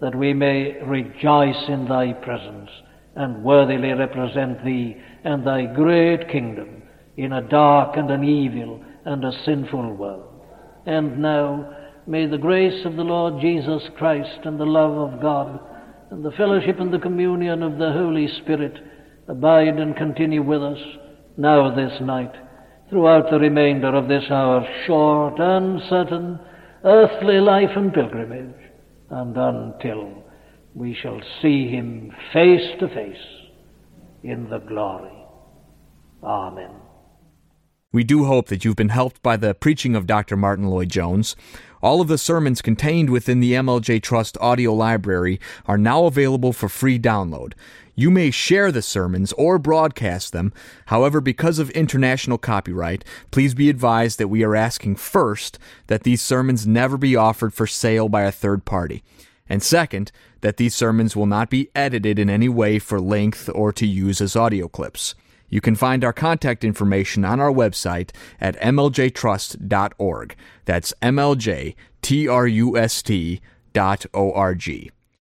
that 0.01 0.15
we 0.15 0.33
may 0.33 0.81
rejoice 0.83 1.63
in 1.67 1.85
Thy 1.87 2.13
presence 2.13 2.69
and 3.15 3.43
worthily 3.43 3.91
represent 3.93 4.63
Thee 4.63 4.97
and 5.23 5.45
Thy 5.45 5.65
great 5.65 6.29
kingdom 6.29 6.83
in 7.17 7.33
a 7.33 7.47
dark 7.47 7.97
and 7.97 8.09
an 8.09 8.23
evil 8.23 8.83
and 9.05 9.23
a 9.23 9.43
sinful 9.45 9.93
world. 9.95 10.29
And 10.85 11.21
now, 11.21 11.75
may 12.07 12.25
the 12.25 12.37
grace 12.37 12.85
of 12.85 12.95
the 12.95 13.03
Lord 13.03 13.39
Jesus 13.41 13.83
Christ 13.97 14.39
and 14.45 14.59
the 14.59 14.65
love 14.65 14.97
of 14.97 15.21
God 15.21 15.59
and 16.09 16.23
the 16.23 16.31
fellowship 16.31 16.79
and 16.79 16.93
the 16.93 16.99
communion 16.99 17.63
of 17.63 17.77
the 17.77 17.91
Holy 17.91 18.27
Spirit 18.41 18.77
abide 19.27 19.79
and 19.79 19.95
continue 19.95 20.43
with 20.43 20.61
us 20.61 20.79
now 21.37 21.73
this 21.73 21.93
night, 22.01 22.33
throughout 22.93 23.31
the 23.31 23.39
remainder 23.39 23.87
of 23.87 24.07
this 24.07 24.23
our 24.29 24.63
short, 24.85 25.39
uncertain, 25.39 26.39
earthly 26.83 27.39
life 27.39 27.71
and 27.75 27.91
pilgrimage, 27.91 28.53
and 29.09 29.35
until 29.35 30.23
we 30.75 30.95
shall 31.01 31.19
see 31.41 31.67
him 31.69 32.11
face 32.31 32.79
to 32.79 32.87
face 32.89 33.25
in 34.21 34.47
the 34.47 34.59
glory. 34.59 35.25
Amen. 36.23 36.69
We 37.91 38.03
do 38.03 38.25
hope 38.25 38.47
that 38.47 38.63
you've 38.63 38.75
been 38.75 38.89
helped 38.89 39.23
by 39.23 39.37
the 39.37 39.55
preaching 39.55 39.95
of 39.95 40.05
Dr. 40.05 40.37
Martyn 40.37 40.67
Lloyd-Jones. 40.67 41.35
All 41.81 41.99
of 41.99 42.07
the 42.07 42.17
sermons 42.17 42.61
contained 42.61 43.09
within 43.09 43.39
the 43.39 43.53
MLJ 43.53 44.03
Trust 44.03 44.37
audio 44.39 44.73
library 44.73 45.39
are 45.65 45.77
now 45.77 46.05
available 46.05 46.53
for 46.53 46.69
free 46.69 46.99
download. 46.99 47.53
You 47.95 48.09
may 48.09 48.31
share 48.31 48.71
the 48.71 48.81
sermons 48.81 49.33
or 49.33 49.59
broadcast 49.59 50.33
them. 50.33 50.51
However, 50.87 51.21
because 51.21 51.59
of 51.59 51.69
international 51.71 52.37
copyright, 52.37 53.05
please 53.31 53.53
be 53.53 53.69
advised 53.69 54.17
that 54.17 54.29
we 54.29 54.43
are 54.43 54.55
asking 54.55 54.95
first 54.95 55.59
that 55.87 56.03
these 56.03 56.21
sermons 56.21 56.65
never 56.65 56.97
be 56.97 57.15
offered 57.15 57.53
for 57.53 57.67
sale 57.67 58.09
by 58.09 58.23
a 58.23 58.31
third 58.31 58.65
party. 58.65 59.03
And 59.47 59.61
second, 59.61 60.11
that 60.41 60.57
these 60.57 60.73
sermons 60.73 61.15
will 61.15 61.27
not 61.27 61.49
be 61.49 61.69
edited 61.75 62.17
in 62.17 62.29
any 62.29 62.49
way 62.49 62.79
for 62.79 62.99
length 62.99 63.49
or 63.53 63.71
to 63.73 63.85
use 63.85 64.21
as 64.21 64.35
audio 64.35 64.67
clips. 64.67 65.13
You 65.49 65.61
can 65.61 65.75
find 65.75 66.03
our 66.03 66.13
contact 66.13 66.63
information 66.63 67.23
on 67.23 67.39
our 67.39 67.51
website 67.51 68.09
at 68.41 68.59
mljtrust.org. 68.59 70.35
That's 70.65 70.93
mljtrust.org. 71.01 71.73